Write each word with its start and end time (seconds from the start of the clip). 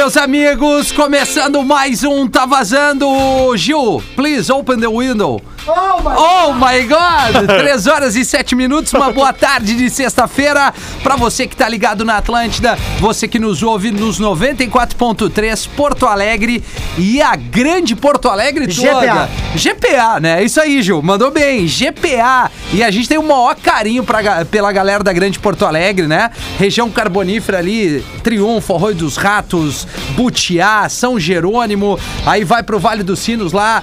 meus 0.00 0.16
amigos, 0.16 0.90
começando 0.92 1.62
mais 1.62 2.02
um 2.04 2.26
Tá 2.26 2.46
Vazando. 2.46 3.06
Gil, 3.54 4.02
please 4.16 4.50
open 4.50 4.78
the 4.80 4.88
window. 4.88 5.42
Oh, 5.66 6.00
my 6.00 6.16
Oh 6.16 6.52
my 6.54 6.82
God! 6.86 7.46
3 7.46 7.86
horas 7.88 8.16
e 8.16 8.24
7 8.24 8.54
minutos, 8.54 8.92
uma 8.92 9.12
boa 9.12 9.32
tarde 9.32 9.74
de 9.74 9.90
sexta-feira 9.90 10.72
pra 11.02 11.16
você 11.16 11.46
que 11.46 11.54
tá 11.54 11.68
ligado 11.68 12.04
na 12.04 12.16
Atlântida, 12.16 12.78
você 12.98 13.28
que 13.28 13.38
nos 13.38 13.62
ouve 13.62 13.90
nos 13.90 14.18
94.3 14.20 15.68
Porto 15.76 16.06
Alegre 16.06 16.64
e 16.96 17.20
a 17.20 17.36
grande 17.36 17.94
Porto 17.94 18.28
Alegre 18.28 18.66
toda. 18.74 19.00
GPA. 19.00 19.28
GPA, 19.54 20.20
né? 20.20 20.42
Isso 20.42 20.60
aí, 20.60 20.82
Gil, 20.82 21.02
mandou 21.02 21.30
bem. 21.30 21.66
GPA. 21.66 22.50
E 22.72 22.82
a 22.82 22.90
gente 22.90 23.08
tem 23.08 23.18
o 23.18 23.22
maior 23.22 23.54
carinho 23.56 24.04
pra, 24.04 24.44
pela 24.44 24.72
galera 24.72 25.02
da 25.02 25.12
grande 25.12 25.38
Porto 25.38 25.66
Alegre, 25.66 26.06
né? 26.06 26.30
Região 26.58 26.90
carbonífera 26.90 27.58
ali, 27.58 28.04
Triunfo, 28.22 28.74
Arroio 28.74 28.94
dos 28.94 29.16
Ratos, 29.16 29.86
Butiá, 30.10 30.88
São 30.88 31.18
Jerônimo, 31.18 31.98
aí 32.24 32.44
vai 32.44 32.62
pro 32.62 32.78
Vale 32.78 33.02
dos 33.02 33.18
Sinos 33.18 33.52
lá, 33.52 33.82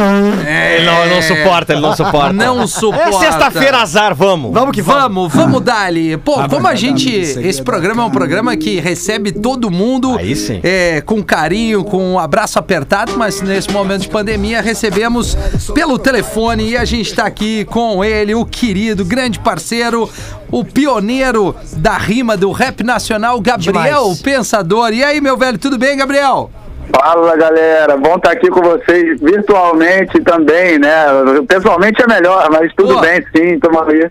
Ele 0.00 0.84
não, 0.84 1.04
ele 1.04 1.14
não 1.14 1.22
suporta, 1.22 1.72
ele 1.72 1.80
não 1.80 1.96
suporta. 1.96 2.32
Não 2.32 2.66
suporta. 2.66 3.08
É 3.08 3.12
sexta-feira, 3.12 3.78
azar, 3.78 4.14
vamos. 4.14 4.52
Vamos 4.52 4.72
que 4.72 4.82
vamos. 4.82 5.32
Vamos, 5.32 5.34
vamos 5.34 5.60
dali. 5.62 6.16
Pô, 6.16 6.48
como 6.48 6.66
a 6.66 6.74
gente. 6.74 7.10
Esse 7.10 7.62
programa 7.62 8.02
é 8.02 8.06
um 8.06 8.10
programa 8.10 8.56
que 8.56 8.80
recebe 8.80 9.32
todo 9.32 9.70
mundo 9.70 10.16
Aí 10.18 10.34
sim. 10.36 10.60
é, 10.62 11.00
com 11.00 11.22
carinho, 11.22 11.84
com 11.84 12.14
um 12.14 12.18
abraço 12.18 12.58
apertado, 12.58 13.12
mas 13.16 13.40
nesse 13.40 13.70
momento 13.70 14.02
de 14.02 14.08
pandemia 14.08 14.60
recebemos 14.60 15.36
pelo 15.74 15.98
telefone 15.98 16.70
e 16.70 16.76
a 16.76 16.84
gente 16.84 17.14
tá 17.14 17.24
aqui 17.24 17.64
com 17.64 18.04
ele, 18.04 18.34
o 18.34 18.44
querido, 18.44 19.04
grande 19.04 19.38
parceiro, 19.38 20.10
o 20.50 20.64
pioneiro 20.64 21.54
da 21.76 21.96
rima 21.96 22.36
do 22.36 22.50
rap 22.52 22.82
nacional, 22.82 23.40
Gabriel 23.40 24.02
Demais. 24.02 24.22
Pensador. 24.22 24.92
E 24.92 25.02
aí, 25.02 25.20
meu 25.20 25.36
velho, 25.36 25.58
tudo 25.58 25.78
bem, 25.78 25.96
Gabriel? 25.96 26.50
Fala 26.92 27.36
galera, 27.36 27.96
bom 27.96 28.16
estar 28.16 28.32
aqui 28.32 28.48
com 28.48 28.60
vocês 28.60 29.20
virtualmente 29.20 30.20
também, 30.20 30.78
né? 30.78 31.04
Pessoalmente 31.46 32.02
é 32.02 32.06
melhor, 32.06 32.48
mas 32.50 32.72
tudo 32.74 32.94
Pô. 32.94 33.00
bem 33.00 33.24
sim, 33.34 33.54
estamos 33.54 33.88
aí 33.88 34.10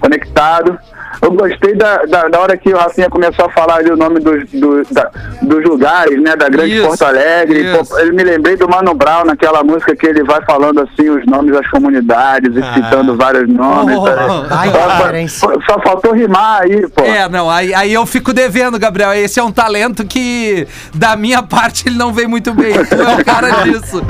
conectado. 0.00 0.78
Eu 1.22 1.32
gostei 1.32 1.74
da, 1.74 1.98
da, 2.04 2.28
da 2.28 2.40
hora 2.40 2.56
que 2.56 2.72
o 2.72 2.76
Rafinha 2.76 3.08
começou 3.10 3.46
a 3.46 3.50
falar 3.50 3.76
ali 3.76 3.90
o 3.90 3.96
nome 3.96 4.20
dos, 4.20 4.44
do- 4.52 4.82
da- 4.92 5.10
dos 5.42 5.64
lugares, 5.64 6.20
né? 6.22 6.36
Da 6.36 6.48
Grande 6.48 6.76
Isso, 6.76 6.86
Porto 6.86 7.04
Alegre. 7.04 7.60
isso. 7.60 7.98
Eu 7.98 8.12
me 8.14 8.22
lembrei 8.22 8.56
do 8.56 8.68
Mano 8.68 8.94
Brown 8.94 9.24
naquela 9.24 9.62
música 9.64 9.94
que 9.96 10.06
ele 10.06 10.22
vai 10.22 10.40
falando 10.44 10.80
assim 10.80 11.08
os 11.10 11.24
nomes 11.26 11.52
das 11.52 11.66
comunidades 11.70 12.54
e 12.54 12.74
citando 12.74 13.16
vários 13.16 13.48
nomes. 13.48 13.96
Oh, 13.96 14.02
tá? 14.04 14.46
ai, 14.50 15.28
só, 15.28 15.48
só- 15.52 15.60
só 15.66 15.80
faltou 15.82 16.12
rimar 16.12 16.62
aí, 16.62 16.86
pô. 16.88 17.02
É, 17.02 17.28
não, 17.28 17.50
aí, 17.50 17.74
aí 17.74 17.92
eu 17.92 18.04
fico 18.06 18.32
devendo, 18.32 18.78
Gabriel. 18.78 19.12
Esse 19.14 19.40
é 19.40 19.42
um 19.42 19.50
talento 19.52 20.04
que, 20.04 20.66
da 20.94 21.16
minha 21.16 21.42
parte, 21.42 21.88
ele 21.88 21.96
não 21.96 22.12
vem 22.12 22.26
muito 22.26 22.52
bem. 22.54 22.72
Tu 22.84 22.94
é 22.94 23.14
o 23.16 23.24
cara 23.24 23.50
disso. 23.64 24.02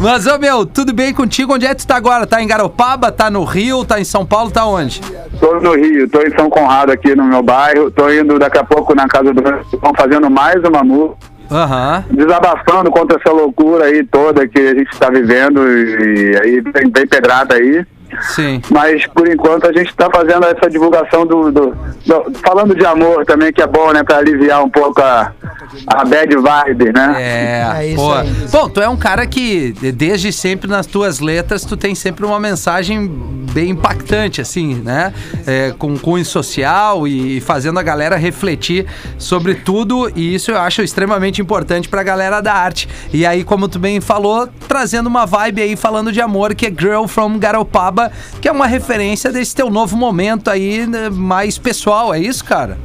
Mas, 0.00 0.26
ô 0.26 0.38
meu, 0.38 0.64
tudo 0.66 0.92
bem 0.92 1.12
contigo? 1.12 1.54
Onde 1.54 1.66
é 1.66 1.70
que 1.74 1.82
tu 1.82 1.86
tá 1.86 1.96
agora? 1.96 2.26
Tá 2.26 2.42
em 2.42 2.46
Garopaba? 2.46 3.10
Tá 3.10 3.30
no 3.30 3.44
Rio? 3.44 3.84
Tá 3.84 4.00
em 4.00 4.04
São 4.04 4.24
Paulo? 4.26 4.50
Tá 4.50 4.64
onde? 4.66 5.00
Tô 5.40 5.58
no 5.60 5.74
Rio, 5.74 6.08
tô 6.08 6.20
em 6.22 6.30
São 6.36 6.41
Conrado 6.50 6.92
aqui 6.92 7.14
no 7.14 7.24
meu 7.24 7.42
bairro, 7.42 7.90
tô 7.90 8.10
indo 8.10 8.38
daqui 8.38 8.58
a 8.58 8.64
pouco 8.64 8.94
na 8.94 9.06
casa 9.08 9.32
do 9.32 9.42
estão 9.72 9.92
fazendo 9.96 10.30
mais 10.30 10.56
uma 10.64 10.82
música, 10.84 11.16
Aham. 11.50 12.04
desabafando 12.10 12.90
contra 12.90 13.18
essa 13.18 13.30
loucura 13.30 13.84
aí 13.86 14.04
toda 14.06 14.46
que 14.48 14.58
a 14.58 14.74
gente 14.74 14.90
está 14.92 15.10
vivendo 15.10 15.66
e, 15.68 16.36
aí 16.42 16.62
tem, 16.62 16.90
tem 16.90 17.06
pedrada 17.06 17.54
aí. 17.56 17.84
Sim. 18.20 18.60
Mas 18.70 19.06
por 19.06 19.26
enquanto 19.26 19.66
a 19.66 19.72
gente 19.72 19.88
está 19.88 20.08
fazendo 20.10 20.44
essa 20.44 20.68
divulgação 20.68 21.24
do, 21.24 21.50
do- 21.50 21.70
do- 22.06 22.32
falando 22.44 22.74
de 22.74 22.84
amor 22.84 23.24
também, 23.24 23.50
que 23.50 23.62
é 23.62 23.66
bom, 23.66 23.90
né, 23.90 24.02
para 24.04 24.18
aliviar 24.18 24.62
um 24.62 24.68
pouco 24.68 25.00
a, 25.00 25.32
a 25.86 26.04
bad 26.04 26.34
vibe, 26.36 26.92
né? 26.92 27.14
É, 27.18 27.76
É 27.82 27.86
isso 27.88 27.96
pô. 27.96 28.12
aí. 28.12 28.30
Bom, 28.50 28.68
tu 28.68 28.80
é 28.80 28.88
um 28.88 28.96
cara 28.96 29.26
que, 29.26 29.72
de- 29.72 29.92
desde 29.92 30.32
sempre 30.32 30.68
nas 30.68 30.86
tuas 30.86 31.20
letras, 31.20 31.64
tu 31.64 31.76
tem 31.76 31.94
sempre 31.94 32.24
uma 32.26 32.38
mensagem 32.40 33.10
bem 33.52 33.70
impactante, 33.70 34.40
assim, 34.40 34.74
né? 34.76 35.12
É, 35.46 35.74
com 35.78 35.98
cunho 35.98 36.24
social 36.24 37.06
e 37.06 37.40
fazendo 37.40 37.78
a 37.78 37.82
galera 37.82 38.16
refletir 38.16 38.86
sobre 39.18 39.54
tudo, 39.54 40.10
e 40.16 40.34
isso 40.34 40.50
eu 40.50 40.58
acho 40.58 40.82
extremamente 40.82 41.40
importante 41.42 41.88
pra 41.88 42.02
galera 42.02 42.40
da 42.40 42.52
arte. 42.54 42.88
E 43.12 43.26
aí, 43.26 43.44
como 43.44 43.68
tu 43.68 43.78
bem 43.78 44.00
falou, 44.00 44.48
trazendo 44.68 45.06
uma 45.06 45.26
vibe 45.26 45.62
aí 45.62 45.76
falando 45.76 46.10
de 46.12 46.20
amor, 46.20 46.54
que 46.54 46.66
é 46.66 46.70
Girl 46.70 47.06
from 47.06 47.38
Garopaba, 47.38 48.10
que 48.40 48.48
é 48.48 48.52
uma 48.52 48.66
referência 48.66 49.30
desse 49.30 49.54
teu 49.54 49.70
novo 49.70 49.96
momento 49.96 50.48
aí, 50.50 50.86
né, 50.86 51.10
mais 51.10 51.58
pessoal, 51.58 52.14
é 52.14 52.18
isso, 52.18 52.44
cara? 52.44 52.78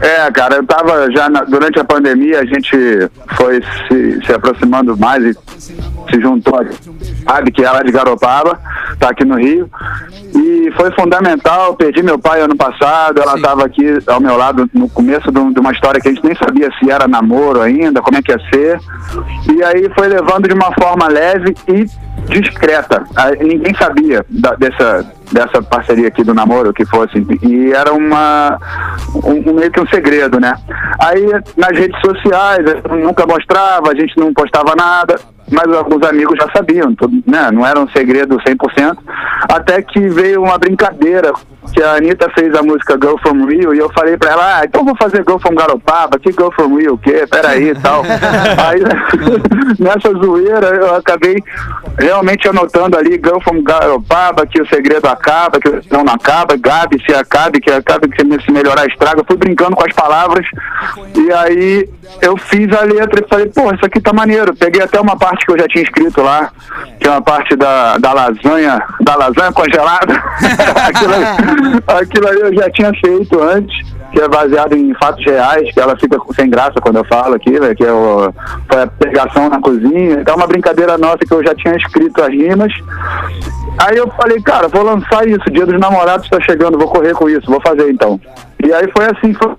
É, 0.00 0.30
cara, 0.32 0.56
eu 0.56 0.66
tava 0.66 1.10
já 1.12 1.28
na- 1.28 1.44
durante 1.44 1.78
a 1.78 1.84
pandemia, 1.84 2.40
a 2.40 2.44
gente 2.44 2.76
foi 3.36 3.62
se, 3.88 4.26
se 4.26 4.32
aproximando 4.32 4.96
mais 4.96 5.22
e 5.24 5.32
se 6.10 6.20
juntou, 6.20 6.58
sabe, 7.26 7.50
que 7.52 7.64
é 7.64 7.70
lá 7.70 7.82
de 7.82 7.92
Garopaba, 7.92 8.58
tá 8.98 9.10
aqui 9.10 9.24
no 9.24 9.36
Rio. 9.36 9.70
E 10.34 10.70
foi 10.76 10.90
fundamental, 10.92 11.74
perdi 11.76 12.02
meu 12.02 12.18
pai 12.18 12.40
ano 12.40 12.56
passado, 12.56 13.20
ela 13.22 13.36
estava 13.36 13.64
aqui 13.64 13.98
ao 14.06 14.20
meu 14.20 14.36
lado 14.36 14.68
no 14.74 14.88
começo 14.88 15.30
de 15.30 15.38
um- 15.38 15.52
de 15.52 15.60
uma 15.60 15.70
história 15.72 16.00
que 16.00 16.08
a 16.08 16.12
gente 16.12 16.24
nem 16.24 16.34
sabia 16.34 16.68
se 16.78 16.90
era 16.90 17.06
namoro 17.06 17.60
ainda, 17.62 18.02
como 18.02 18.18
é 18.18 18.22
que 18.22 18.32
ia 18.32 18.40
ser. 18.52 18.78
E 19.56 19.62
aí 19.62 19.88
foi 19.96 20.08
levando 20.08 20.48
de 20.48 20.54
uma 20.54 20.72
forma 20.74 21.06
leve 21.08 21.54
e 21.68 21.86
discreta. 22.28 23.04
Ninguém 23.40 23.74
sabia 23.74 24.26
da- 24.28 24.56
dessa, 24.56 25.06
dessa 25.32 25.62
parceria 25.62 26.08
aqui 26.08 26.22
do 26.22 26.34
namoro 26.34 26.72
que 26.72 26.84
fosse. 26.84 27.18
E 27.42 27.72
era 27.72 27.92
uma 27.92 28.58
um, 29.24 29.54
meio 29.54 29.70
que 29.70 29.80
um 29.80 29.86
segredo, 29.88 30.40
né? 30.40 30.54
Aí 30.98 31.26
nas 31.56 31.78
redes 31.78 31.98
sociais 32.00 32.64
eu 32.66 32.96
nunca 32.96 33.26
mostrava, 33.26 33.90
a 33.90 33.94
gente 33.94 34.16
não 34.18 34.32
postava 34.32 34.74
nada. 34.76 35.18
Mas 35.50 35.70
alguns 35.76 36.02
amigos 36.06 36.38
já 36.40 36.50
sabiam, 36.56 36.94
né? 37.26 37.50
não 37.52 37.66
era 37.66 37.78
um 37.78 37.86
segredo 37.90 38.38
100%. 38.38 38.96
Até 39.52 39.82
que 39.82 40.08
veio 40.08 40.42
uma 40.42 40.56
brincadeira 40.56 41.34
que 41.72 41.82
a 41.82 41.94
Anitta 41.94 42.30
fez 42.34 42.54
a 42.54 42.62
música 42.62 42.98
Girl 43.00 43.16
From 43.18 43.46
Rio 43.46 43.74
e 43.74 43.78
eu 43.78 43.90
falei 43.92 44.16
pra 44.16 44.32
ela, 44.32 44.58
ah, 44.58 44.64
então 44.64 44.84
vou 44.84 44.96
fazer 44.96 45.24
Girl 45.26 45.38
From 45.38 45.54
Garopaba, 45.54 46.18
que 46.18 46.32
Girl 46.32 46.50
From 46.54 46.76
Rio 46.76 46.94
o 46.94 46.98
quê? 46.98 47.26
Peraí 47.30 47.70
e 47.70 47.74
tal. 47.74 48.02
Aí, 48.66 48.82
nessa 49.78 50.12
zoeira, 50.12 50.68
eu 50.68 50.94
acabei 50.96 51.42
realmente 51.98 52.48
anotando 52.48 52.96
ali 52.96 53.12
Girl 53.12 53.40
From 53.40 53.62
Garopaba, 53.62 54.46
que 54.46 54.60
o 54.60 54.68
segredo 54.68 55.06
acaba, 55.06 55.58
que 55.58 55.68
não 55.90 56.02
acaba, 56.02 56.56
Gabi 56.56 57.02
se 57.04 57.14
acabe, 57.14 57.60
que 57.60 57.70
acabe, 57.70 58.08
que 58.08 58.24
se 58.44 58.52
melhorar 58.52 58.86
estraga. 58.86 59.20
Eu 59.20 59.24
fui 59.26 59.36
brincando 59.36 59.76
com 59.76 59.84
as 59.84 59.92
palavras 59.92 60.46
e 61.14 61.32
aí 61.32 61.88
eu 62.20 62.36
fiz 62.36 62.72
a 62.72 62.82
letra 62.82 63.24
e 63.24 63.28
falei, 63.28 63.46
pô, 63.46 63.72
isso 63.72 63.84
aqui 63.84 64.00
tá 64.00 64.12
maneiro. 64.12 64.54
Peguei 64.54 64.82
até 64.82 65.00
uma 65.00 65.16
parte 65.16 65.44
que 65.44 65.52
eu 65.52 65.58
já 65.58 65.66
tinha 65.68 65.84
escrito 65.84 66.22
lá, 66.22 66.50
que 67.00 67.06
é 67.06 67.10
uma 67.10 67.22
parte 67.22 67.56
da, 67.56 67.98
da 67.98 68.12
lasanha, 68.12 68.82
da 69.00 69.16
lasanha 69.16 69.52
congelada. 69.52 70.14
aquilo, 70.88 71.14
aquilo 71.86 72.28
aí 72.28 72.40
eu 72.40 72.54
já 72.54 72.70
tinha 72.70 72.92
feito 73.04 73.40
antes, 73.42 73.74
que 74.12 74.20
é 74.20 74.28
baseado 74.28 74.76
em 74.76 74.94
fatos 74.94 75.24
reais, 75.24 75.72
que 75.72 75.80
ela 75.80 75.96
fica 75.98 76.18
sem 76.36 76.48
graça 76.48 76.80
quando 76.80 76.96
eu 76.96 77.04
falo 77.04 77.34
aqui, 77.34 77.58
né, 77.58 77.74
que 77.74 77.84
é 77.84 77.92
o, 77.92 78.32
foi 78.70 78.82
a 78.82 78.86
pegação 78.86 79.48
na 79.48 79.60
cozinha. 79.60 80.20
Então 80.20 80.34
é 80.34 80.36
uma 80.36 80.46
brincadeira 80.46 80.96
nossa 80.98 81.18
que 81.18 81.32
eu 81.32 81.44
já 81.44 81.54
tinha 81.54 81.76
escrito 81.76 82.22
as 82.22 82.28
rimas. 82.28 82.72
Aí 83.78 83.96
eu 83.96 84.08
falei, 84.10 84.40
cara, 84.40 84.68
vou 84.68 84.82
lançar 84.82 85.26
isso, 85.26 85.50
Dia 85.50 85.66
dos 85.66 85.80
Namorados 85.80 86.28
tá 86.28 86.40
chegando, 86.40 86.78
vou 86.78 86.88
correr 86.88 87.12
com 87.14 87.28
isso, 87.28 87.50
vou 87.50 87.60
fazer 87.60 87.90
então. 87.90 88.20
E 88.64 88.72
aí 88.72 88.88
foi 88.96 89.04
assim, 89.06 89.34
foi- 89.34 89.54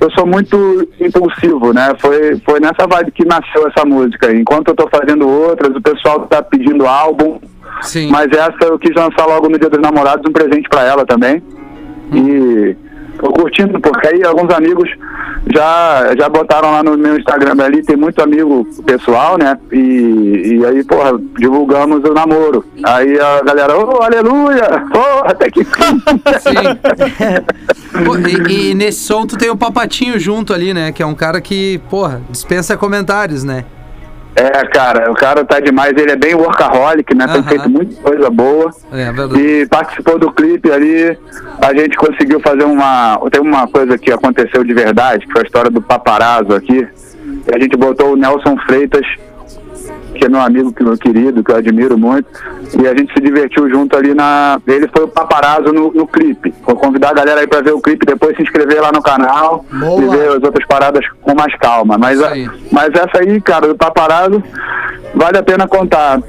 eu 0.00 0.10
sou 0.12 0.26
muito 0.26 0.88
impulsivo, 1.00 1.72
né? 1.72 1.92
Foi, 2.00 2.40
foi 2.44 2.60
nessa 2.60 2.86
vibe 2.88 3.10
que 3.12 3.24
nasceu 3.26 3.66
essa 3.68 3.84
música. 3.84 4.32
Enquanto 4.32 4.68
eu 4.68 4.74
tô 4.74 4.88
fazendo 4.88 5.28
outras, 5.28 5.74
o 5.76 5.80
pessoal 5.82 6.20
tá 6.20 6.42
pedindo 6.42 6.86
álbum, 6.86 7.38
Sim. 7.82 8.10
mas 8.10 8.30
essa 8.32 8.64
eu 8.64 8.78
quis 8.78 8.94
lançar 8.94 9.26
logo 9.26 9.48
no 9.48 9.58
Dia 9.58 9.70
dos 9.70 9.80
Namorados, 9.80 10.24
um 10.28 10.32
presente 10.32 10.68
pra 10.68 10.84
ela 10.84 11.04
também. 11.04 11.42
E 12.12 12.76
tô 13.18 13.32
curtindo, 13.32 13.80
porque 13.80 14.06
aí 14.08 14.22
alguns 14.24 14.52
amigos 14.54 14.88
já, 15.52 16.14
já 16.18 16.28
botaram 16.28 16.70
lá 16.70 16.82
no 16.82 16.96
meu 16.96 17.18
Instagram 17.18 17.62
ali, 17.62 17.82
tem 17.82 17.96
muito 17.96 18.20
amigo 18.22 18.64
pessoal, 18.84 19.38
né? 19.38 19.56
E, 19.72 20.58
e 20.58 20.66
aí, 20.66 20.84
porra, 20.84 21.18
divulgamos 21.38 22.02
o 22.04 22.12
namoro. 22.12 22.64
Aí 22.84 23.18
a 23.18 23.42
galera, 23.42 23.76
ô, 23.76 24.02
aleluia! 24.02 24.84
Porra, 24.92 25.30
até 25.30 25.50
que 25.50 25.64
fim! 25.64 26.02
Pô, 28.04 28.16
e, 28.16 28.70
e 28.70 28.74
nesse 28.74 29.04
som 29.04 29.26
tu 29.26 29.38
tem 29.38 29.48
o 29.50 29.56
Papatinho 29.56 30.18
junto 30.18 30.52
ali, 30.52 30.74
né? 30.74 30.92
Que 30.92 31.02
é 31.02 31.06
um 31.06 31.14
cara 31.14 31.40
que, 31.40 31.80
porra, 31.88 32.20
dispensa 32.30 32.76
comentários, 32.76 33.44
né? 33.44 33.64
É, 34.36 34.66
cara, 34.66 35.10
o 35.10 35.14
cara 35.14 35.44
tá 35.46 35.58
demais, 35.60 35.96
ele 35.96 36.12
é 36.12 36.16
bem 36.16 36.34
workaholic, 36.34 37.14
né? 37.14 37.26
Tem 37.26 37.36
Aham. 37.36 37.48
feito 37.48 37.70
muita 37.70 38.02
coisa 38.02 38.28
boa. 38.28 38.70
É 38.92 39.10
verdade. 39.10 39.40
E 39.40 39.66
participou 39.66 40.18
do 40.18 40.30
clipe 40.30 40.70
ali, 40.70 41.18
a 41.62 41.74
gente 41.74 41.96
conseguiu 41.96 42.38
fazer 42.40 42.64
uma. 42.64 43.18
Tem 43.30 43.40
uma 43.40 43.66
coisa 43.66 43.96
que 43.96 44.12
aconteceu 44.12 44.62
de 44.62 44.74
verdade, 44.74 45.26
que 45.26 45.32
foi 45.32 45.40
a 45.40 45.44
história 45.44 45.70
do 45.70 45.80
paparazzo 45.80 46.54
aqui. 46.54 46.86
E 47.50 47.54
a 47.54 47.58
gente 47.58 47.76
botou 47.78 48.12
o 48.12 48.16
Nelson 48.16 48.58
Freitas, 48.66 49.06
que 50.16 50.24
é 50.24 50.28
meu 50.28 50.40
amigo, 50.40 50.72
que 50.72 50.82
meu 50.82 50.96
querido, 50.98 51.42
que 51.44 51.50
eu 51.52 51.56
admiro 51.56 51.96
muito. 51.98 52.26
E 52.80 52.86
a 52.86 52.94
gente 52.96 53.12
se 53.12 53.20
divertiu 53.20 53.68
junto 53.70 53.96
ali 53.96 54.14
na. 54.14 54.60
Ele 54.66 54.88
foi 54.88 55.04
o 55.04 55.08
paparazzo 55.08 55.72
no, 55.72 55.92
no 55.92 56.06
clipe. 56.06 56.52
Vou 56.64 56.74
convidar 56.76 57.10
a 57.10 57.14
galera 57.14 57.40
aí 57.40 57.46
pra 57.46 57.60
ver 57.60 57.72
o 57.72 57.80
clipe, 57.80 58.04
depois 58.06 58.36
se 58.36 58.42
inscrever 58.42 58.80
lá 58.80 58.90
no 58.92 59.02
canal 59.02 59.64
Boa. 59.70 60.02
e 60.02 60.08
ver 60.08 60.28
as 60.36 60.42
outras 60.42 60.66
paradas 60.66 61.04
com 61.22 61.34
mais 61.34 61.54
calma. 61.56 61.96
Mas, 61.98 62.20
a- 62.22 62.32
mas 62.72 62.88
essa 62.94 63.18
aí, 63.20 63.40
cara, 63.40 63.68
do 63.68 63.76
paparazzo, 63.76 64.42
vale 65.14 65.38
a 65.38 65.42
pena 65.42 65.66
contar. 65.68 66.20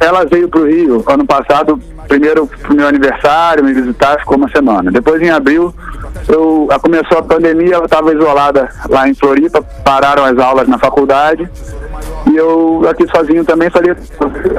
Ela 0.00 0.24
veio 0.24 0.48
pro 0.48 0.66
Rio 0.66 1.02
ano 1.06 1.26
passado, 1.26 1.78
primeiro 2.08 2.46
pro 2.46 2.74
meu 2.74 2.86
aniversário, 2.86 3.64
me 3.64 3.72
visitar, 3.72 4.18
ficou 4.20 4.36
uma 4.36 4.48
semana. 4.50 4.90
Depois 4.90 5.20
em 5.22 5.30
abril, 5.30 5.74
eu, 6.28 6.68
começou 6.82 7.18
a 7.18 7.22
pandemia, 7.22 7.74
ela 7.76 7.84
estava 7.86 8.12
isolada 8.12 8.68
lá 8.90 9.08
em 9.08 9.14
Floripa, 9.14 9.62
pararam 9.84 10.24
as 10.24 10.38
aulas 10.38 10.68
na 10.68 10.78
faculdade. 10.78 11.48
E 12.30 12.36
eu 12.36 12.86
aqui 12.88 13.06
sozinho 13.08 13.44
também 13.44 13.68
falei, 13.70 13.94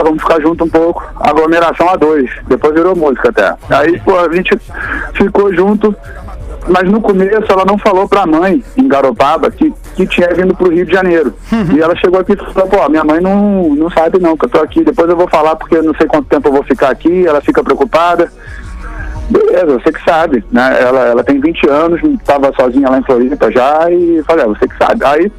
vamos 0.04 0.22
ficar 0.22 0.40
junto 0.42 0.66
um 0.66 0.70
pouco, 0.70 1.04
aglomeração 1.20 1.90
a 1.90 1.96
dois. 1.96 2.30
Depois 2.48 2.74
virou 2.74 2.96
música 2.96 3.30
até. 3.30 3.56
Aí, 3.70 4.00
pô, 4.02 4.18
a 4.20 4.34
gente 4.34 4.58
ficou 5.14 5.54
junto, 5.54 5.96
mas 6.68 6.90
no 6.90 7.02
começo 7.02 7.46
ela 7.50 7.66
não 7.66 7.78
falou 7.78 8.08
pra 8.08 8.26
mãe, 8.26 8.64
em 8.78 8.88
Garopaba, 8.88 9.50
que, 9.50 9.74
que 9.96 10.06
tinha 10.06 10.34
vindo 10.34 10.56
pro 10.56 10.72
Rio 10.72 10.86
de 10.86 10.92
Janeiro. 10.92 11.34
E 11.76 11.82
ela 11.82 11.96
chegou 11.96 12.20
aqui 12.20 12.34
e 12.34 12.54
falou, 12.54 12.70
pô, 12.70 12.90
minha 12.90 13.04
mãe 13.04 13.20
não, 13.20 13.76
não 13.76 13.90
sabe 13.90 14.20
não, 14.20 14.38
que 14.38 14.46
eu 14.46 14.50
tô 14.50 14.60
aqui. 14.60 14.84
Depois 14.84 15.10
eu 15.10 15.18
vou 15.18 15.28
falar 15.28 15.56
porque 15.56 15.76
eu 15.76 15.84
não 15.84 15.94
sei 15.96 16.08
quanto 16.08 16.28
tempo 16.28 16.48
eu 16.48 16.54
vou 16.54 16.64
ficar 16.64 16.90
aqui, 16.90 17.26
ela 17.26 17.42
fica 17.42 17.64
preocupada. 17.64 18.32
Beleza, 19.30 19.80
você 19.80 19.92
que 19.92 20.04
sabe, 20.04 20.46
né? 20.52 20.78
Ela, 20.80 21.00
ela 21.08 21.24
tem 21.24 21.40
20 21.40 21.68
anos, 21.68 22.00
estava 22.04 22.54
sozinha 22.54 22.90
lá 22.90 23.00
em 23.00 23.04
Floripa 23.04 23.52
já, 23.52 23.90
e 23.90 24.22
falei, 24.24 24.46
ah, 24.46 24.48
você 24.50 24.68
que 24.68 24.78
sabe. 24.78 25.04
Aí 25.04 25.32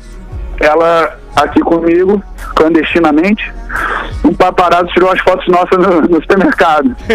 ela 0.60 1.16
aqui 1.36 1.60
comigo, 1.60 2.22
clandestinamente, 2.54 3.52
um 4.24 4.34
paparazzo 4.34 4.86
tirou 4.86 5.10
as 5.10 5.20
fotos 5.20 5.46
nossas 5.48 5.78
no, 5.78 6.00
no 6.00 6.20
supermercado. 6.20 6.96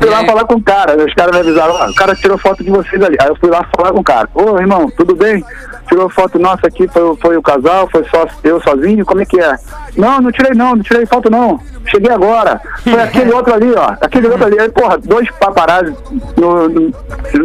fui 0.00 0.08
lá 0.08 0.24
falar 0.24 0.44
com 0.44 0.54
o 0.54 0.62
cara, 0.62 0.96
os 0.96 1.14
caras 1.14 1.32
me 1.32 1.40
avisaram, 1.40 1.74
ó, 1.74 1.88
o 1.88 1.94
cara 1.94 2.14
tirou 2.14 2.36
foto 2.38 2.64
de 2.64 2.70
vocês 2.70 3.02
ali. 3.02 3.16
Aí 3.20 3.28
eu 3.28 3.36
fui 3.36 3.50
lá 3.50 3.64
falar 3.76 3.92
com 3.92 4.00
o 4.00 4.04
cara, 4.04 4.28
ô 4.34 4.58
irmão, 4.58 4.90
tudo 4.96 5.14
bem? 5.14 5.44
Tirou 5.90 6.08
foto 6.08 6.38
nossa 6.38 6.68
aqui, 6.68 6.86
foi, 6.86 7.16
foi 7.16 7.36
o 7.36 7.42
casal, 7.42 7.88
foi 7.90 8.04
só 8.04 8.24
eu 8.44 8.60
sozinho, 8.60 9.04
como 9.04 9.20
é 9.22 9.24
que 9.26 9.40
é? 9.40 9.56
Não, 9.96 10.20
não 10.20 10.30
tirei 10.30 10.52
não, 10.54 10.76
não 10.76 10.82
tirei 10.84 11.04
foto 11.04 11.28
não. 11.28 11.58
Cheguei 11.86 12.12
agora. 12.12 12.60
Foi 12.84 12.94
aquele 13.02 13.32
outro 13.32 13.52
ali, 13.52 13.72
ó. 13.76 13.94
Aquele 14.00 14.28
outro 14.28 14.46
ali. 14.46 14.60
Aí, 14.60 14.68
porra, 14.70 14.96
dois 14.98 15.28
paparazzi 15.32 15.92
no, 16.36 16.68
no- 16.68 16.92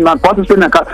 na 0.01 0.15
porta 0.15 0.41
do 0.41 0.47
supermercado. 0.47 0.87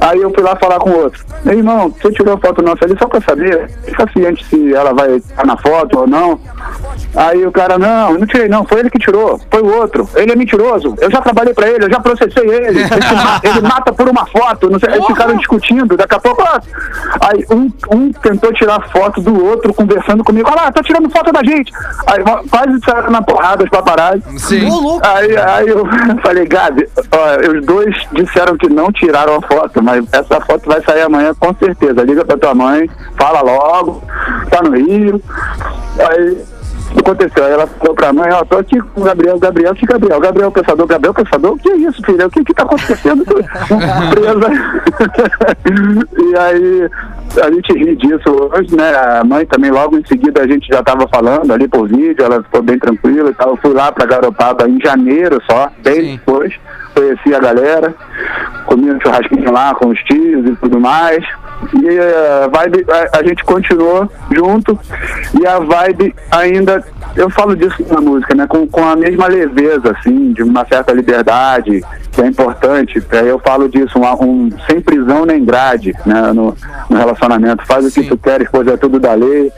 Aí 0.00 0.20
eu 0.20 0.32
fui 0.32 0.42
lá 0.42 0.54
falar 0.56 0.78
com 0.78 0.90
o 0.90 1.02
outro. 1.04 1.24
Meu 1.44 1.56
irmão, 1.58 1.88
você 1.90 2.10
tirou 2.12 2.38
foto 2.38 2.62
nossa 2.62 2.84
ali 2.84 2.96
só 2.98 3.06
pra 3.08 3.20
saber? 3.20 3.68
Fica 3.84 4.06
ciente 4.12 4.44
se 4.46 4.74
ela 4.74 4.92
vai 4.92 5.16
estar 5.16 5.44
na 5.46 5.56
foto 5.56 6.00
ou 6.00 6.06
não. 6.06 6.38
Aí 7.16 7.44
o 7.46 7.50
cara, 7.52 7.78
não, 7.78 8.14
não 8.14 8.26
tirei 8.26 8.48
não, 8.48 8.64
foi 8.64 8.80
ele 8.80 8.90
que 8.90 8.98
tirou, 8.98 9.40
foi 9.50 9.60
o 9.62 9.74
outro. 9.76 10.08
Ele 10.14 10.32
é 10.32 10.36
mentiroso, 10.36 10.94
eu 11.00 11.10
já 11.10 11.20
trabalhei 11.20 11.52
pra 11.54 11.68
ele, 11.68 11.86
eu 11.86 11.90
já 11.90 11.98
processei 12.00 12.44
ele. 12.48 12.80
Ele, 12.80 12.88
ele 13.42 13.60
mata 13.62 13.92
por 13.92 14.08
uma 14.08 14.24
foto, 14.26 14.70
não 14.70 14.78
sei, 14.78 14.90
eles 14.94 15.06
ficaram 15.06 15.36
discutindo, 15.36 15.96
daqui 15.96 16.14
a 16.14 16.20
pouco, 16.20 16.42
ó, 16.42 16.60
aí 17.20 17.44
um, 17.50 17.70
um 17.94 18.12
tentou 18.12 18.52
tirar 18.52 18.80
foto 18.90 19.20
do 19.20 19.44
outro, 19.44 19.74
conversando 19.74 20.24
comigo, 20.24 20.48
olha 20.50 20.62
lá, 20.62 20.72
tá 20.72 20.82
tirando 20.82 21.10
foto 21.10 21.32
da 21.32 21.42
gente. 21.42 21.72
Aí 22.06 22.22
quase 22.48 22.80
saíram 22.84 23.10
na 23.10 23.22
porrada 23.22 23.64
os 23.64 23.70
paparazzi. 23.70 24.22
Sim. 24.38 24.68
Aí, 25.02 25.36
aí 25.36 25.68
eu 25.68 25.84
falei, 26.22 26.46
Gabi, 26.46 26.88
ó, 27.12 27.56
os 27.56 27.66
dois 27.66 27.94
disseram 28.12 28.56
que 28.56 28.68
não 28.68 28.92
tiraram 28.92 29.36
a 29.36 29.42
foto, 29.42 29.82
mas 29.82 30.04
essa 30.12 30.40
foto 30.40 30.68
vai 30.68 30.82
sair 30.82 31.02
amanhã 31.02 31.34
com 31.34 31.54
certeza. 31.54 32.02
Liga 32.02 32.24
pra 32.24 32.36
tua 32.36 32.54
mãe, 32.54 32.88
fala 33.18 33.40
logo, 33.40 34.02
tá 34.50 34.62
no 34.62 34.76
Rio. 34.76 35.22
Aí 35.98 36.57
aconteceu? 36.96 37.44
Aí 37.44 37.52
ela 37.52 37.66
falou 37.66 37.94
pra 37.94 38.12
mãe, 38.12 38.28
ó, 38.32 38.44
tô 38.44 38.58
aqui 38.58 38.80
com 38.80 39.00
o 39.00 39.04
Gabriel, 39.04 39.38
Gabriel, 39.38 39.74
que 39.74 39.86
Gabriel? 39.86 40.20
Gabriel 40.20 40.50
Pensador, 40.50 40.86
Gabriel 40.86 41.14
Pensador? 41.14 41.52
O 41.52 41.58
que 41.58 41.70
é 41.70 41.76
isso, 41.76 42.02
filha? 42.04 42.26
O 42.26 42.30
que 42.30 42.44
que 42.44 42.54
tá 42.54 42.62
acontecendo? 42.62 43.24
Presa. 43.24 44.48
e 46.18 46.36
aí 46.36 46.90
a 47.42 47.50
gente 47.50 47.72
ri 47.72 47.96
disso 47.96 48.50
hoje, 48.54 48.74
né? 48.76 48.94
A 48.94 49.24
mãe 49.24 49.44
também, 49.46 49.70
logo 49.70 49.98
em 49.98 50.04
seguida, 50.04 50.42
a 50.42 50.46
gente 50.46 50.68
já 50.68 50.82
tava 50.82 51.06
falando 51.08 51.52
ali 51.52 51.68
por 51.68 51.88
vídeo, 51.88 52.24
ela 52.24 52.42
ficou 52.42 52.62
bem 52.62 52.78
tranquila 52.78 53.30
e 53.30 53.34
tal. 53.34 53.50
Eu 53.50 53.56
fui 53.56 53.72
lá 53.72 53.92
pra 53.92 54.06
Garopaba 54.06 54.68
em 54.68 54.80
janeiro 54.80 55.40
só, 55.50 55.70
bem 55.82 55.94
Sim. 55.94 56.16
depois. 56.16 56.54
Conheci 56.94 57.34
a 57.34 57.38
galera, 57.38 57.94
comi 58.66 58.90
um 58.90 59.00
churrasquinho 59.00 59.52
lá 59.52 59.74
com 59.74 59.88
os 59.88 59.98
tios 60.04 60.46
e 60.46 60.56
tudo 60.56 60.80
mais. 60.80 61.24
E 61.74 61.98
a 61.98 62.48
vibe, 62.48 62.86
a, 62.88 63.18
a 63.18 63.22
gente 63.22 63.44
continuou 63.44 64.10
junto 64.34 64.78
e 65.38 65.46
a 65.46 65.58
vibe 65.58 66.14
ainda, 66.30 66.82
eu 67.14 67.28
falo 67.28 67.54
disso 67.54 67.84
na 67.90 68.00
música, 68.00 68.34
né? 68.34 68.46
Com, 68.46 68.66
com 68.66 68.84
a 68.84 68.96
mesma 68.96 69.26
leveza, 69.26 69.92
assim, 69.98 70.32
de 70.32 70.42
uma 70.42 70.64
certa 70.66 70.92
liberdade, 70.92 71.84
que 72.12 72.20
é 72.20 72.26
importante. 72.26 73.02
Aí 73.12 73.28
eu 73.28 73.38
falo 73.38 73.68
disso, 73.68 73.98
um, 73.98 74.24
um 74.24 74.50
sem 74.68 74.80
prisão 74.80 75.26
nem 75.26 75.44
grade, 75.44 75.94
né? 76.06 76.32
No, 76.32 76.56
no 76.88 76.96
relacionamento. 76.96 77.66
Faz 77.66 77.84
o 77.84 77.90
Sim. 77.90 78.02
que 78.02 78.08
tu 78.08 78.18
queres, 78.18 78.48
pois 78.50 78.66
é 78.66 78.76
tudo 78.76 78.98
da 78.98 79.14
lei. 79.14 79.52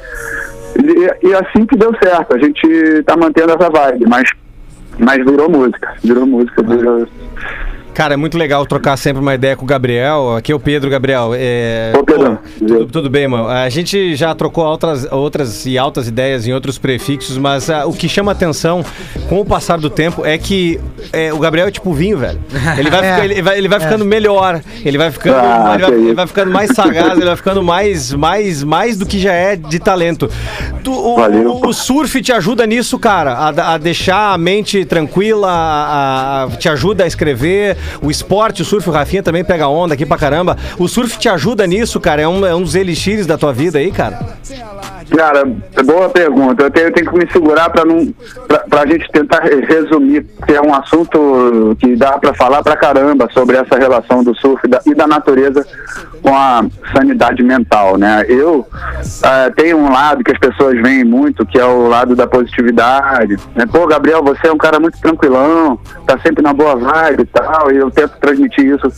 E, 0.76 1.28
e 1.28 1.34
assim 1.34 1.66
que 1.66 1.76
deu 1.76 1.94
certo, 2.02 2.34
a 2.34 2.38
gente 2.38 3.02
tá 3.04 3.16
mantendo 3.16 3.52
essa 3.52 3.70
vibe, 3.70 4.06
mas, 4.08 4.28
mas 4.98 5.18
virou 5.18 5.50
música, 5.50 5.94
virou 6.02 6.26
música, 6.26 6.62
virou... 6.62 7.06
Cara, 7.92 8.14
é 8.14 8.16
muito 8.16 8.38
legal 8.38 8.64
trocar 8.64 8.96
sempre 8.96 9.20
uma 9.20 9.34
ideia 9.34 9.54
com 9.56 9.64
o 9.64 9.68
Gabriel. 9.68 10.36
Aqui 10.36 10.52
é 10.52 10.54
o 10.54 10.60
Pedro, 10.60 10.88
Gabriel. 10.88 11.32
É... 11.34 11.92
Ô, 11.94 12.02
Pedro. 12.02 12.38
Pô, 12.58 12.66
tudo, 12.66 12.86
tudo 12.86 13.10
bem, 13.10 13.28
mano. 13.28 13.48
A 13.48 13.68
gente 13.68 14.14
já 14.16 14.34
trocou 14.34 14.64
outras, 14.64 15.06
outras 15.10 15.66
e 15.66 15.76
altas 15.76 16.08
ideias 16.08 16.46
em 16.46 16.52
outros 16.52 16.78
prefixos, 16.78 17.36
mas 17.36 17.68
ah, 17.68 17.86
o 17.86 17.92
que 17.92 18.08
chama 18.08 18.32
atenção 18.32 18.82
com 19.28 19.40
o 19.40 19.44
passar 19.44 19.76
do 19.78 19.90
tempo 19.90 20.24
é 20.24 20.38
que 20.38 20.80
é, 21.12 21.30
o 21.32 21.38
Gabriel 21.38 21.66
é 21.66 21.70
tipo 21.70 21.92
vinho, 21.92 22.16
velho. 22.16 22.40
Ele 22.78 22.88
vai, 22.90 23.00
É. 23.04 23.14
ficar- 23.14 23.24
ele 23.26 23.42
vai, 23.42 23.58
ele 23.58 23.68
vai 23.68 23.80
ficando 23.80 24.04
melhor, 24.04 24.60
ele 24.84 24.96
vai 24.96 25.10
ficando, 25.10 25.36
Ah, 25.36 25.72
ele 25.74 25.82
vai, 25.82 25.92
ele 25.94 26.14
vai 26.14 26.26
ficando 26.26 26.50
mais 26.52 26.70
sagaz, 26.74 27.12
ele 27.12 27.24
vai 27.26 27.36
ficando 27.36 27.62
mais, 27.62 28.12
mais, 28.14 28.62
mais 28.64 28.96
do 28.96 29.04
que 29.04 29.18
já 29.18 29.32
é 29.32 29.56
de 29.56 29.78
talento. 29.78 30.30
Tu- 30.84 30.90
o, 30.92 31.16
Valeu. 31.16 31.50
o- 31.56 31.66
o 31.68 31.72
surf 31.74 32.22
te 32.22 32.32
ajuda 32.32 32.66
nisso, 32.66 32.98
cara, 32.98 33.32
a, 33.34 33.74
a 33.74 33.78
deixar 33.78 34.32
a 34.32 34.38
mente 34.38 34.84
tranquila, 34.86 35.50
a, 35.50 36.44
a- 36.44 36.48
te 36.56 36.68
ajuda 36.68 37.04
a 37.04 37.06
escrever. 37.06 37.76
O 38.02 38.10
esporte, 38.10 38.62
o 38.62 38.64
surf, 38.64 38.88
o 38.88 38.92
Rafinha 38.92 39.22
também 39.22 39.44
pega 39.44 39.68
onda 39.68 39.94
aqui 39.94 40.04
pra 40.06 40.16
caramba. 40.16 40.56
O 40.78 40.88
surf 40.88 41.18
te 41.18 41.28
ajuda 41.28 41.66
nisso, 41.66 42.00
cara? 42.00 42.22
É 42.22 42.28
um, 42.28 42.44
é 42.46 42.54
um 42.54 42.62
dos 42.62 42.74
elixires 42.74 43.26
da 43.26 43.36
tua 43.36 43.52
vida 43.52 43.78
aí, 43.78 43.90
cara? 43.90 44.38
Cara, 45.16 45.44
boa 45.84 46.08
pergunta. 46.08 46.62
Eu 46.64 46.70
tenho, 46.70 46.86
eu 46.88 46.92
tenho 46.92 47.10
que 47.10 47.18
me 47.18 47.30
segurar 47.32 47.68
para 47.70 47.84
não, 47.84 48.12
pra, 48.46 48.58
pra 48.60 48.86
gente 48.86 49.10
tentar 49.10 49.40
re- 49.40 49.60
resumir, 49.66 50.22
porque 50.22 50.52
é 50.54 50.60
um 50.60 50.74
assunto 50.74 51.76
que 51.80 51.96
dá 51.96 52.12
para 52.18 52.34
falar 52.34 52.62
pra 52.62 52.76
caramba 52.76 53.28
sobre 53.32 53.56
essa 53.56 53.76
relação 53.76 54.22
do 54.22 54.34
surf 54.36 54.66
da- 54.68 54.80
e 54.86 54.94
da 54.94 55.06
natureza 55.06 55.66
com 56.22 56.36
a 56.36 56.64
sanidade 56.94 57.42
mental, 57.42 57.96
né? 57.96 58.24
Eu 58.28 58.66
ah, 59.24 59.50
tenho 59.56 59.78
um 59.78 59.90
lado 59.90 60.22
que 60.22 60.32
as 60.32 60.38
pessoas 60.38 60.80
veem 60.80 61.02
muito, 61.02 61.46
que 61.46 61.58
é 61.58 61.64
o 61.64 61.88
lado 61.88 62.14
da 62.14 62.26
positividade. 62.26 63.36
Né? 63.54 63.64
Pô, 63.66 63.86
Gabriel, 63.86 64.22
você 64.22 64.48
é 64.48 64.52
um 64.52 64.58
cara 64.58 64.78
muito 64.78 64.98
tranquilão, 65.00 65.78
tá 66.06 66.18
sempre 66.18 66.42
na 66.42 66.52
boa 66.52 66.76
vibe 66.76 67.22
e 67.22 67.26
tal, 67.26 67.72
e 67.72 67.76
eu 67.78 67.90
tento 67.90 68.12
transmitir 68.20 68.66
isso 68.66 68.92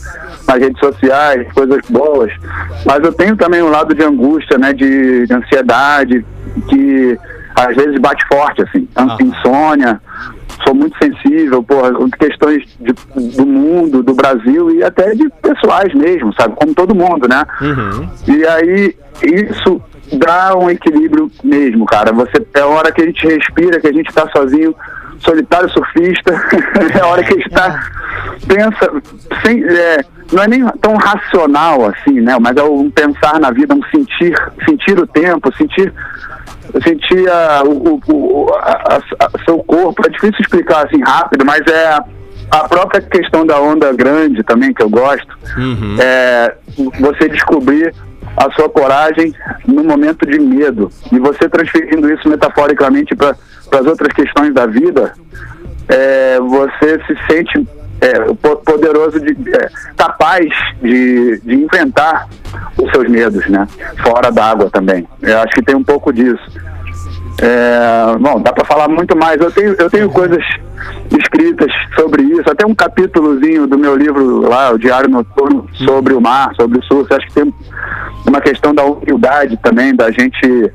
nas 0.47 0.57
redes 0.59 0.79
sociais, 0.79 1.47
coisas 1.53 1.79
boas. 1.89 2.31
Mas 2.85 3.01
eu 3.03 3.13
tenho 3.13 3.37
também 3.37 3.61
um 3.63 3.69
lado 3.69 3.95
de 3.95 4.03
angústia, 4.03 4.57
né? 4.57 4.73
De, 4.73 5.25
de 5.25 5.33
ansiedade, 5.33 6.02
que 6.69 7.17
às 7.55 7.75
vezes 7.75 7.99
bate 7.99 8.25
forte, 8.27 8.61
assim. 8.63 8.87
Ah. 8.95 9.17
Insônia, 9.21 10.01
sou 10.65 10.73
muito 10.73 10.95
sensível, 10.97 11.61
porra, 11.63 11.91
com 11.93 12.09
questões 12.09 12.63
de- 12.79 13.35
do 13.37 13.45
mundo, 13.45 14.01
do 14.01 14.13
Brasil 14.13 14.71
e 14.71 14.83
até 14.83 15.13
de 15.13 15.29
pessoais 15.41 15.93
mesmo, 15.93 16.33
sabe? 16.33 16.55
Como 16.55 16.73
todo 16.73 16.95
mundo, 16.95 17.27
né? 17.27 17.43
E 18.27 18.45
aí, 18.47 18.95
isso 19.23 19.81
dá 20.13 20.55
um 20.57 20.69
equilíbrio 20.69 21.31
mesmo, 21.43 21.85
cara. 21.85 22.11
Você, 22.11 22.45
é 22.55 22.59
a 22.59 22.67
hora 22.67 22.91
que 22.91 23.01
a 23.01 23.05
gente 23.05 23.25
respira, 23.27 23.79
que 23.79 23.87
a 23.87 23.93
gente 23.93 24.13
tá 24.13 24.27
sozinho, 24.35 24.75
solitário 25.23 25.69
surfista, 25.69 26.33
é 26.95 26.99
a 27.01 27.07
hora 27.07 27.23
que 27.23 27.33
a 27.33 27.37
gente 27.37 27.49
tá, 27.49 27.89
pensa, 28.47 28.91
sem, 29.45 29.63
é, 29.63 30.03
não 30.31 30.43
é 30.43 30.47
nem 30.47 30.65
tão 30.81 30.95
racional 30.95 31.85
assim, 31.85 32.19
né? 32.21 32.37
Mas 32.39 32.55
é 32.57 32.63
um 32.63 32.89
pensar 32.91 33.39
na 33.39 33.51
vida, 33.51 33.73
um 33.73 33.83
sentir, 33.95 34.33
sentir 34.67 34.97
o 34.99 35.07
tempo, 35.07 35.53
sentir 35.57 35.93
sentir 36.83 37.29
a, 37.29 37.61
o, 37.63 37.99
o- 38.07 38.49
a- 38.55 38.95
a- 38.95 39.25
a- 39.25 39.43
seu 39.45 39.59
corpo. 39.59 40.01
É 40.07 40.09
difícil 40.09 40.37
explicar 40.41 40.85
assim 40.87 41.01
rápido, 41.03 41.45
mas 41.45 41.61
é 41.67 41.99
a 42.49 42.67
própria 42.67 43.01
questão 43.01 43.45
da 43.45 43.59
onda 43.59 43.91
grande 43.93 44.41
também 44.43 44.73
que 44.73 44.81
eu 44.81 44.89
gosto. 44.89 45.27
É 45.99 46.55
você 46.99 47.29
descobrir 47.29 47.93
a 48.35 48.49
sua 48.53 48.67
coragem 48.69 49.31
no 49.67 49.83
momento 49.83 50.25
de 50.25 50.39
medo 50.39 50.89
e 51.11 51.19
você 51.19 51.47
transferindo 51.47 52.11
isso 52.11 52.27
metaforicamente 52.27 53.15
para 53.15 53.35
as 53.75 53.85
outras 53.85 54.13
questões 54.13 54.53
da 54.53 54.65
vida, 54.65 55.13
é, 55.87 56.39
você 56.39 56.99
se 57.05 57.17
sente 57.29 57.67
é, 58.01 58.19
po- 58.41 58.57
poderoso, 58.57 59.19
de, 59.19 59.31
é, 59.55 59.69
capaz 59.95 60.45
de, 60.81 61.39
de 61.41 61.55
enfrentar 61.55 62.27
os 62.77 62.89
seus 62.91 63.07
medos, 63.09 63.47
né? 63.47 63.67
Fora 64.03 64.31
d'água 64.31 64.69
também. 64.69 65.07
Eu 65.21 65.39
acho 65.39 65.53
que 65.53 65.61
tem 65.63 65.75
um 65.75 65.83
pouco 65.83 66.11
disso. 66.11 66.43
É, 67.41 68.17
bom, 68.19 68.41
dá 68.41 68.51
para 68.53 68.65
falar 68.65 68.87
muito 68.87 69.17
mais. 69.17 69.39
Eu 69.39 69.51
tenho, 69.51 69.73
eu 69.79 69.89
tenho 69.89 70.09
coisas 70.09 70.43
escritas 71.17 71.71
sobre 71.95 72.23
isso, 72.23 72.49
até 72.49 72.65
um 72.65 72.75
capítulozinho 72.75 73.65
do 73.67 73.77
meu 73.77 73.95
livro 73.95 74.41
lá, 74.49 74.71
o 74.71 74.77
Diário 74.77 75.09
Noturno, 75.09 75.67
sobre 75.73 76.13
o 76.13 76.21
mar, 76.21 76.53
sobre 76.55 76.79
o 76.79 76.83
surf. 76.83 77.13
Acho 77.13 77.27
que 77.27 77.33
tem 77.33 77.53
uma 78.27 78.41
questão 78.41 78.73
da 78.75 78.83
humildade 78.83 79.57
também, 79.63 79.95
da 79.95 80.11
gente 80.11 80.71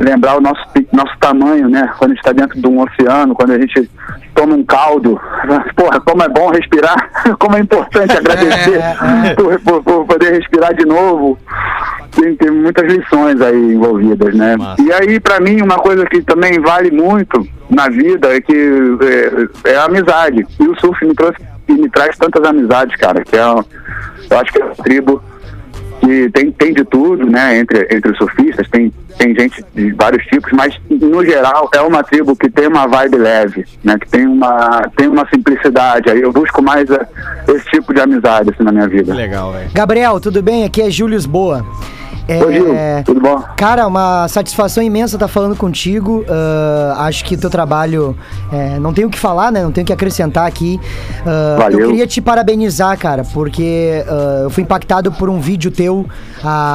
lembrar 0.00 0.36
o 0.36 0.40
nosso, 0.40 0.62
nosso 0.92 1.16
tamanho, 1.18 1.68
né? 1.68 1.90
Quando 1.98 2.12
a 2.12 2.14
gente 2.14 2.20
está 2.20 2.32
dentro 2.32 2.60
de 2.60 2.66
um 2.66 2.80
oceano, 2.82 3.34
quando 3.34 3.52
a 3.52 3.58
gente 3.58 3.90
toma 4.34 4.54
um 4.54 4.64
caldo. 4.64 5.20
Porra, 5.74 6.00
como 6.00 6.22
é 6.22 6.28
bom 6.28 6.50
respirar, 6.50 7.10
como 7.38 7.56
é 7.56 7.60
importante 7.60 8.12
agradecer 8.16 8.80
por, 9.36 9.60
por- 9.60 9.82
por 9.82 10.04
poder 10.06 10.32
respirar 10.34 10.74
de 10.74 10.84
novo. 10.84 11.38
Tem, 12.12 12.34
tem 12.36 12.50
muitas 12.50 12.90
lições 12.92 13.40
aí 13.40 13.74
envolvidas, 13.74 14.34
né? 14.34 14.56
Massa. 14.56 14.82
E 14.82 14.92
aí, 14.92 15.20
pra 15.20 15.40
mim, 15.40 15.60
uma 15.62 15.76
coisa 15.78 16.04
que 16.06 16.20
também 16.22 16.58
vale 16.60 16.90
muito 16.90 17.46
na 17.70 17.88
vida 17.88 18.34
é 18.34 18.40
que 18.40 18.98
é, 19.64 19.72
é 19.72 19.76
a 19.76 19.84
amizade. 19.84 20.46
E 20.58 20.66
o 20.68 20.78
surf 20.80 21.04
me 21.06 21.14
trouxe 21.14 21.38
e 21.68 21.72
me 21.74 21.88
traz 21.90 22.16
tantas 22.16 22.42
amizades, 22.48 22.96
cara, 22.96 23.22
que 23.22 23.36
é, 23.36 23.40
eu 23.40 24.38
acho 24.40 24.52
que 24.52 24.60
é 24.60 24.64
uma 24.64 24.74
tribo 24.76 25.22
que 26.08 26.30
tem, 26.30 26.50
tem 26.50 26.72
de 26.72 26.84
tudo, 26.84 27.26
né, 27.26 27.58
entre, 27.58 27.86
entre 27.90 28.10
os 28.10 28.16
surfistas, 28.16 28.66
tem, 28.70 28.90
tem 29.18 29.34
gente 29.38 29.62
de 29.74 29.92
vários 29.92 30.24
tipos, 30.26 30.50
mas 30.52 30.74
no 30.88 31.22
geral 31.22 31.68
é 31.74 31.82
uma 31.82 32.02
tribo 32.02 32.34
que 32.34 32.48
tem 32.48 32.66
uma 32.66 32.86
vibe 32.86 33.18
leve, 33.18 33.66
né, 33.84 33.98
que 33.98 34.08
tem 34.08 34.26
uma, 34.26 34.90
tem 34.96 35.06
uma 35.06 35.28
simplicidade. 35.28 36.10
Aí 36.10 36.22
eu 36.22 36.32
busco 36.32 36.62
mais 36.62 36.88
eh, 36.90 37.06
esse 37.48 37.66
tipo 37.66 37.92
de 37.92 38.00
amizade 38.00 38.50
assim, 38.50 38.64
na 38.64 38.72
minha 38.72 38.88
vida. 38.88 39.12
Legal, 39.12 39.52
velho. 39.52 39.70
Gabriel, 39.74 40.18
tudo 40.18 40.42
bem? 40.42 40.64
Aqui 40.64 40.80
é 40.80 40.90
Júlio 40.90 41.14
Lisboa. 41.14 41.66
É, 42.28 42.44
Oi, 42.44 42.52
Gil, 42.52 42.66
tudo 43.06 43.22
bom? 43.22 43.42
Cara, 43.56 43.86
uma 43.86 44.28
satisfação 44.28 44.82
imensa 44.82 45.16
estar 45.16 45.28
falando 45.28 45.56
contigo. 45.56 46.26
Ah, 46.28 47.06
acho 47.06 47.24
que 47.24 47.34
o 47.34 47.38
teu 47.38 47.48
trabalho 47.48 48.14
é, 48.52 48.78
não 48.78 48.92
tenho 48.92 49.08
o 49.08 49.10
que 49.10 49.18
falar, 49.18 49.50
né? 49.50 49.62
Não 49.62 49.72
tenho 49.72 49.82
o 49.82 49.86
que 49.86 49.92
acrescentar 49.94 50.46
aqui. 50.46 50.78
Ah, 51.24 51.56
Valeu. 51.58 51.80
eu 51.80 51.88
queria 51.88 52.06
te 52.06 52.20
parabenizar, 52.20 52.98
cara, 52.98 53.24
porque 53.32 54.04
ah, 54.06 54.40
eu 54.42 54.50
fui 54.50 54.62
impactado 54.62 55.10
por 55.10 55.30
um 55.30 55.40
vídeo 55.40 55.70
teu, 55.70 56.06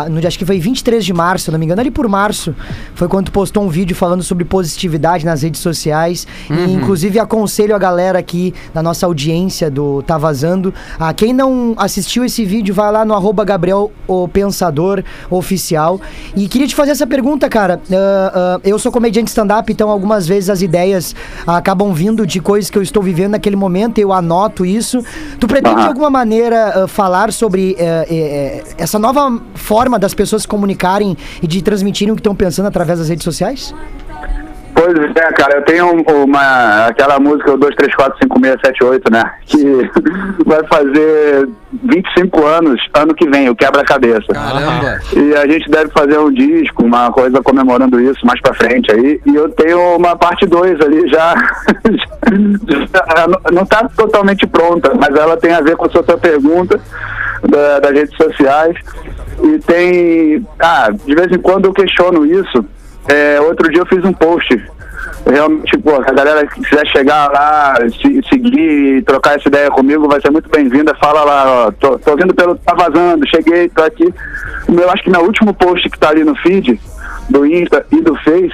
no 0.09 0.19
dia 0.19 0.27
acho 0.27 0.39
que 0.39 0.45
foi 0.45 0.59
23 0.59 1.05
de 1.05 1.13
março, 1.13 1.51
não 1.51 1.59
me 1.59 1.65
engano, 1.65 1.81
ali 1.81 1.91
por 1.91 2.07
março. 2.07 2.55
Foi 2.95 3.07
quando 3.07 3.27
tu 3.27 3.31
postou 3.31 3.63
um 3.63 3.69
vídeo 3.69 3.95
falando 3.95 4.23
sobre 4.23 4.45
positividade 4.45 5.23
nas 5.23 5.43
redes 5.43 5.61
sociais. 5.61 6.25
E, 6.49 6.73
inclusive, 6.73 7.19
aconselho 7.19 7.75
a 7.75 7.79
galera 7.79 8.17
aqui 8.17 8.55
da 8.73 8.81
nossa 8.81 9.05
audiência 9.05 9.69
do 9.69 10.01
Tá 10.01 10.17
Vazando. 10.17 10.73
A 10.99 11.13
quem 11.13 11.31
não 11.31 11.75
assistiu 11.77 12.25
esse 12.25 12.43
vídeo, 12.43 12.73
vai 12.73 12.91
lá 12.91 13.05
no 13.05 13.13
arroba 13.13 13.45
Gabriel 13.45 13.91
o 14.07 14.27
Pensador 14.27 15.03
Oficial. 15.43 15.99
E 16.35 16.47
queria 16.47 16.67
te 16.67 16.73
fazer 16.73 16.91
essa 16.91 17.05
pergunta, 17.05 17.49
cara. 17.49 17.81
Ah, 17.91 18.31
ah, 18.33 18.59
eu 18.63 18.79
sou 18.79 18.91
comediante 18.91 19.29
stand-up, 19.29 19.71
então 19.71 19.89
algumas 19.89 20.25
vezes 20.25 20.49
as 20.49 20.61
ideias 20.61 21.13
acabam 21.45 21.93
vindo 21.93 22.25
de 22.25 22.39
coisas 22.39 22.69
que 22.69 22.77
eu 22.77 22.81
estou 22.81 23.03
vivendo 23.03 23.31
naquele 23.31 23.57
momento, 23.57 23.99
eu 23.99 24.13
anoto 24.13 24.65
isso. 24.65 25.03
Tu 25.39 25.47
pretende 25.47 25.81
de 25.81 25.87
alguma 25.87 26.09
maneira 26.09 26.83
ah, 26.83 26.87
falar 26.87 27.31
sobre 27.33 27.75
eh, 27.77 28.07
eh, 28.09 28.63
essa 28.77 28.97
nova 28.97 29.41
forma 29.55 29.99
das 29.99 30.13
pessoas 30.13 30.43
se 30.43 30.47
comunicarem 30.47 31.17
e 31.41 31.47
de 31.47 31.61
transmitirem 31.61 32.11
o 32.11 32.15
que 32.15 32.21
estão 32.21 32.35
pensando 32.35 32.67
através 32.67 32.99
das 32.99 33.09
redes 33.09 33.23
sociais? 33.23 33.73
Pois 34.83 34.97
é, 35.15 35.31
cara, 35.31 35.55
eu 35.57 35.61
tenho 35.63 35.85
um- 35.87 36.23
uma 36.25 36.87
aquela 36.87 37.17
música 37.17 37.53
o 37.53 37.57
2, 37.57 37.73
3, 37.75 37.95
4, 37.95 38.17
5, 38.21 38.37
6, 38.39 38.55
7, 38.65 38.83
8, 38.83 39.11
né? 39.11 39.31
Que 39.45 39.63
vai 40.45 40.61
fazer 40.67 41.47
25 41.83 42.45
anos 42.45 42.81
ano 42.93 43.13
que 43.15 43.29
vem, 43.29 43.49
o 43.49 43.55
quebra-cabeça. 43.55 44.33
Caramba. 44.33 44.99
E 45.15 45.35
a 45.35 45.47
gente 45.47 45.69
deve 45.69 45.89
fazer 45.91 46.17
um 46.19 46.31
disco, 46.33 46.83
uma 46.83 47.09
coisa 47.13 47.41
comemorando 47.41 47.97
isso 48.01 48.25
mais 48.25 48.41
pra 48.41 48.53
frente 48.55 48.91
aí. 48.91 49.21
E 49.25 49.33
eu 49.35 49.47
tenho 49.49 49.95
uma 49.95 50.17
parte 50.17 50.45
2 50.45 50.79
ali 50.81 51.07
já. 51.07 51.33
já 52.29 53.27
não- 53.27 53.51
não 53.53 53.65
tá 53.65 53.87
totalmente 53.95 54.45
pronta, 54.47 54.91
mas 54.95 55.15
ela 55.15 55.37
tem 55.37 55.53
a 55.53 55.61
ver 55.61 55.77
com 55.77 55.85
a 55.85 55.89
sua 55.89 56.03
pergunta 56.03 56.79
da- 57.47 57.79
das 57.79 57.91
redes 57.91 58.15
sociais. 58.17 58.75
E 59.41 59.59
tem. 59.59 60.45
Ah, 60.59 60.89
de 60.91 61.15
vez 61.15 61.31
em 61.31 61.39
quando 61.39 61.65
eu 61.65 61.73
questiono 61.73 62.25
isso. 62.25 62.65
É, 63.07 63.39
outro 63.41 63.69
dia 63.71 63.81
eu 63.81 63.85
fiz 63.85 64.03
um 64.03 64.13
post. 64.13 64.61
Realmente, 65.25 65.77
pô, 65.77 65.95
a 65.95 66.11
galera 66.11 66.45
quiser 66.47 66.85
chegar 66.87 67.31
lá, 67.31 67.75
se, 68.01 68.21
seguir 68.29 69.03
trocar 69.03 69.37
essa 69.37 69.47
ideia 69.47 69.69
comigo, 69.71 70.07
vai 70.07 70.19
ser 70.21 70.31
muito 70.31 70.49
bem-vinda. 70.49 70.93
Fala 70.95 71.23
lá, 71.23 71.45
ó, 71.67 71.71
tô, 71.71 71.97
tô 71.99 72.15
vindo 72.15 72.33
pelo. 72.33 72.55
Tá 72.55 72.73
vazando, 72.73 73.27
cheguei, 73.27 73.69
tô 73.69 73.83
aqui. 73.83 74.13
Eu 74.67 74.89
acho 74.89 75.03
que 75.03 75.09
meu 75.09 75.21
último 75.21 75.53
post 75.53 75.89
que 75.89 75.99
tá 75.99 76.09
ali 76.09 76.23
no 76.23 76.35
feed, 76.35 76.79
do 77.29 77.45
Insta 77.45 77.85
e 77.91 78.01
do 78.01 78.15
Face, 78.17 78.53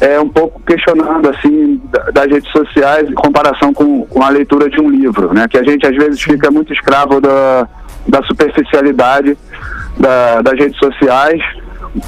é 0.00 0.18
um 0.20 0.28
pouco 0.28 0.60
questionando 0.66 1.28
assim 1.30 1.80
da- 1.90 2.10
das 2.10 2.26
redes 2.26 2.50
sociais 2.50 3.08
em 3.08 3.14
comparação 3.14 3.72
com, 3.72 4.04
com 4.06 4.22
a 4.22 4.28
leitura 4.30 4.68
de 4.68 4.80
um 4.80 4.88
livro, 4.90 5.32
né? 5.34 5.46
Que 5.48 5.58
a 5.58 5.62
gente 5.62 5.86
às 5.86 5.94
vezes 5.96 6.20
fica 6.22 6.50
muito 6.50 6.72
escravo 6.72 7.20
da, 7.20 7.68
da 8.08 8.22
superficialidade 8.24 9.36
da- 9.98 10.42
das 10.42 10.58
redes 10.58 10.78
sociais 10.78 11.42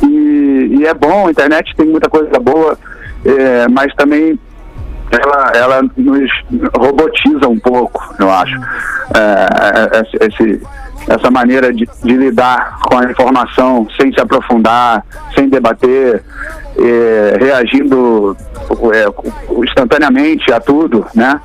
e, 0.02 0.76
e 0.80 0.86
é 0.86 0.94
bom, 0.94 1.26
a 1.26 1.30
internet 1.30 1.74
tem 1.76 1.86
muita 1.86 2.08
coisa 2.08 2.38
boa, 2.40 2.76
é, 3.24 3.68
mas 3.68 3.92
também 3.94 4.38
ela, 5.10 5.52
ela 5.54 5.82
nos 5.96 6.30
robotiza 6.76 7.48
um 7.48 7.58
pouco, 7.58 8.02
eu 8.18 8.30
acho. 8.30 8.54
É, 9.14 10.00
esse- 10.00 10.42
esse- 10.42 10.62
essa 11.06 11.30
maneira 11.30 11.70
de, 11.72 11.86
de 12.02 12.16
lidar 12.16 12.78
com 12.88 12.96
a 12.96 13.04
informação 13.04 13.86
sem 14.00 14.10
se 14.12 14.18
aprofundar, 14.20 15.04
sem 15.34 15.48
debater, 15.50 16.22
é, 16.78 17.36
reagindo 17.38 18.34
é, 18.94 19.62
instantaneamente 19.62 20.50
a 20.50 20.58
tudo, 20.60 21.04
né? 21.14 21.38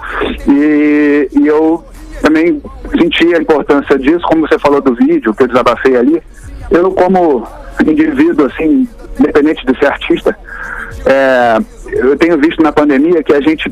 E, 0.48 1.30
e 1.34 1.46
eu 1.48 1.84
também 2.22 2.62
senti 2.98 3.36
a 3.36 3.40
importância 3.40 4.00
disso, 4.00 4.22
como 4.30 4.48
você 4.48 4.58
falou 4.58 4.80
do 4.82 4.96
vídeo 4.96 5.34
que 5.34 5.44
eu 5.44 5.48
desabafei 5.48 5.98
ali. 5.98 6.22
Eu, 6.72 6.92
como 6.92 7.46
indivíduo, 7.86 8.46
assim, 8.48 8.88
independente 9.20 9.66
de 9.66 9.78
ser 9.80 9.88
artista, 9.88 10.36
é, 11.06 11.58
eu 11.88 12.18
tenho 12.18 12.38
visto 12.38 12.62
na 12.62 12.72
pandemia 12.72 13.24
que 13.24 13.34
a 13.34 13.42
gente 13.42 13.72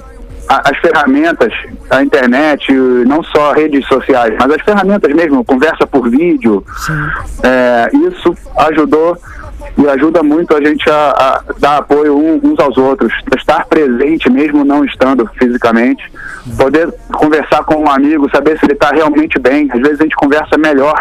a- 0.50 0.70
as 0.72 0.78
ferramentas, 0.78 1.52
a 1.90 2.02
internet, 2.02 2.72
não 3.06 3.22
só 3.22 3.52
redes 3.52 3.86
sociais, 3.86 4.34
mas 4.40 4.50
as 4.52 4.62
ferramentas 4.62 5.14
mesmo, 5.14 5.44
conversa 5.44 5.86
por 5.86 6.10
vídeo, 6.10 6.64
é, 7.44 7.90
isso 8.08 8.34
ajudou 8.58 9.18
e 9.78 9.88
ajuda 9.90 10.22
muito 10.24 10.56
a 10.56 10.62
gente 10.62 10.88
a, 10.90 11.12
a 11.12 11.44
dar 11.60 11.78
apoio 11.78 12.16
uns 12.18 12.60
aos 12.60 12.78
outros, 12.78 13.12
estar 13.38 13.66
presente 13.66 14.30
mesmo 14.30 14.64
não 14.64 14.84
estando 14.86 15.28
fisicamente, 15.38 16.04
poder 16.58 16.94
conversar 17.14 17.64
com 17.64 17.84
um 17.84 17.90
amigo, 17.90 18.30
saber 18.34 18.58
se 18.60 18.66
ele 18.66 18.74
está 18.74 18.90
realmente 18.92 19.40
bem. 19.40 19.68
Às 19.72 19.80
vezes 19.82 20.00
a 20.00 20.04
gente 20.04 20.16
conversa 20.16 20.58
melhor 20.58 20.96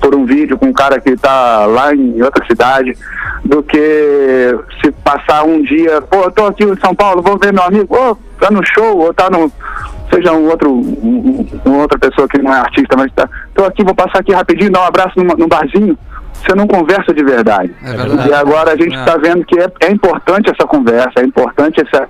por 0.00 0.14
um 0.14 0.24
vídeo 0.24 0.56
com 0.58 0.66
um 0.66 0.72
cara 0.72 1.00
que 1.00 1.10
está 1.10 1.66
lá 1.66 1.94
em 1.94 2.22
outra 2.22 2.44
cidade 2.46 2.96
do 3.44 3.62
que 3.62 4.56
se 4.82 4.90
passar 4.92 5.44
um 5.44 5.62
dia, 5.62 6.00
pô, 6.02 6.22
eu 6.24 6.30
tô 6.30 6.46
aqui 6.46 6.64
em 6.64 6.76
São 6.80 6.94
Paulo, 6.94 7.20
vou 7.22 7.38
ver 7.38 7.52
meu 7.52 7.62
amigo, 7.62 7.94
ô, 7.94 8.16
tá 8.40 8.50
no 8.50 8.64
show, 8.64 8.98
ou 8.98 9.12
tá 9.14 9.28
no. 9.30 9.50
Seja 10.12 10.32
um 10.32 10.48
outro, 10.48 10.70
um, 10.70 11.46
um- 11.66 11.78
outra 11.80 11.98
pessoa 11.98 12.28
que 12.28 12.38
não 12.38 12.52
é 12.54 12.58
artista, 12.58 12.94
mas 12.96 13.10
tá. 13.12 13.28
Tô 13.54 13.64
aqui, 13.64 13.82
vou 13.82 13.94
passar 13.94 14.20
aqui 14.20 14.32
rapidinho, 14.32 14.70
dar 14.70 14.82
um 14.82 14.86
abraço 14.86 15.12
numa- 15.16 15.34
num 15.34 15.48
barzinho. 15.48 15.98
Você 16.34 16.54
não 16.54 16.66
conversa 16.66 17.12
de 17.14 17.24
verdade. 17.24 17.74
É 17.82 17.92
verdade. 17.96 18.28
E 18.28 18.34
agora 18.34 18.72
a 18.72 18.76
gente 18.76 18.94
É. 18.94 18.98
está 19.00 19.16
vendo 19.16 19.44
que 19.44 19.58
é, 19.58 19.66
é 19.80 19.90
importante 19.90 20.50
essa 20.50 20.66
conversa, 20.68 21.12
é 21.20 21.22
importante 21.24 21.80
essa, 21.80 22.08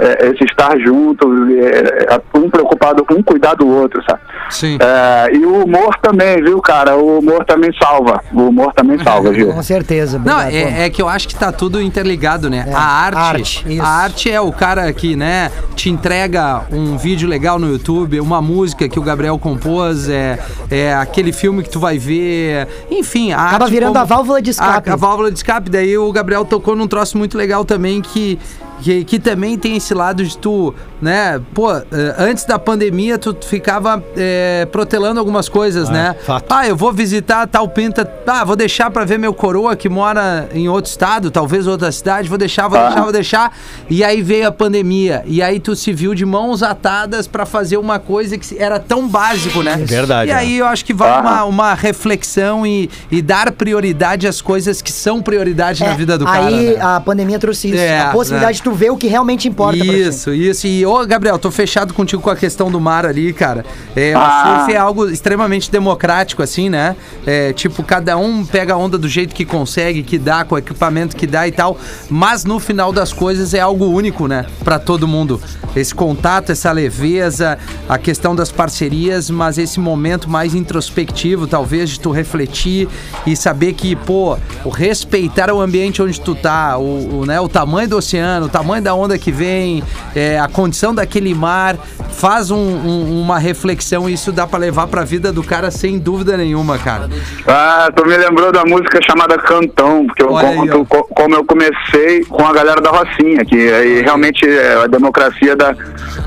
é, 0.00 0.26
esse 0.30 0.44
estar 0.44 0.78
junto, 0.78 1.26
é, 1.52 2.14
é, 2.14 2.38
um 2.38 2.48
preocupado 2.50 3.04
com 3.04 3.14
um 3.14 3.22
cuidar 3.22 3.54
do 3.54 3.68
outro, 3.68 4.02
sabe? 4.08 4.20
Sim. 4.50 4.78
É, 4.80 5.34
e 5.34 5.44
o 5.44 5.64
humor 5.64 5.96
também, 6.02 6.42
viu, 6.42 6.60
cara? 6.60 6.96
O 6.96 7.18
humor 7.18 7.44
também 7.44 7.70
salva. 7.80 8.20
O 8.32 8.42
humor 8.48 8.72
também 8.74 8.98
salva, 9.04 9.32
Gil. 9.34 9.52
Com 9.52 9.62
certeza. 9.62 10.18
Não, 10.18 10.38
obrigado, 10.40 10.50
pô. 10.72 10.78
é, 10.80 10.86
é 10.86 10.90
que 10.90 11.02
eu 11.02 11.08
acho 11.08 11.28
que 11.28 11.34
tá 11.36 11.52
tudo 11.52 11.80
interligado, 11.80 12.48
né? 12.50 12.64
É, 12.68 12.72
a 12.74 12.80
arte, 12.80 13.18
arte, 13.18 13.80
a 13.80 13.86
arte 13.86 14.30
é 14.30 14.40
o 14.40 14.50
cara 14.52 14.92
que, 14.92 15.14
né, 15.16 15.50
te 15.76 15.90
entrega 15.90 16.62
um 16.72 16.96
vídeo 16.96 17.28
legal 17.28 17.58
no 17.58 17.68
YouTube, 17.70 18.20
uma 18.20 18.40
música 18.42 18.88
que 18.88 18.98
o 18.98 19.02
Gabriel 19.02 19.38
compôs, 19.38 20.08
é, 20.08 20.38
é 20.70 20.94
aquele 20.94 21.32
filme 21.32 21.62
que 21.62 21.70
tu 21.70 21.78
vai 21.78 21.98
ver, 21.98 22.66
enfim, 22.90 23.32
a 23.32 23.46
Acaba 23.48 23.64
arte 23.64 23.72
virando 23.72 23.92
como- 23.92 24.00
a 24.00 24.04
válvula 24.04 24.40
de 24.42 24.50
escape. 24.50 24.90
A, 24.90 24.92
a 24.92 24.96
válvula 24.96 25.30
de 25.30 25.36
escape, 25.38 25.70
daí 25.70 25.96
o 25.98 26.10
Gabriel 26.12 26.44
tocou 26.44 26.74
num 26.74 26.86
troço 26.88 27.16
muito 27.18 27.36
legal 27.36 27.64
também 27.64 28.00
que 28.00 28.38
que, 28.82 29.04
que 29.04 29.18
também 29.18 29.58
tem 29.58 29.76
esse 29.76 29.92
lado 29.94 30.24
de 30.24 30.36
tu, 30.36 30.74
né, 31.00 31.40
pô, 31.54 31.72
eh, 31.74 31.84
antes 32.18 32.44
da 32.44 32.58
pandemia 32.58 33.18
tu 33.18 33.36
ficava 33.42 34.02
eh, 34.16 34.66
protelando 34.72 35.18
algumas 35.20 35.48
coisas, 35.48 35.88
né? 35.88 36.14
fato. 36.24 36.46
Ah, 36.50 36.66
eu 36.66 36.76
vou 36.76 36.92
visitar 36.92 37.46
tal 37.46 37.68
pinta. 37.68 38.10
Ah, 38.26 38.44
vou 38.44 38.56
deixar 38.56 38.90
pra 38.90 39.04
ver 39.04 39.18
meu 39.18 39.32
coroa 39.34 39.74
que 39.76 39.88
mora 39.88 40.48
em 40.54 40.68
outro 40.68 40.90
estado, 40.90 41.30
talvez 41.30 41.66
outra 41.66 41.90
cidade. 41.92 42.28
Vou 42.28 42.38
deixar, 42.38 42.68
vou 42.68 42.78
deixar, 42.80 43.02
vou 43.02 43.12
deixar. 43.12 43.56
E 43.88 44.02
aí 44.04 44.22
veio 44.22 44.48
a 44.48 44.52
pandemia. 44.52 45.22
E 45.26 45.42
aí 45.42 45.58
tu 45.60 45.74
se 45.76 45.92
viu 45.92 46.14
de 46.14 46.24
mãos 46.24 46.62
atadas 46.62 47.26
pra 47.26 47.44
fazer 47.46 47.76
uma 47.76 47.98
coisa 47.98 48.36
que 48.38 48.56
era 48.58 48.78
tão 48.78 49.08
básico, 49.08 49.62
né? 49.62 49.76
Verdade, 49.76 50.30
E 50.30 50.34
né? 50.34 50.38
aí 50.40 50.58
eu 50.58 50.66
acho 50.66 50.84
que 50.84 50.94
vale 50.94 51.10
Ah. 51.10 51.20
uma, 51.20 51.44
uma 51.44 51.74
reflexão 51.74 52.66
e, 52.66 52.88
e 53.10 53.20
dar 53.22 53.52
prioridade 53.52 54.26
às 54.26 54.40
coisas 54.40 54.80
que 54.82 54.92
são 54.92 55.20
prioridade 55.20 55.82
na 55.82 55.90
É, 55.90 55.94
vida 55.94 56.16
do 56.18 56.24
cara. 56.24 56.46
Aí 56.46 56.74
né? 56.74 56.80
a 56.80 57.00
pandemia 57.00 57.38
trouxe 57.38 57.68
isso. 57.68 57.78
É, 57.78 58.00
a 58.00 58.10
possibilidade 58.10 58.52
né? 58.52 58.56
de 58.58 58.62
tu 58.62 58.69
ver 58.74 58.90
o 58.90 58.96
que 58.96 59.06
realmente 59.06 59.48
importa 59.48 59.84
pra 59.84 59.94
ti. 59.94 60.00
Isso, 60.00 60.32
isso. 60.32 60.66
E, 60.66 60.84
ô, 60.86 61.06
Gabriel, 61.06 61.38
tô 61.38 61.50
fechado 61.50 61.94
contigo 61.94 62.22
com 62.22 62.30
a 62.30 62.36
questão 62.36 62.70
do 62.70 62.80
mar 62.80 63.04
ali, 63.06 63.32
cara. 63.32 63.64
É, 63.94 64.12
Ah. 64.14 64.54
O 64.54 64.58
surf 64.58 64.72
é 64.72 64.76
algo 64.76 65.08
extremamente 65.08 65.70
democrático, 65.70 66.42
assim, 66.42 66.68
né? 66.68 66.96
É, 67.26 67.52
tipo, 67.52 67.82
cada 67.82 68.16
um 68.16 68.44
pega 68.44 68.74
a 68.74 68.76
onda 68.76 68.96
do 68.98 69.08
jeito 69.08 69.34
que 69.34 69.44
consegue, 69.44 70.02
que 70.02 70.18
dá, 70.18 70.44
com 70.44 70.54
o 70.54 70.58
equipamento 70.58 71.16
que 71.16 71.26
dá 71.26 71.46
e 71.46 71.52
tal. 71.52 71.78
Mas 72.08 72.44
no 72.44 72.58
final 72.58 72.92
das 72.92 73.12
coisas 73.12 73.54
é 73.54 73.60
algo 73.60 73.86
único, 73.86 74.26
né? 74.26 74.46
Pra 74.64 74.78
todo 74.78 75.06
mundo. 75.08 75.40
Esse 75.74 75.94
contato, 75.94 76.50
essa 76.50 76.72
leveza, 76.72 77.58
a 77.88 77.98
questão 77.98 78.34
das 78.34 78.50
parcerias, 78.50 79.30
mas 79.30 79.56
esse 79.58 79.78
momento 79.78 80.28
mais 80.28 80.54
introspectivo, 80.54 81.46
talvez, 81.46 81.90
de 81.90 82.00
tu 82.00 82.10
refletir 82.10 82.88
e 83.26 83.36
saber 83.36 83.72
que, 83.74 83.94
pô, 83.94 84.36
o 84.64 84.68
respeitar 84.68 85.50
o 85.52 85.60
ambiente 85.60 86.02
onde 86.02 86.20
tu 86.20 86.34
tá, 86.34 86.76
o, 86.76 87.20
o, 87.20 87.26
né, 87.26 87.40
o 87.40 87.48
tamanho 87.48 87.88
do 87.88 87.96
oceano, 87.96 88.46
o 88.46 88.48
tamanho 88.60 88.82
da 88.82 88.94
onda 88.94 89.16
que 89.18 89.32
vem, 89.32 89.82
é, 90.14 90.38
a 90.38 90.46
condição 90.48 90.94
daquele 90.94 91.34
mar, 91.34 91.76
faz 92.10 92.50
um- 92.50 92.56
um- 92.58 93.20
uma 93.22 93.38
reflexão 93.38 94.08
e 94.08 94.12
isso 94.12 94.30
dá 94.32 94.46
pra 94.46 94.58
levar 94.58 94.86
pra 94.86 95.02
vida 95.02 95.32
do 95.32 95.42
cara 95.42 95.70
sem 95.70 95.98
dúvida 95.98 96.36
nenhuma, 96.36 96.78
cara. 96.78 97.08
Ah, 97.46 97.88
tu 97.94 98.06
me 98.06 98.16
lembrou 98.16 98.52
da 98.52 98.64
música 98.64 98.98
chamada 99.08 99.38
Cantão, 99.38 100.06
porque 100.06 100.22
eu 100.22 100.30
Olha 100.32 100.48
aí, 100.48 100.68
como 101.14 101.34
eu 101.34 101.44
comecei 101.44 102.24
com 102.28 102.46
a 102.46 102.52
galera 102.52 102.80
da 102.80 102.90
Rocinha, 102.90 103.44
que 103.44 103.72
aí 103.72 104.02
realmente 104.02 104.46
é 104.46 104.82
a 104.84 104.86
democracia 104.86 105.56
da, 105.56 105.74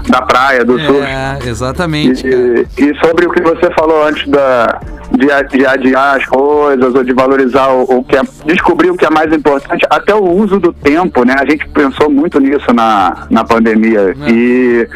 da 0.07 0.21
praia, 0.21 0.65
do 0.65 0.79
sul. 0.79 1.03
É, 1.03 1.37
exatamente. 1.45 2.25
E, 2.27 2.65
e 2.77 2.95
sobre 3.05 3.27
o 3.27 3.31
que 3.31 3.41
você 3.43 3.69
falou 3.77 4.05
antes 4.07 4.27
da, 4.27 4.79
de, 5.11 5.31
a- 5.31 5.41
de 5.43 5.65
adiar 5.65 6.17
as 6.17 6.25
coisas 6.25 6.93
ou 6.95 7.03
de 7.03 7.13
valorizar 7.13 7.67
o, 7.67 7.83
o 7.99 8.03
que 8.03 8.15
é, 8.17 8.21
descobrir 8.45 8.89
o 8.89 8.97
que 8.97 9.05
é 9.05 9.09
mais 9.09 9.31
importante, 9.31 9.85
até 9.89 10.15
o 10.15 10.23
uso 10.23 10.59
do 10.59 10.73
tempo, 10.73 11.23
né? 11.23 11.35
A 11.39 11.45
gente 11.45 11.67
pensou 11.69 12.09
muito 12.09 12.22
nisso 12.39 12.73
na, 12.73 13.27
na 13.29 13.43
pandemia. 13.43 14.15
É. 14.25 14.29
E 14.29 14.87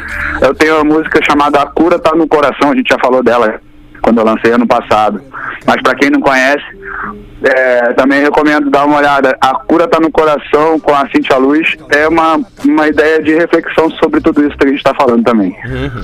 eu 0.41 0.53
tenho 0.55 0.75
uma 0.75 0.83
música 0.83 1.19
chamada 1.23 1.61
A 1.61 1.65
Cura 1.65 1.99
Tá 1.99 2.15
no 2.15 2.27
Coração, 2.27 2.71
a 2.71 2.75
gente 2.75 2.89
já 2.89 2.97
falou 2.99 3.23
dela 3.23 3.59
quando 4.01 4.19
eu 4.19 4.25
lancei 4.25 4.51
ano 4.51 4.67
passado. 4.67 5.21
Mas 5.65 5.81
para 5.81 5.95
quem 5.95 6.09
não 6.09 6.21
conhece, 6.21 6.63
é, 7.43 7.93
também 7.93 8.21
recomendo 8.21 8.69
dar 8.69 8.85
uma 8.85 8.97
olhada. 8.97 9.37
A 9.39 9.53
Cura 9.55 9.87
Tá 9.87 9.99
no 9.99 10.11
Coração 10.11 10.79
com 10.79 10.93
a 10.93 11.07
Cintia 11.09 11.37
Luz 11.37 11.75
é 11.89 12.07
uma, 12.07 12.39
uma 12.65 12.87
ideia 12.87 13.21
de 13.21 13.33
reflexão 13.35 13.89
sobre 13.91 14.21
tudo 14.21 14.45
isso 14.45 14.57
que 14.57 14.65
a 14.65 14.67
gente 14.67 14.77
está 14.77 14.93
falando 14.95 15.23
também. 15.23 15.55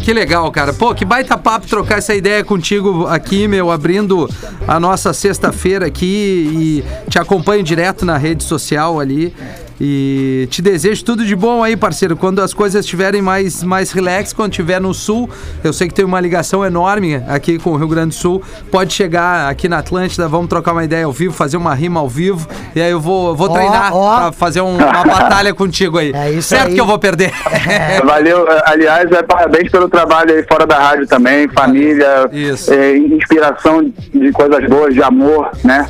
Que 0.04 0.14
legal, 0.14 0.52
cara. 0.52 0.74
Pô, 0.74 0.94
que 0.94 1.06
baita 1.06 1.38
papo 1.38 1.68
trocar 1.68 1.98
essa 1.98 2.14
ideia 2.14 2.44
contigo 2.44 3.08
aqui, 3.08 3.48
meu, 3.48 3.72
abrindo 3.72 4.30
a 4.68 4.80
nossa 4.80 5.14
sexta-feira 5.14 5.88
aqui 5.88 6.84
e 7.06 7.10
te 7.10 7.18
acompanho 7.18 7.64
direto 7.64 8.06
na 8.06 8.18
rede 8.18 8.44
social 8.44 9.00
ali. 9.00 9.34
E 9.82 10.48
te 10.52 10.62
desejo 10.62 11.04
tudo 11.04 11.26
de 11.26 11.36
bom 11.36 11.64
aí, 11.64 11.76
parceiro. 11.76 12.16
Quando 12.16 12.42
as 12.42 12.54
coisas 12.54 12.86
estiverem 12.86 13.22
mais, 13.22 13.64
mais 13.64 13.92
relax, 13.92 14.32
quando 14.32 14.52
estiver 14.52 14.80
no 14.80 14.94
sul, 14.94 15.30
eu 15.64 15.74
sei 15.74 15.88
que 15.88 15.94
tem 15.94 16.06
uma 16.06 16.20
ligação 16.20 16.64
enorme 16.64 17.16
aqui 17.28 17.58
com 17.58 17.72
o 17.72 17.76
Rio 17.76 17.88
Grande 17.88 18.10
do 18.10 18.14
Sul. 18.16 18.42
Pode 18.72 18.94
chegar 18.94 19.50
aqui 19.50 19.68
na 19.68 19.80
Atlântida, 19.80 20.28
vamos 20.28 20.48
trocar 20.48 20.72
uma 20.74 20.84
ideia 20.84 21.06
ao 21.06 21.12
vivo, 21.12 21.34
fazer 21.34 21.58
uma 21.58 21.74
rima 21.74 22.00
ao 22.00 22.08
vivo. 22.08 22.48
E 22.76 22.82
aí 22.82 22.92
eu 22.92 23.00
vou, 23.00 23.36
vou 23.36 23.50
Ó, 23.50 23.54
treinar 23.54 23.94
ó. 23.96 24.18
pra 24.22 24.32
fazer 24.32 24.62
um- 24.62 24.76
uma 24.78 25.04
batalha 25.04 25.54
contigo 25.56 25.98
aí. 25.98 26.12
É 26.14 26.32
isso 26.32 26.50
certo 26.50 26.68
aí. 26.70 26.76
que 26.76 26.80
eu 26.82 26.86
vou 26.86 27.00
perder. 27.00 27.32
Valeu, 28.06 28.48
eh, 28.50 28.64
aliás, 28.66 29.12
é, 29.12 29.24
parabéns 29.24 29.70
pelo 29.72 29.90
trabalho 29.90 30.34
aí 30.36 30.44
fora 30.44 30.66
da 30.68 30.78
rádio 30.78 31.08
também, 31.08 31.48
família, 31.50 32.30
Isso. 32.32 32.72
eh, 32.74 32.98
inspiração 32.98 33.92
de 34.14 34.32
coisas 34.32 34.64
boas, 34.70 34.94
de 34.94 35.02
amor, 35.02 35.50
né? 35.64 35.88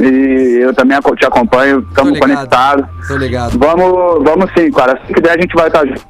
E 0.00 0.58
eu 0.62 0.74
também 0.74 0.98
te 1.16 1.24
acompanho, 1.26 1.86
estamos 1.88 2.18
conectados. 2.18 2.86
Tô 3.06 3.16
ligado. 3.16 3.25
Vamos, 3.58 4.24
vamos 4.24 4.50
sim, 4.56 4.70
cara. 4.70 4.98
Se 5.06 5.12
quiser, 5.12 5.36
a 5.36 5.40
gente 5.40 5.54
vai 5.54 5.66
estar 5.68 5.86
junto. 5.86 6.06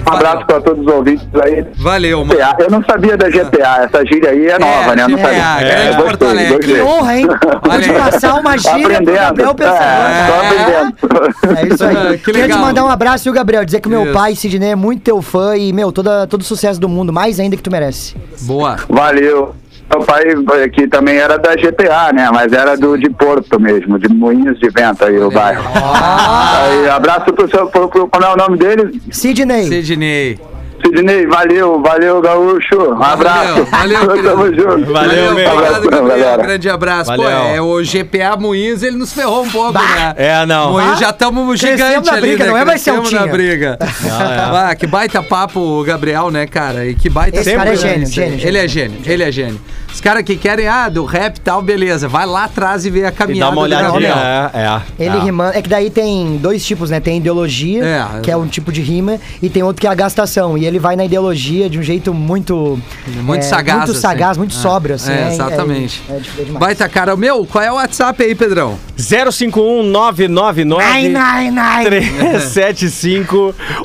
Um 0.00 0.04
Valeu. 0.04 0.28
abraço 0.28 0.46
para 0.46 0.60
todos 0.60 0.86
os 0.86 0.92
ouvintes 0.92 1.26
aí. 1.42 1.66
Valeu, 1.76 2.24
mano. 2.24 2.38
GTA. 2.40 2.56
Eu 2.60 2.70
não 2.70 2.84
sabia 2.84 3.16
da 3.16 3.28
GTA, 3.28 3.84
essa 3.84 4.06
gíria 4.06 4.30
aí 4.30 4.46
é 4.46 4.58
nova, 4.58 4.96
né? 4.96 5.02
Eu 5.02 5.08
não 5.08 5.18
GTA, 5.18 5.28
sabia. 5.28 5.58
grande 5.58 5.86
gostei, 5.86 6.04
Porto 6.04 6.24
Alegre. 6.24 6.56
gostei. 6.56 6.74
Que 6.74 6.80
honra, 6.80 7.16
hein? 7.18 7.26
Aí. 7.68 7.92
passar 7.92 8.34
uma 8.34 8.56
gíria 8.56 9.02
pro. 9.02 9.14
Gabriel 9.14 9.54
Pensador. 9.54 9.82
É, 9.82 10.26
tô 10.26 10.34
aprendendo. 10.34 11.58
É 11.58 11.66
isso 11.74 11.84
aí. 11.84 11.96
Ah, 11.96 12.10
que 12.16 12.18
Queria 12.24 12.42
te 12.42 12.46
legal. 12.48 12.58
mandar 12.60 12.84
um 12.84 12.90
abraço, 12.90 13.24
viu, 13.24 13.32
Gabriel? 13.32 13.64
Dizer 13.64 13.80
que 13.80 13.88
meu 13.88 14.04
Isso. 14.04 14.12
pai, 14.12 14.34
Sidney, 14.34 14.70
é 14.70 14.76
muito 14.76 15.02
teu 15.02 15.20
fã 15.20 15.56
e, 15.56 15.72
meu, 15.72 15.90
toda, 15.92 16.26
todo 16.26 16.40
o 16.40 16.44
sucesso 16.44 16.80
do 16.80 16.88
mundo, 16.88 17.12
mais 17.12 17.38
ainda 17.40 17.56
que 17.56 17.62
tu 17.62 17.70
merece. 17.70 18.16
Boa. 18.42 18.76
Valeu. 18.88 19.54
Meu 19.90 20.04
pai 20.04 20.22
aqui 20.64 20.86
também 20.86 21.16
era 21.16 21.38
da 21.38 21.56
GTA, 21.56 22.12
né? 22.12 22.28
Mas 22.30 22.52
era 22.52 22.76
do 22.76 22.96
de 22.98 23.08
Porto 23.08 23.58
mesmo, 23.58 23.98
de 23.98 24.08
Moinhos 24.08 24.58
de 24.58 24.68
Vento 24.68 25.04
aí, 25.04 25.18
o 25.18 25.30
bairro. 25.30 25.64
Aí, 25.74 26.90
abraço 26.90 27.32
pro 27.32 27.48
seu. 27.48 27.66
Pro, 27.68 27.88
pro, 27.88 28.06
como 28.06 28.24
é 28.24 28.32
o 28.32 28.36
nome 28.36 28.58
dele? 28.58 29.00
Sidney. 29.10 29.66
Sidney. 29.66 30.38
Sidney, 30.84 31.26
valeu, 31.26 31.82
valeu, 31.82 32.20
Gaúcho. 32.20 32.94
Um 32.94 33.02
abraço. 33.02 33.64
valeu, 33.66 34.08
querido. 34.08 34.28
Tamo 34.30 34.46
junto. 34.54 34.92
Valeu, 34.92 35.34
meu. 35.34 35.50
Obrigado, 35.52 35.82
Gabriel. 35.90 36.06
galera. 36.08 36.42
Grande 36.42 36.70
abraço. 36.70 37.10
Pô, 37.14 37.22
Valeu. 37.22 37.38
é, 37.54 37.60
o 37.60 37.82
GPA 37.82 38.36
Moinhos, 38.38 38.82
ele 38.82 38.96
nos 38.96 39.12
ferrou 39.12 39.42
um 39.44 39.50
pouco, 39.50 39.72
né? 39.72 40.14
É, 40.16 40.46
não. 40.46 40.72
Moinhos 40.72 40.92
Ah, 40.94 41.00
já 41.04 41.10
estamos 41.10 41.58
gigantes 41.58 42.10
na 42.10 42.16
ali, 42.16 42.28
briga, 42.28 42.44
né? 42.44 42.50
não 42.50 42.56
é 42.58 42.64
mais 42.64 42.82
Crescemos 42.82 43.12
na 43.12 43.26
briga. 43.26 43.78
Ah, 44.10 44.74
que 44.74 44.86
baita 44.86 45.22
papo 45.22 45.60
o 45.60 45.84
Gabriel, 45.84 46.30
né, 46.30 46.46
cara? 46.46 46.86
E 46.86 46.94
que 46.94 47.08
baita 47.10 47.38
Esse 47.40 47.54
cara 47.54 47.70
é 47.72 47.76
sempre, 47.76 47.88
gênio, 47.88 48.00
né? 48.00 48.06
gênio, 48.06 48.34
Ele 48.34 48.40
gênio. 48.40 48.58
é 48.58 48.68
gênio, 48.68 48.98
ele 49.04 49.22
é 49.24 49.32
gênio. 49.32 49.60
Os 49.98 50.00
caras 50.00 50.22
que 50.22 50.36
querem, 50.36 50.68
ah, 50.68 50.88
do 50.88 51.04
rap 51.04 51.38
e 51.38 51.40
tal, 51.40 51.60
beleza. 51.60 52.06
Vai 52.06 52.24
lá 52.24 52.44
atrás 52.44 52.86
e 52.86 52.90
vê 52.90 53.04
a 53.04 53.08
E 53.08 53.12
caminhada 53.12 53.50
dá 53.50 53.56
uma 53.56 53.62
olhadinha. 53.62 54.14
É, 54.54 54.60
é. 54.60 54.80
Ele 55.06 55.16
é. 55.16 55.20
rimando. 55.20 55.58
É 55.58 55.60
que 55.62 55.68
daí 55.68 55.90
tem 55.90 56.36
dois 56.36 56.64
tipos, 56.64 56.88
né? 56.88 57.00
Tem 57.00 57.16
ideologia, 57.16 57.84
É. 57.84 58.20
que 58.20 58.30
é 58.30 58.36
um 58.36 58.46
tipo 58.46 58.70
de 58.70 58.80
rima, 58.80 59.18
e 59.42 59.50
tem 59.50 59.64
outro 59.64 59.80
que 59.80 59.88
é 59.88 59.90
a 59.90 59.94
gastação. 59.94 60.56
E 60.56 60.64
ele 60.64 60.78
vai 60.78 60.94
na 60.94 61.04
ideologia 61.04 61.68
de 61.68 61.80
um 61.80 61.82
jeito 61.82 62.14
muito. 62.14 62.80
Muito 63.24 63.40
é, 63.40 63.42
sagaz, 63.42 63.78
Muito 63.78 63.90
assim. 63.90 64.00
sagaz, 64.00 64.36
muito 64.38 64.54
É, 64.54 64.56
sóbrio, 64.56 64.94
assim. 64.94 65.10
é, 65.10 65.32
exatamente. 65.32 66.00
É, 66.08 66.12
é, 66.12 66.16
é 66.16 66.20
demais. 66.44 66.60
Baita 66.60 66.88
cara. 66.88 67.16
Meu, 67.16 67.44
qual 67.44 67.64
é 67.64 67.72
o 67.72 67.74
WhatsApp 67.74 68.22
aí, 68.22 68.36
Pedrão? 68.36 68.78
051999 68.96 70.62
Ai, 70.80 71.12
ai, 71.16 71.52
ai. 71.58 71.84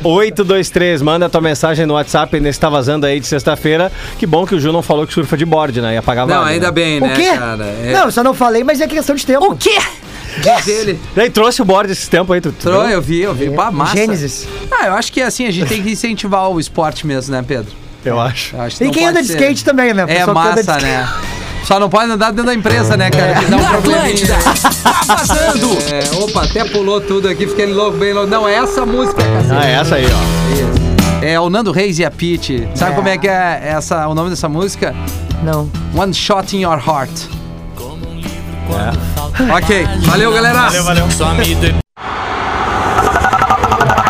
375-823. 0.03 1.01
Manda 1.03 1.27
tua 1.27 1.41
mensagem 1.41 1.87
no 1.87 1.95
WhatsApp 1.95 2.39
nesse 2.39 2.59
tá 2.59 2.69
vazando 2.69 3.07
aí 3.07 3.19
de 3.19 3.25
sexta-feira. 3.25 3.91
Que 4.19 4.27
bom 4.27 4.45
que 4.45 4.53
o 4.53 4.59
Ju 4.59 4.71
não 4.71 4.83
falou 4.83 5.07
que 5.07 5.13
surfa 5.13 5.35
de 5.35 5.45
board, 5.45 5.81
né? 5.81 6.02
Ia 6.03 6.05
pagar 6.05 6.27
Não, 6.27 6.41
vale, 6.41 6.53
ainda 6.55 6.65
né? 6.67 6.71
bem, 6.71 7.01
O 7.01 7.07
né, 7.07 7.13
quê? 7.15 7.37
cara? 7.37 7.63
É, 7.65 7.91
Não, 7.93 8.05
eu 8.05 8.11
só 8.11 8.23
não 8.23 8.33
falei, 8.33 8.63
mas 8.63 8.81
é 8.81 8.87
questão 8.87 9.15
de 9.15 9.25
tempo. 9.25 9.45
O 9.51 9.55
quê? 9.55 9.77
diz 10.41 10.67
ele. 10.67 10.99
Aí, 11.15 11.29
trouxe 11.29 11.61
o 11.61 11.65
board 11.65 11.91
esses 11.91 12.07
tempos 12.07 12.33
aí, 12.33 12.41
tu, 12.41 12.51
tu 12.51 12.63
Trou, 12.63 12.81
viu? 12.81 12.89
eu 12.91 13.01
vi, 13.01 13.21
eu 13.21 13.33
vi. 13.33 13.49
Bah, 13.49 13.71
massa. 13.71 13.95
Gênesis. 13.95 14.47
Ah, 14.71 14.87
eu 14.87 14.93
acho 14.95 15.11
que 15.11 15.21
assim, 15.21 15.45
a 15.45 15.51
gente 15.51 15.67
tem 15.67 15.81
que 15.81 15.91
incentivar 15.91 16.49
o 16.49 16.59
esporte 16.59 17.05
mesmo, 17.07 17.33
né, 17.35 17.43
Pedro? 17.47 17.71
Eu 18.03 18.19
acho. 18.19 18.55
Eu 18.55 18.61
acho 18.61 18.77
que 18.77 18.83
E 18.85 18.89
quem 18.91 19.07
anda 19.07 19.21
de 19.21 19.27
ser- 19.27 19.35
skate 19.39 19.63
também, 19.63 19.93
né? 19.93 20.03
O 20.05 20.09
É 20.09 20.25
massa, 20.25 20.59
skate. 20.61 20.83
né? 20.85 21.07
Só 21.65 21.79
não 21.79 21.89
pode 21.89 22.11
andar 22.11 22.31
dentro 22.31 22.45
da 22.47 22.53
empresa, 22.53 22.97
né, 22.97 23.09
cara? 23.09 23.35
Que 23.35 23.45
dá 23.45 23.55
um 23.57 23.63
probleminha. 23.65 24.27
Tá 24.83 25.01
vazando. 25.07 25.77
É, 25.89 26.15
opa, 26.21 26.43
até 26.43 26.65
pulou 26.65 26.99
tudo 26.99 27.29
aqui, 27.29 27.47
fiquei 27.47 27.67
louco, 27.67 27.97
bem 27.97 28.11
louco. 28.11 28.29
Não, 28.29 28.45
é 28.49 28.55
essa 28.55 28.85
música, 28.85 29.21
cacete. 29.23 29.53
Ah, 29.53 29.65
é 29.65 29.71
essa 29.73 29.95
aí, 29.95 30.05
ó. 30.07 31.25
É 31.25 31.39
o 31.39 31.49
Nando 31.49 31.71
Reis 31.71 31.99
e 31.99 32.03
a 32.05 32.11
Pete. 32.11 32.67
Sabe 32.75 32.95
como 32.95 33.07
é 33.07 33.17
que 33.17 33.29
é 33.29 33.61
essa, 33.63 34.05
o 34.09 34.13
nome 34.15 34.29
dessa 34.31 34.49
música? 34.49 34.93
Não. 35.43 35.69
One 35.93 36.13
Shot 36.13 36.55
in 36.55 36.61
Your 36.61 36.77
Heart. 36.77 37.27
Ok, 39.53 39.85
valeu, 40.05 40.31
galera. 40.31 40.69
Valeu, 40.69 40.83
valeu. 40.85 41.05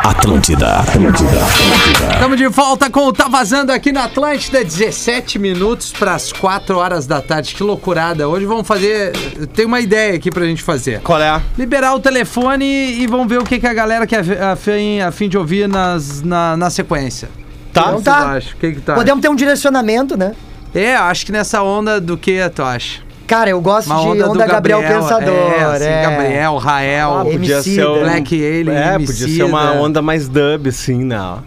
Atlântida, 0.03 0.77
Atlântida, 0.77 0.79
Atlântida. 0.79 2.13
Estamos 2.13 2.37
de 2.37 2.47
volta 2.47 2.89
com 2.89 3.07
o 3.07 3.13
Tá 3.13 3.27
Vazando 3.27 3.71
aqui 3.71 3.91
na 3.91 4.03
Atlântida, 4.03 4.63
17 4.63 5.39
minutos 5.39 5.91
para 5.91 6.13
as 6.13 6.31
4 6.31 6.77
horas 6.77 7.07
da 7.07 7.19
tarde. 7.19 7.55
Que 7.55 7.63
loucurada. 7.63 8.29
Hoje 8.29 8.45
vamos 8.45 8.67
fazer. 8.67 9.11
Tem 9.55 9.65
uma 9.65 9.79
ideia 9.79 10.15
aqui 10.15 10.29
pra 10.29 10.45
gente 10.45 10.61
fazer. 10.61 11.01
Qual 11.01 11.19
é? 11.19 11.41
Liberar 11.57 11.95
o 11.95 11.99
telefone 11.99 12.65
e 12.65 13.07
vamos 13.07 13.27
ver 13.27 13.39
o 13.39 13.43
que, 13.43 13.59
que 13.59 13.67
a 13.67 13.73
galera 13.73 14.05
quer 14.05 14.19
a 14.39 14.55
fim, 14.55 14.99
a 14.99 15.11
fim 15.11 15.27
de 15.27 15.37
ouvir 15.37 15.67
nas, 15.67 16.21
na, 16.21 16.55
na 16.55 16.69
sequência. 16.69 17.29
Tá? 17.73 17.87
Então 17.87 18.01
tá. 18.03 18.37
O 18.37 18.59
que, 18.59 18.73
que 18.73 18.77
acha? 18.79 18.93
Podemos 18.93 19.21
ter 19.21 19.29
um 19.29 19.35
direcionamento, 19.35 20.15
né? 20.15 20.35
É, 20.73 20.95
acho 20.95 21.25
que 21.25 21.31
nessa 21.31 21.61
onda 21.61 22.01
do 22.01 22.17
que 22.17 22.37
tu 22.49 22.63
acha? 22.63 23.01
Cara, 23.27 23.49
eu 23.49 23.61
gosto 23.61 23.87
Uma 23.87 24.01
de 24.01 24.07
onda, 24.07 24.29
onda, 24.29 24.45
do 24.45 24.51
Gabriel, 24.51 24.81
Gabriel 24.81 25.01
Pensador. 25.01 25.33
É, 25.53 25.63
assim, 25.63 26.09
Gabriel, 26.09 26.57
Rael, 26.57 27.17
Ah, 27.19 27.25
Podia 27.25 27.61
ser 27.61 27.87
um... 27.87 27.99
Black 28.01 28.35
Alien, 28.35 28.75
É, 28.77 28.99
podia 28.99 29.27
ser 29.27 29.43
uma 29.43 29.71
onda 29.71 30.01
mais 30.01 30.27
dub, 30.27 30.67
assim, 30.67 31.03
não. 31.03 31.43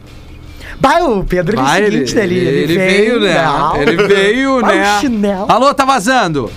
Vai, 0.81 1.03
o 1.03 1.25
Pedro 1.25 1.57
Vai, 1.57 1.81
é 1.81 1.89
o 1.89 1.91
seguinte, 1.93 2.19
ele, 2.19 2.35
ele, 2.37 2.59
ele 2.63 2.79
veio, 2.79 3.21
né? 3.21 3.43
não. 3.43 3.77
Ele 3.77 3.97
veio, 4.07 4.61
Vai 4.61 4.77
o 4.77 4.81
né? 4.81 5.01
chinelo. 5.01 5.47
Alô, 5.49 5.73
tá 5.75 5.85
vazando? 5.85 6.51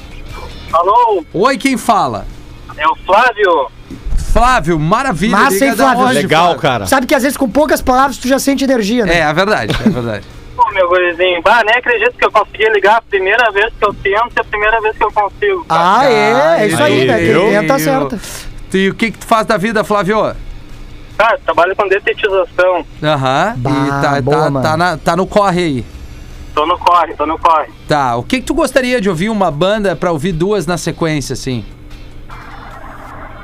Alô, 0.72 1.24
Oi, 1.34 1.58
quem 1.58 1.78
fala? 1.78 2.26
é 2.78 2.88
o 2.88 2.96
Flávio. 3.06 3.68
Flávio, 4.32 4.80
maravilha. 4.80 5.36
Massa, 5.36 5.66
hein, 5.66 5.76
Flávio? 5.76 6.04
onde, 6.06 6.14
Legal, 6.14 6.44
Flávio? 6.46 6.62
cara. 6.62 6.86
Sabe 6.86 7.08
que 7.08 7.16
às 7.16 7.24
vezes 7.24 7.38
com 7.38 7.50
poucas 7.50 7.82
palavras 7.82 8.18
tu 8.18 8.28
já 8.28 8.40
sente 8.40 8.64
energia, 8.64 9.06
né? 9.06 9.16
É, 9.16 9.20
é 9.22 9.34
verdade, 9.34 9.76
é 9.86 9.90
verdade. 9.90 10.26
Pô, 10.62 10.72
meu 10.74 10.90
gurizinho, 10.90 11.42
bah, 11.42 11.64
nem 11.64 11.74
acredito 11.76 12.18
que 12.18 12.26
eu 12.26 12.32
consegui 12.32 12.68
ligar 12.70 12.98
a 12.98 13.02
primeira 13.02 13.50
vez 13.52 13.72
que 13.80 13.86
eu 13.86 13.94
tento 13.94 14.34
e 14.36 14.40
a 14.40 14.44
primeira 14.44 14.82
vez 14.82 14.98
que 14.98 15.04
eu 15.06 15.12
consigo. 15.12 15.66
Ah, 15.70 16.02
é, 16.06 16.64
é 16.64 16.68
isso 16.68 16.84
aí, 16.84 17.02
aí, 17.02 17.08
né? 17.08 17.18
Quem 17.20 17.60
tenta 17.62 17.74
Eu- 17.76 17.80
certa. 17.80 18.20
E 18.74 18.90
o 18.90 18.94
que, 18.94 19.12
que 19.12 19.18
tu 19.18 19.26
faz 19.26 19.48
da 19.48 19.56
vida, 19.56 19.84
Flávio? 19.86 20.36
Cara, 21.18 21.40
trabalho 21.46 21.74
com 21.78 21.88
detetização. 21.88 22.86
Aham. 23.02 23.54
Bah, 23.58 23.72
e 23.72 24.02
tá, 24.02 24.22
boa, 24.22 24.38
tá, 24.44 24.50
mano. 24.52 24.62
tá, 24.66 24.78
na- 24.78 24.98
tá 24.98 25.16
no 25.16 25.26
corre 25.26 25.62
aí. 25.64 25.86
Tô 26.54 26.66
no 26.66 26.78
corre, 26.78 27.14
tô 27.16 27.26
no 27.26 27.40
corre. 27.40 27.70
Tá. 27.88 28.18
O 28.18 28.24
que, 28.24 28.40
que 28.42 28.46
tu 28.46 28.54
gostaria 28.54 29.00
de 29.00 29.08
ouvir 29.10 29.30
uma 29.30 29.50
banda 29.50 29.96
pra 29.96 30.12
ouvir 30.12 30.34
duas 30.34 30.68
na 30.68 30.78
sequência, 30.78 31.34
assim? 31.34 31.64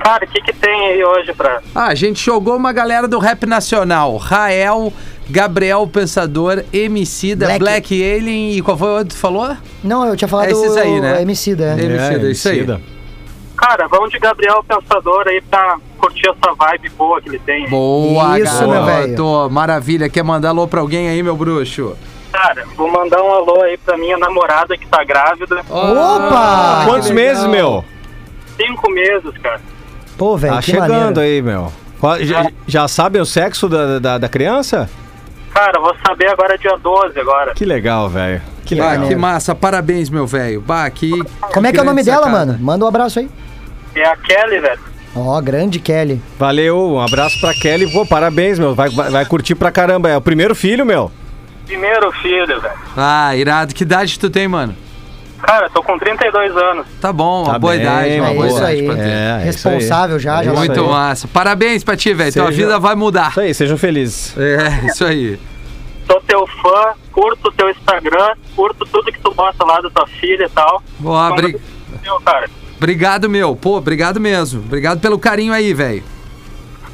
Cara, 0.03 0.23
o 0.23 0.27
que 0.27 0.39
que 0.41 0.53
tem 0.53 0.87
aí 0.87 1.03
hoje 1.03 1.33
pra... 1.33 1.61
Ah, 1.73 1.87
a 1.87 1.95
gente 1.95 2.23
jogou 2.23 2.55
uma 2.55 2.71
galera 2.71 3.07
do 3.07 3.17
rap 3.17 3.45
nacional. 3.47 4.17
Rael, 4.17 4.93
Gabriel 5.29 5.87
Pensador, 5.87 6.63
Emicida, 6.71 7.45
Black. 7.45 7.59
Black, 7.59 8.03
Alien 8.15 8.51
e 8.57 8.61
qual 8.61 8.77
foi 8.77 8.87
o 8.87 8.91
outro 8.91 9.07
que 9.09 9.15
tu 9.15 9.19
falou? 9.19 9.55
Não, 9.83 10.05
eu 10.05 10.15
tinha 10.15 10.27
falado 10.27 10.47
É 10.47 10.51
esses 10.51 10.77
aí, 10.77 10.99
né? 11.01 11.21
MC, 11.21 11.55
né? 11.55 11.75
É. 11.79 11.83
Emicida, 11.83 12.31
isso 12.31 12.47
aí. 12.49 12.57
Emicida. 12.59 12.81
Cara, 13.57 13.87
vamos 13.87 14.09
de 14.11 14.19
Gabriel 14.19 14.63
Pensador 14.63 15.23
aí 15.27 15.41
pra 15.49 15.77
curtir 15.97 16.27
essa 16.29 16.53
vibe 16.53 16.89
boa 16.89 17.21
que 17.21 17.29
ele 17.29 17.39
tem. 17.39 17.67
Boa, 17.69 18.37
Isso, 18.39 18.53
garoto. 18.53 18.69
meu 18.71 18.85
velho. 18.85 19.49
Maravilha. 19.49 20.09
Quer 20.09 20.23
mandar 20.23 20.49
alô 20.49 20.67
pra 20.67 20.81
alguém 20.81 21.07
aí, 21.07 21.23
meu 21.23 21.35
bruxo? 21.37 21.95
Cara, 22.31 22.65
vou 22.75 22.91
mandar 22.91 23.23
um 23.23 23.31
alô 23.31 23.61
aí 23.63 23.77
pra 23.77 23.97
minha 23.97 24.17
namorada 24.17 24.77
que 24.77 24.85
tá 24.87 25.03
grávida. 25.05 25.61
Opa! 25.69 26.83
Quantos 26.85 27.09
meses, 27.11 27.45
meu? 27.47 27.83
Cinco 28.57 28.91
meses, 28.91 29.31
cara. 29.41 29.61
Pô, 30.17 30.35
velho, 30.37 30.53
Tá 30.55 30.59
que 30.61 30.71
chegando 30.71 30.89
maneiro. 30.91 31.19
aí, 31.21 31.41
meu. 31.41 31.71
Já, 32.21 32.51
já 32.67 32.87
sabem 32.89 33.21
o 33.21 33.25
sexo 33.25 33.67
da, 33.69 33.99
da, 33.99 34.17
da 34.17 34.29
criança? 34.29 34.89
Cara, 35.55 35.79
vou 35.79 35.95
saber 36.05 36.27
agora 36.27 36.57
dia 36.57 36.75
12 36.77 37.17
agora. 37.19 37.53
Que 37.53 37.63
legal, 37.63 38.09
velho. 38.09 38.41
Que 38.65 38.75
Bah, 38.75 38.91
legal. 38.91 39.07
que 39.07 39.15
massa. 39.15 39.55
Parabéns, 39.55 40.09
meu 40.09 40.27
velho. 40.27 40.59
Bah, 40.59 40.89
que. 40.89 41.11
Como 41.53 41.65
é 41.65 41.71
que 41.71 41.79
é 41.79 41.81
o 41.81 41.85
nome 41.85 42.03
dela, 42.03 42.25
sacada. 42.25 42.37
mano? 42.45 42.57
Manda 42.59 42.83
um 42.83 42.87
abraço 42.89 43.19
aí. 43.19 43.29
É 43.95 44.05
a 44.05 44.17
Kelly, 44.17 44.59
velho. 44.59 44.79
Ó, 45.15 45.39
grande 45.39 45.79
Kelly. 45.79 46.21
Valeu, 46.37 46.77
um 46.95 46.99
abraço 46.99 47.39
pra 47.39 47.53
Kelly. 47.53 47.89
Pô, 47.89 48.05
parabéns, 48.05 48.59
meu. 48.59 48.75
Vai, 48.75 48.89
vai, 48.89 49.09
vai 49.09 49.25
curtir 49.25 49.55
pra 49.55 49.71
caramba. 49.71 50.09
É 50.09 50.17
o 50.17 50.21
primeiro 50.21 50.53
filho, 50.53 50.85
meu. 50.85 51.09
Primeiro 51.65 52.11
filho, 52.21 52.59
velho. 52.59 52.73
Ah, 52.97 53.33
irado. 53.33 53.73
Que 53.73 53.83
idade 53.83 54.19
tu 54.19 54.29
tem, 54.29 54.47
mano? 54.49 54.75
Cara, 55.41 55.69
tô 55.69 55.83
com 55.83 55.97
32 55.99 56.55
anos. 56.57 56.87
Tá 56.99 57.13
bom, 57.13 57.43
uma 57.43 57.53
Tá 57.53 57.59
boa 57.59 57.73
bem, 57.73 57.81
idade. 57.81 58.19
Uma 58.19 58.29
É 58.29 58.33
boa 58.33 58.47
isso 58.47 58.57
idade 58.57 58.71
aí. 58.79 58.85
pra 58.85 58.95
ter. 58.95 59.01
É, 59.01 59.05
é 59.05 59.49
isso 59.49 59.67
aí. 59.67 59.73
Responsável 59.75 60.19
já, 60.19 60.43
já. 60.43 60.53
Muito 60.53 60.79
aí. 60.81 60.87
massa. 60.87 61.27
Parabéns 61.27 61.83
pra 61.83 61.95
ti, 61.95 62.13
velho. 62.13 62.33
Tua 62.33 62.51
vida 62.51 62.79
vai 62.79 62.95
mudar. 62.95 63.29
Isso 63.31 63.39
aí, 63.41 63.53
sejam 63.53 63.77
felizes. 63.77 64.35
É, 64.37 64.85
isso 64.87 65.05
aí. 65.05 65.39
Sou 66.09 66.21
teu 66.21 66.45
fã, 66.61 66.93
curto 67.11 67.51
teu 67.51 67.69
Instagram, 67.69 68.35
curto 68.55 68.85
tudo 68.85 69.11
que 69.11 69.19
tu 69.19 69.31
posta 69.33 69.63
lá 69.65 69.81
da 69.81 69.89
tua 69.89 70.07
filha 70.07 70.45
e 70.45 70.49
tal. 70.49 70.81
Boa, 70.99 71.35
cara. 72.23 72.47
Obrigado, 72.77 73.29
meu. 73.29 73.55
Pô, 73.55 73.77
obrigado 73.77 74.19
mesmo. 74.19 74.61
Obrigado 74.61 74.99
pelo 74.99 75.17
carinho 75.17 75.53
aí, 75.53 75.73
velho. 75.73 76.03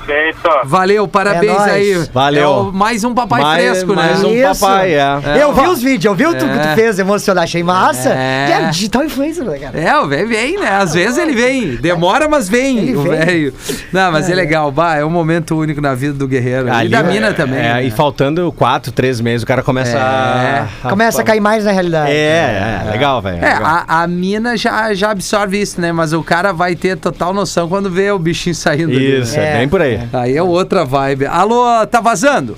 Feito. 0.06 0.50
Valeu, 0.66 1.08
parabéns 1.08 1.62
É 1.68 1.72
aí. 1.72 2.08
Valeu. 2.14 2.44
É 2.44 2.48
o- 2.48 2.72
mais 2.72 3.04
um 3.04 3.14
papai 3.14 3.42
mais, 3.42 3.64
fresco, 3.64 3.90
né? 3.96 3.96
mais 3.96 4.24
um 4.24 4.32
Isso. 4.34 4.60
papai, 4.60 4.94
é. 4.94 5.20
É, 5.40 5.44
eu 5.44 5.54
vi 5.54 5.68
os 5.68 5.82
vídeos, 5.82 6.06
eu 6.06 6.16
vi 6.16 6.26
o 6.26 6.32
que 6.36 6.44
É. 6.44 6.48
tu 6.48 6.76
fez 6.76 7.00
emocionar, 7.00 7.44
achei 7.44 7.64
massa. 7.64 8.10
É. 8.10 8.46
Que 8.48 8.54
é 8.54 8.70
digital 8.70 9.04
influencer, 9.04 9.44
né, 9.44 9.58
cara? 9.60 9.80
É, 9.80 9.98
o 9.98 10.08
velho 10.08 10.28
vem, 10.28 10.58
né? 10.60 10.70
Às 10.70 10.94
vezes 10.94 11.18
ele 11.18 11.34
vem. 11.34 11.76
Demora, 11.76 12.28
mas 12.28 12.50
vem. 12.50 12.78
Ele 12.80 12.96
o 12.96 13.02
velho. 13.04 13.54
Não, 13.92 14.12
mas 14.12 14.30
é, 14.30 14.34
legal. 14.36 14.72
Bah, 14.72 14.96
é 14.98 15.06
um 15.06 15.10
momento 15.10 15.56
único 15.58 15.80
na 15.82 15.94
vida 15.94 16.14
do 16.14 16.28
guerreiro. 16.28 16.68
e 16.68 16.72
Ali, 16.72 16.90
da 16.90 17.00
é, 17.00 17.04
mina 17.04 17.34
também. 17.34 17.60
É, 17.60 17.74
né? 17.76 17.84
e 17.84 17.92
faltando 17.92 18.52
quatro, 18.52 18.92
três 18.92 19.22
meses, 19.22 19.44
o 19.44 19.48
cara 19.48 19.62
começa 19.64 19.98
É. 19.98 20.68
a... 20.84 20.90
Começa 20.90 21.22
a 21.22 21.24
cair 21.24 21.40
mais 21.40 21.66
na 21.66 21.72
realidade. 21.72 22.12
É, 22.12 22.84
é, 22.88 22.92
legal, 22.92 23.22
velho. 23.22 23.44
É, 23.44 23.52
a, 23.54 24.02
a 24.04 24.08
mina 24.08 24.58
já, 24.58 24.94
já 24.94 25.12
absorve 25.12 25.60
isso, 25.62 25.80
né? 25.80 25.92
Mas 25.92 26.14
o 26.14 26.24
cara 26.24 26.52
vai 26.52 26.76
ter 26.76 26.98
total 26.98 27.34
noção 27.34 27.68
quando 27.70 27.90
vê 27.90 28.12
o 28.12 28.20
bichinho 28.20 28.56
saindo 28.56 28.92
ali, 28.92 29.12
né? 29.14 29.20
Isso, 29.20 29.40
é, 29.40 29.54
É, 29.56 29.58
bem 29.60 29.68
por 29.70 29.82
aí. 29.82 29.91
Aí 30.14 30.36
é 30.38 30.44
outra 30.44 30.84
vibe. 30.86 31.26
Alô, 31.26 31.64
tá 31.88 32.00
vazando? 32.02 32.58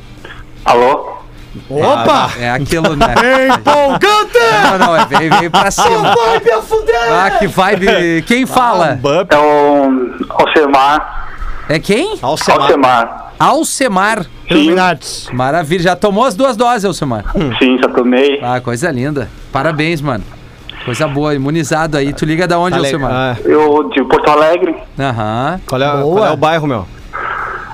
Alô? 0.66 1.14
Opa! 1.70 2.32
É 2.40 2.50
aquilo, 2.50 2.96
né? 2.96 3.14
Empolgante! 3.60 4.40
Não, 4.72 4.80
não, 4.80 4.96
é 4.96 5.06
veio, 5.06 5.38
veio 5.38 5.52
pra 5.52 5.70
cima. 5.70 6.16
Vai 6.16 6.40
me 6.40 6.52
afundar! 6.52 7.26
Ah, 7.26 7.32
que 7.38 7.48
vibe. 7.48 8.24
Quem 8.26 8.46
fala? 8.46 8.98
Bump, 9.02 9.32
É 9.32 9.38
o 9.38 10.10
Alcemar. 10.30 11.30
É 11.70 11.80
quem? 11.80 12.18
Alcemar. 12.22 12.62
Alcemar. 12.62 13.34
Alcemar. 13.40 14.26
Illuminatis. 14.50 15.30
Maravilha. 15.32 15.84
Já 15.84 15.96
tomou 15.96 16.26
as 16.26 16.36
duas 16.36 16.58
doses, 16.58 16.86
Alcemar? 16.86 17.24
Sim, 17.60 17.78
já 17.82 17.88
tomei. 17.90 18.40
Ah, 18.42 18.60
coisa 18.60 18.90
linda. 18.92 19.30
Parabéns, 19.52 20.02
mano. 20.02 20.24
Coisa 20.86 21.08
boa, 21.08 21.34
imunizado 21.34 21.98
aí. 21.98 22.12
Tu 22.14 22.26
liga 22.26 22.48
da 22.48 22.58
onde, 22.60 22.72
Tá 22.76 22.80
Alcemar? 22.80 23.12
ah, 23.14 23.38
Eu 23.46 23.90
de 23.90 24.04
Porto 24.04 24.28
Alegre. 24.30 24.76
Aham. 25.00 25.62
qual, 25.68 25.82
é, 25.82 25.86
qual 26.02 26.26
é 26.26 26.32
o 26.32 26.38
bairro, 26.38 26.68
meu? 26.68 26.86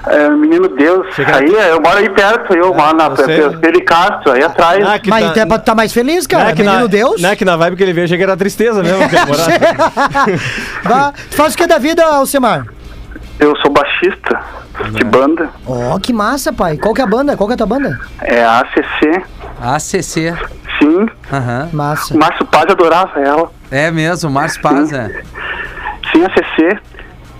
É, 0.09 0.29
menino 0.29 0.67
Deus. 0.69 1.13
Chega- 1.15 1.37
Aí, 1.37 1.51
eu 1.69 1.79
moro 1.81 1.97
aí 1.97 2.09
perto, 2.09 2.53
eu 2.53 2.73
moro 2.73 2.95
na 2.97 3.09
Pedro 3.11 3.83
Castro, 3.85 4.31
aí 4.31 4.43
atrás. 4.43 4.85
Ah, 4.85 4.97
que 4.99 5.09
Mas 5.09 5.23
tá- 5.23 5.29
então 5.31 5.43
é 5.43 5.45
pra 5.45 5.59
tu 5.59 5.65
tá 5.65 5.75
mais 5.75 5.93
feliz, 5.93 6.27
não 6.27 6.37
cara. 6.39 6.49
é 6.51 6.53
que 6.55 6.63
Menino 6.63 6.81
na, 6.81 6.87
Deus. 6.87 7.21
Não 7.21 7.29
é 7.29 7.35
que 7.35 7.45
na 7.45 7.55
vibe 7.57 7.75
que 7.75 7.83
ele 7.83 7.93
veio, 7.93 8.05
achei 8.05 8.17
que 8.17 8.23
era 8.23 8.35
tristeza 8.37 8.81
mesmo. 8.83 9.07
que 9.09 9.15
ele 9.15 9.25
morava- 9.25 9.51
Vá. 10.83 11.13
Tu 11.29 11.35
faz 11.35 11.53
o 11.53 11.57
que 11.57 11.67
da 11.67 11.77
vida, 11.77 12.03
Alcemar? 12.05 12.65
Eu 13.39 13.55
sou 13.57 13.71
baixista 13.71 14.39
de 14.91 15.03
banda. 15.03 15.49
Ó, 15.65 15.97
que 15.99 16.11
massa, 16.13 16.51
pai. 16.51 16.77
Qual 16.77 16.93
que 16.93 17.01
é 17.01 17.03
a 17.03 17.07
banda? 17.07 17.37
Qual 17.37 17.47
que 17.47 17.53
é 17.53 17.55
a 17.55 17.57
tua 17.57 17.67
banda? 17.67 17.99
É 18.21 18.43
a 18.43 18.59
ACC. 18.59 19.23
ACC. 19.61 20.33
Sim. 20.79 21.07
Aham. 21.31 21.69
Massa. 21.73 22.17
Márcio 22.17 22.45
Paz 22.45 22.65
adorava 22.69 23.19
ela. 23.19 23.51
É 23.69 23.91
mesmo, 23.91 24.29
Márcio 24.29 24.61
Paz, 24.61 24.91
é. 24.93 25.21
Sim, 26.11 26.23
ACC. 26.25 26.79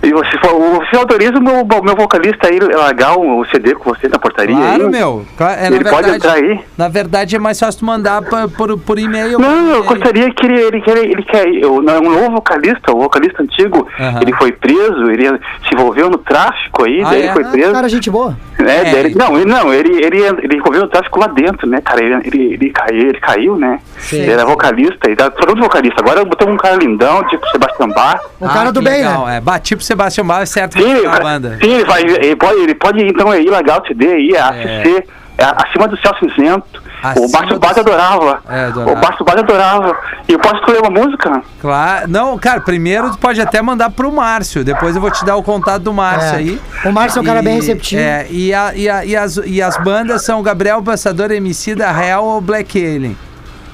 E 0.02 0.12
você, 0.12 0.30
você 0.38 0.96
autoriza 0.96 1.38
o 1.38 1.42
meu, 1.42 1.62
meu 1.82 1.94
vocalista 1.94 2.48
aí 2.48 2.58
largar 2.58 3.18
o 3.18 3.44
CD 3.50 3.74
com 3.74 3.90
você 3.92 4.08
na 4.08 4.18
portaria 4.18 4.56
Claro, 4.56 4.84
aí? 4.84 4.90
meu. 4.90 5.26
É, 5.38 5.66
Ele 5.66 5.84
pode 5.84 6.08
verdade, 6.10 6.16
entrar 6.16 6.32
aí? 6.34 6.60
Na 6.78 6.88
verdade, 6.88 7.36
é 7.36 7.38
mais 7.38 7.60
fácil 7.60 7.80
tu 7.80 7.84
mandar 7.84 8.22
pa- 8.22 8.48
por, 8.48 8.78
por 8.78 8.98
e-mail. 8.98 9.38
Não, 9.38 9.68
eu 9.74 9.84
gostaria 9.84 10.32
que 10.32 10.46
ele, 10.46 10.58
ele, 10.58 10.80
quer- 10.80 10.96
ele 11.04 11.22
quer. 11.22 11.46
Eu, 11.48 11.82
não, 11.82 11.94
é 11.94 11.98
um 12.00 12.10
novo 12.10 12.30
vocalista, 12.30 12.92
o 12.94 13.00
vocalista 13.00 13.42
antigo, 13.42 13.86
Aham. 14.00 14.20
ele 14.22 14.32
foi 14.32 14.52
preso, 14.52 15.10
ele 15.10 15.28
se 15.68 15.74
envolveu 15.74 16.08
no 16.08 16.16
tráfico 16.16 16.84
aí, 16.86 17.02
Ah, 17.02 17.10
daí 17.10 17.20
é? 17.20 17.24
ele 17.26 17.32
foi 17.34 17.44
Ah, 17.44 17.48
preso. 17.50 17.72
cara, 17.72 17.88
gente 17.90 18.10
boa. 18.10 18.34
É, 18.58 18.62
É, 18.70 18.80
ele- 18.80 18.98
ele- 19.08 19.14
não, 19.16 19.36
ele 19.36 19.44
não, 19.50 19.72
ele, 19.74 20.02
ele, 20.02 20.18
ele 20.42 20.56
envolveu 20.56 20.80
no 20.82 20.88
tráfico 20.88 21.20
lá 21.20 21.26
dentro, 21.26 21.68
né, 21.68 21.80
cara? 21.82 22.02
Ele, 22.02 22.14
ele, 22.24 22.54
ele, 22.54 22.70
caiu, 22.70 23.00
ele 23.08 23.20
caiu, 23.20 23.56
né? 23.58 23.78
Sim. 23.98 24.20
Ele 24.22 24.30
era 24.32 24.46
vocalista, 24.46 25.10
ele 25.10 25.16
era 25.20 25.30
todo 25.30 25.60
vocalista. 25.60 26.00
Agora 26.00 26.20
eu 26.20 26.24
botei 26.26 26.48
um 26.48 26.56
cara 26.56 26.76
lindão, 26.76 27.22
tipo 27.28 27.46
Sebastião 27.48 27.88
Bach. 27.90 28.18
O 28.40 28.48
cara 28.48 28.70
Ah, 28.70 28.72
do 28.72 28.80
bem, 28.80 28.94
legal. 29.04 29.26
né? 29.26 29.36
É, 29.36 29.40
bati 29.40 29.76
pro 29.76 29.84
Sebastião 29.90 30.24
Bach, 30.26 30.40
é 30.42 30.46
certo 30.46 30.76
que 30.76 30.82
Sim, 30.84 30.92
vai 30.94 31.02
cara, 31.02 31.16
a 31.16 31.20
banda. 31.20 31.58
sim 31.60 31.70
ele, 31.72 31.84
vai, 31.84 32.02
ele, 32.02 32.36
pode, 32.36 32.60
ele 32.60 32.74
pode 32.74 33.04
então 33.04 33.34
ir 33.34 33.50
o 33.50 33.86
CD 33.88 34.06
aí, 34.12 34.36
a 34.36 34.48
ACC, 34.50 35.04
é, 35.36 35.44
acima 35.64 35.88
do 35.88 35.98
céu 36.00 36.14
cinzento. 36.20 36.80
Acima 37.02 37.26
o 37.26 37.30
Baixo 37.32 37.54
do 37.54 37.58
Bate 37.60 37.74
céu- 37.74 37.82
adorava. 37.82 38.42
É, 38.48 38.64
adorava. 38.66 38.92
O 38.92 39.00
Baixo 39.00 39.24
Bate 39.24 39.38
adorava. 39.40 39.96
E 40.28 40.32
eu 40.34 40.38
posso 40.38 40.56
escolher 40.56 40.80
uma 40.80 40.90
música? 40.90 41.42
Claro. 41.60 42.08
Não, 42.08 42.38
cara, 42.38 42.60
primeiro 42.60 43.10
tu 43.10 43.18
pode 43.18 43.40
até 43.40 43.60
mandar 43.62 43.88
pro 43.90 44.12
Márcio. 44.12 44.62
Depois 44.62 44.94
eu 44.94 45.00
vou 45.00 45.10
te 45.10 45.24
dar 45.24 45.34
o 45.36 45.42
contato 45.42 45.82
do 45.82 45.92
Márcio 45.94 46.34
É. 46.34 46.38
aí. 46.38 46.60
O 46.84 46.92
Márcio 46.92 47.18
é 47.18 47.22
um 47.22 47.24
cara 47.24 47.40
bem 47.42 47.54
receptivo. 47.56 48.02
É, 48.02 48.26
e, 48.30 48.52
a- 48.54 48.72
e, 48.76 48.88
a- 48.88 49.04
e 49.04 49.16
as, 49.16 49.36
e 49.44 49.62
as 49.62 49.76
bandas 49.82 50.24
são 50.24 50.42
Gabriel 50.42 50.82
Passador, 50.82 51.32
MC 51.32 51.74
da 51.74 51.90
Real 51.90 52.22
ou 52.24 52.40
Black 52.40 52.78
Alien? 52.78 53.16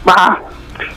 Ah, 0.07 0.37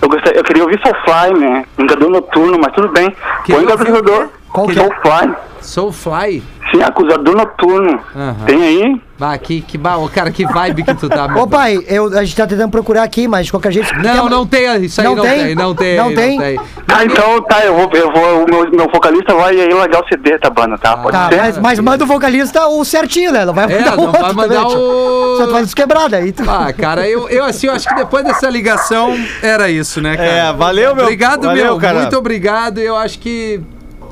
eu, 0.01 0.07
gostaria, 0.07 0.37
eu 0.39 0.43
queria 0.43 0.63
ouvir 0.63 0.79
Soulfly, 0.85 1.39
né? 1.39 1.65
Vingador 1.77 2.09
Noturno, 2.11 2.59
mas 2.63 2.71
tudo 2.73 2.89
bem. 2.89 3.09
Que 3.43 3.53
Põe 3.53 3.65
o 3.65 3.75
Vingador. 3.77 4.29
Qual 4.51 4.67
que 4.67 4.79
é? 4.79 4.83
Soulfly. 4.83 5.35
Soulfly? 5.61 6.43
Sim, 6.71 6.83
Acusador 6.83 7.35
Noturno. 7.35 7.99
Aham. 8.15 8.45
Tem 8.45 8.61
aí? 8.63 9.01
Bah, 9.17 9.37
que, 9.37 9.59
que 9.61 9.75
ba... 9.77 9.95
Cara, 10.13 10.29
que 10.31 10.45
vibe 10.45 10.83
que 10.83 10.93
tu 10.93 11.09
tá, 11.09 11.27
meu 11.27 11.43
Ô, 11.43 11.47
pai, 11.47 11.77
eu, 11.87 12.05
a 12.17 12.23
gente 12.23 12.35
tá 12.35 12.45
tentando 12.47 12.69
procurar 12.71 13.03
aqui, 13.03 13.27
mas 13.27 13.47
de 13.47 13.51
qualquer 13.51 13.71
jeito. 13.71 13.89
Não, 13.95 14.29
não 14.29 14.45
tem, 14.45 14.85
isso 14.85 15.01
aí 15.01 15.07
não, 15.07 15.15
Não 15.15 15.23
tem? 15.23 15.45
tem? 15.45 15.55
não 15.55 15.75
tem, 15.75 15.97
Não 15.97 16.15
tem? 16.15 16.59
Ah, 16.87 17.03
então 17.03 17.41
tá, 17.41 17.65
eu 17.65 17.75
vou, 17.75 17.89
eu 17.93 18.11
vou, 18.13 18.43
o 18.43 18.49
meu, 18.49 18.71
meu 18.71 18.87
vocalista 18.93 19.33
vai 19.33 19.59
aí 19.59 19.73
largar 19.73 20.01
o 20.03 20.07
CD 20.07 20.37
da 20.37 20.49
banda, 20.49 20.77
tá? 20.77 20.95
Pode 20.95 21.17
Tá, 21.17 21.27
ser? 21.29 21.37
mas, 21.37 21.57
mas 21.57 21.79
manda 21.79 22.03
o 22.03 22.07
vocalista 22.07 22.67
o 22.67 22.85
certinho, 22.85 23.31
né? 23.31 23.45
Não 23.45 23.53
vai 23.53 23.65
É, 23.65 23.77
mandar 23.79 23.93
o 23.93 23.97
não 23.97 24.05
outro 24.05 24.21
vai 24.21 24.33
mandar 24.33 24.61
também, 24.63 24.77
o- 24.77 25.35
Só 25.37 25.45
tu 25.47 25.51
vai 25.53 25.63
desquebrada 25.63 26.17
aí. 26.17 26.31
Tu... 26.31 26.43
Ah, 26.49 26.71
cara, 26.71 27.07
eu, 27.09 27.27
eu 27.29 27.43
assim, 27.45 27.67
eu 27.67 27.73
acho 27.73 27.87
que 27.89 27.95
depois 27.95 28.23
dessa 28.23 28.47
ligação 28.49 29.17
era 29.41 29.69
isso, 29.69 30.01
né, 30.01 30.15
cara? 30.15 30.29
É, 30.29 30.53
valeu, 30.53 30.93
meu. 30.95 31.03
Obrigado, 31.05 31.43
Valeu, 31.45 31.65
meu. 31.65 31.77
cara. 31.77 31.99
Muito 32.01 32.17
obrigado. 32.17 32.77
Eu 32.77 32.95
acho 32.95 33.19
que. 33.19 33.59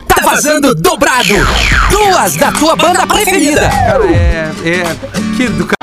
Tá 0.07 0.21
vazando 0.23 0.73
dobrado. 0.75 1.33
Duas 1.89 2.35
da 2.35 2.51
tua 2.51 2.75
banda 2.75 3.05
preferida. 3.05 3.69
Cara, 3.69 4.05
é. 4.05 4.51
É. 4.65 5.35
Que 5.35 5.47
do. 5.47 5.76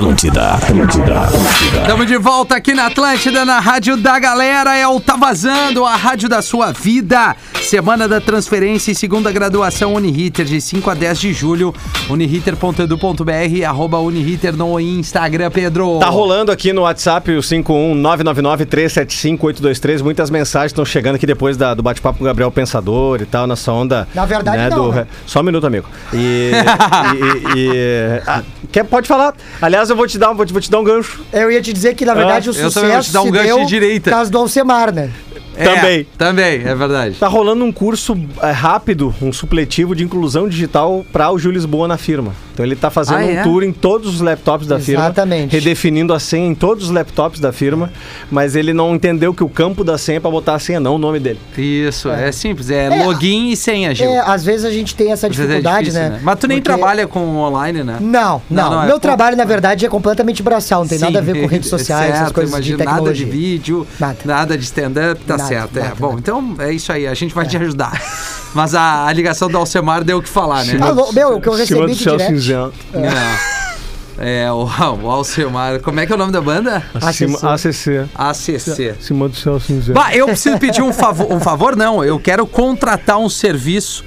Atlântida, 0.00 0.52
Atlântida, 0.54 1.20
Atlântida. 1.20 1.80
Estamos 1.82 2.06
de 2.06 2.16
volta 2.16 2.56
aqui 2.56 2.72
na 2.72 2.86
Atlântida, 2.86 3.44
na 3.44 3.60
Rádio 3.60 3.98
da 3.98 4.18
Galera. 4.18 4.74
É 4.74 4.88
o 4.88 4.98
Tá 4.98 5.14
Vazando, 5.14 5.84
a 5.84 5.94
rádio 5.94 6.26
da 6.26 6.40
sua 6.40 6.72
vida. 6.72 7.36
Semana 7.60 8.08
da 8.08 8.18
transferência 8.18 8.92
e 8.92 8.94
segunda 8.94 9.30
graduação 9.30 9.92
Uniriter, 9.92 10.46
de 10.46 10.58
5 10.58 10.88
a 10.88 10.94
10 10.94 11.20
de 11.20 11.34
julho. 11.34 11.74
Uniriter.edu.br, 12.08 13.64
arroba 13.68 13.98
Uniriter 13.98 14.56
no 14.56 14.80
Instagram, 14.80 15.50
Pedro. 15.50 15.98
Tá 15.98 16.08
rolando 16.08 16.50
aqui 16.50 16.72
no 16.72 16.80
WhatsApp 16.82 17.30
o 17.32 17.40
51999-375-823. 17.40 20.00
Muitas 20.02 20.30
mensagens 20.30 20.70
estão 20.70 20.86
chegando 20.86 21.16
aqui 21.16 21.26
depois 21.26 21.58
da- 21.58 21.74
do 21.74 21.82
bate-papo 21.82 22.16
com 22.20 22.24
o 22.24 22.26
Gabriel 22.26 22.50
Pensador 22.50 23.20
e 23.20 23.26
tal, 23.26 23.46
nessa 23.46 23.70
onda. 23.70 24.08
Na 24.14 24.24
verdade, 24.24 24.56
né, 24.56 24.70
não, 24.70 24.88
do- 24.88 24.92
né? 24.94 25.06
Só 25.26 25.40
um 25.40 25.44
minuto, 25.44 25.66
amigo. 25.66 25.86
E. 26.14 26.52
e- 27.54 27.58
e- 27.58 28.22
ah, 28.26 28.42
quer, 28.72 28.84
pode 28.84 29.06
falar. 29.06 29.34
Aliás, 29.60 29.89
eu 29.90 29.96
vou 29.96 30.06
te 30.06 30.18
dar, 30.18 30.32
vou 30.32 30.46
te, 30.46 30.52
vou 30.52 30.62
te 30.62 30.70
dar 30.70 30.78
um 30.78 30.84
gancho. 30.84 31.20
Eu 31.32 31.50
ia 31.50 31.60
te 31.60 31.72
dizer 31.72 31.94
que, 31.94 32.04
na 32.04 32.14
verdade, 32.14 32.48
o 32.48 32.52
eu 32.52 32.54
também 32.54 32.70
sucesso 32.70 32.92
vou 32.92 33.02
te 33.02 33.12
dar 33.12 33.22
um 33.22 33.24
se 33.26 33.30
gancho 33.30 33.46
deu 33.46 33.58
de 33.60 33.66
direita. 33.66 34.10
por 34.10 34.16
causa 34.16 34.30
do 34.30 34.38
Alcemar, 34.38 34.92
né? 34.92 35.10
É, 35.60 35.74
Também. 35.74 36.06
Também, 36.18 36.54
é 36.64 36.74
verdade. 36.74 37.14
Tá 37.16 37.28
rolando 37.28 37.64
um 37.64 37.72
curso 37.72 38.16
é, 38.42 38.50
rápido, 38.50 39.14
um 39.20 39.32
supletivo 39.32 39.94
de 39.94 40.02
inclusão 40.04 40.48
digital 40.48 41.04
para 41.12 41.30
o 41.30 41.38
Gil 41.38 41.50
Lisboa 41.50 41.86
na 41.86 41.96
firma. 41.98 42.32
Então 42.52 42.64
ele 42.66 42.76
tá 42.76 42.90
fazendo 42.90 43.18
Ah, 43.20 43.24
um 43.26 43.30
é? 43.30 43.42
tour 43.42 43.62
em 43.62 43.72
todos 43.72 44.14
os 44.16 44.20
laptops 44.20 44.66
da 44.66 44.78
firma. 44.78 45.04
Exatamente. 45.04 45.52
Redefinindo 45.52 46.12
a 46.12 46.18
senha 46.20 46.46
em 46.46 46.54
todos 46.54 46.84
os 46.84 46.90
laptops 46.90 47.40
da 47.40 47.52
firma. 47.52 47.90
Mas 48.30 48.54
ele 48.54 48.72
não 48.74 48.94
entendeu 48.94 49.32
que 49.32 49.42
o 49.42 49.48
campo 49.48 49.82
da 49.82 49.96
senha 49.96 50.18
é 50.18 50.20
pra 50.20 50.30
botar 50.30 50.54
a 50.54 50.58
senha, 50.58 50.78
não 50.80 50.96
o 50.96 50.98
nome 50.98 51.18
dele. 51.18 51.38
Isso, 51.56 52.10
é, 52.10 52.30
simples. 52.32 52.68
É, 52.70 52.86
É, 52.86 53.04
login 53.04 53.50
e 53.50 53.56
senha, 53.56 53.94
Gil. 53.94 54.08
É, 54.10 54.18
às 54.20 54.44
vezes 54.44 54.64
a 54.66 54.70
gente 54.70 54.94
tem 54.94 55.10
essa 55.12 55.26
Às 55.28 55.36
vezes 55.36 55.50
é 55.50 55.54
dificuldade, 55.56 55.84
difícil, 55.90 56.10
né? 56.10 56.20
Mas 56.22 56.38
tu 56.38 56.46
nem 56.48 56.58
Porque- 56.58 56.68
trabalha 56.76 57.06
com 57.06 57.20
online, 57.38 57.82
né? 57.82 57.96
Não, 58.00 58.42
Não, 58.50 58.62
não. 58.64 58.70
não, 58.70 58.76
é 58.78 58.80
Meu 58.82 58.88
pouco- 58.92 59.00
trabalho, 59.00 59.36
na 59.36 59.44
verdade, 59.44 59.86
é 59.86 59.88
completamente 59.88 60.42
braçal. 60.42 60.80
Não 60.82 60.88
tem 60.88 60.98
nada 60.98 61.18
a 61.18 61.22
ver 61.22 61.40
com 61.40 61.46
redes 61.46 61.68
sociais, 61.70 62.14
essas 62.14 62.32
coisas 62.32 62.52
imagino, 62.52 62.76
de 62.78 62.84
Nada 62.84 62.96
tecnologia. 62.96 63.24
de 63.26 63.30
vídeo, 63.32 63.86
nada, 63.98 64.16
Nada. 64.24 64.58
de 64.58 64.64
stand-up, 64.64 65.20
tá 65.24 65.36
Nada, 65.36 65.48
certo. 65.50 65.78
é. 65.78 65.92
Bom, 65.98 66.16
então 66.18 66.56
é 66.58 66.72
isso 66.72 66.92
aí, 66.92 67.06
a 67.06 67.14
gente 67.14 67.34
vai 67.34 67.46
te 67.46 67.56
ajudar. 67.56 68.00
Mas 68.54 68.74
a, 68.74 69.06
a 69.06 69.12
ligação 69.12 69.48
do 69.48 69.56
Alcemar 69.56 70.02
deu 70.02 70.18
o 70.18 70.22
que 70.22 70.28
falar, 70.28 70.64
né? 70.64 70.78
Alô, 70.80 71.12
meu, 71.12 71.36
o 71.36 71.40
que 71.40 71.48
eu 71.48 71.54
recebi 71.54 71.94
de 71.94 71.98
direct... 71.98 72.26
cinzento. 72.26 72.74
É, 74.18 74.42
é 74.44 74.52
o, 74.52 74.68
o 75.02 75.10
Alcemar. 75.10 75.80
Como 75.80 75.98
é 76.00 76.06
que 76.06 76.12
é 76.12 76.14
o 76.14 76.18
nome 76.18 76.32
da 76.32 76.40
banda? 76.40 76.84
Acima, 76.94 77.38
ACC. 77.38 78.08
ACC. 78.14 78.96
Acima 78.98 79.28
do 79.28 79.36
céu 79.36 79.58
cinzento. 79.60 79.92
Bah, 79.92 80.14
eu 80.14 80.26
preciso 80.26 80.58
pedir 80.58 80.82
um 80.82 80.92
favor. 80.92 81.32
Um 81.32 81.40
favor, 81.40 81.76
não. 81.76 82.04
Eu 82.04 82.18
quero 82.18 82.46
contratar 82.46 83.18
um 83.18 83.28
serviço 83.28 84.04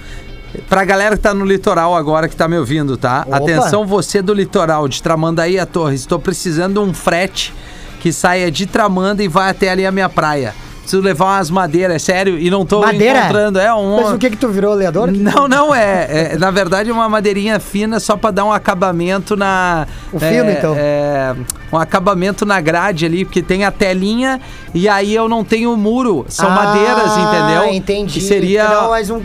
pra 0.69 0.85
galera 0.85 1.15
que 1.15 1.23
tá 1.23 1.33
no 1.33 1.45
litoral 1.45 1.95
agora 1.95 2.27
que 2.27 2.35
tá 2.35 2.47
me 2.47 2.57
ouvindo, 2.57 2.95
tá? 2.95 3.23
Opa. 3.25 3.37
Atenção, 3.37 3.87
você 3.87 4.21
do 4.21 4.33
litoral, 4.33 4.87
de 4.87 5.01
Tramandaí 5.01 5.57
a 5.57 5.65
Torres. 5.65 6.01
Estou 6.01 6.19
precisando 6.19 6.73
de 6.73 6.79
um 6.79 6.93
frete 6.93 7.53
que 7.99 8.11
saia 8.11 8.51
de 8.51 8.65
Tramanda 8.65 9.23
e 9.23 9.27
vai 9.27 9.49
até 9.49 9.69
ali 9.69 9.85
a 9.85 9.91
minha 9.91 10.09
praia. 10.09 10.53
Preciso 10.83 11.01
levar 11.01 11.37
umas 11.37 11.49
madeiras, 11.49 11.95
é 11.95 11.99
sério, 11.99 12.37
e 12.37 12.49
não 12.49 12.65
tô 12.65 12.81
Madeira? 12.81 13.19
encontrando. 13.19 13.57
É 13.59 13.73
um. 13.73 13.95
Mas 14.03 14.11
o 14.13 14.17
que 14.17 14.29
que 14.29 14.37
tu 14.37 14.49
virou, 14.49 14.73
leador? 14.73 15.11
Não, 15.11 15.47
não, 15.47 15.73
é, 15.73 16.33
é, 16.33 16.37
Na 16.37 16.51
verdade, 16.51 16.89
é 16.89 16.93
uma 16.93 17.07
madeirinha 17.09 17.59
fina 17.59 17.99
só 17.99 18.17
pra 18.17 18.31
dar 18.31 18.43
um 18.45 18.51
acabamento 18.51 19.35
na. 19.37 19.87
O 20.11 20.17
é, 20.17 20.19
fino, 20.19 20.51
então. 20.51 20.75
É, 20.77 21.33
um 21.71 21.77
acabamento 21.77 22.45
na 22.45 22.59
grade 22.59 23.05
ali, 23.05 23.23
porque 23.23 23.41
tem 23.41 23.63
a 23.63 23.71
telinha 23.71 24.39
e 24.73 24.87
aí 24.89 25.15
eu 25.15 25.29
não 25.29 25.43
tenho 25.43 25.73
o 25.73 25.77
muro. 25.77 26.25
São 26.27 26.49
Ah, 26.49 26.53
madeiras, 26.55 27.17
entendeu? 27.17 27.73
entendi. 27.73 28.13
Que 28.19 28.21
seria. 28.21 28.67
Não, 28.67 28.89
mas 28.89 29.09
um- 29.09 29.21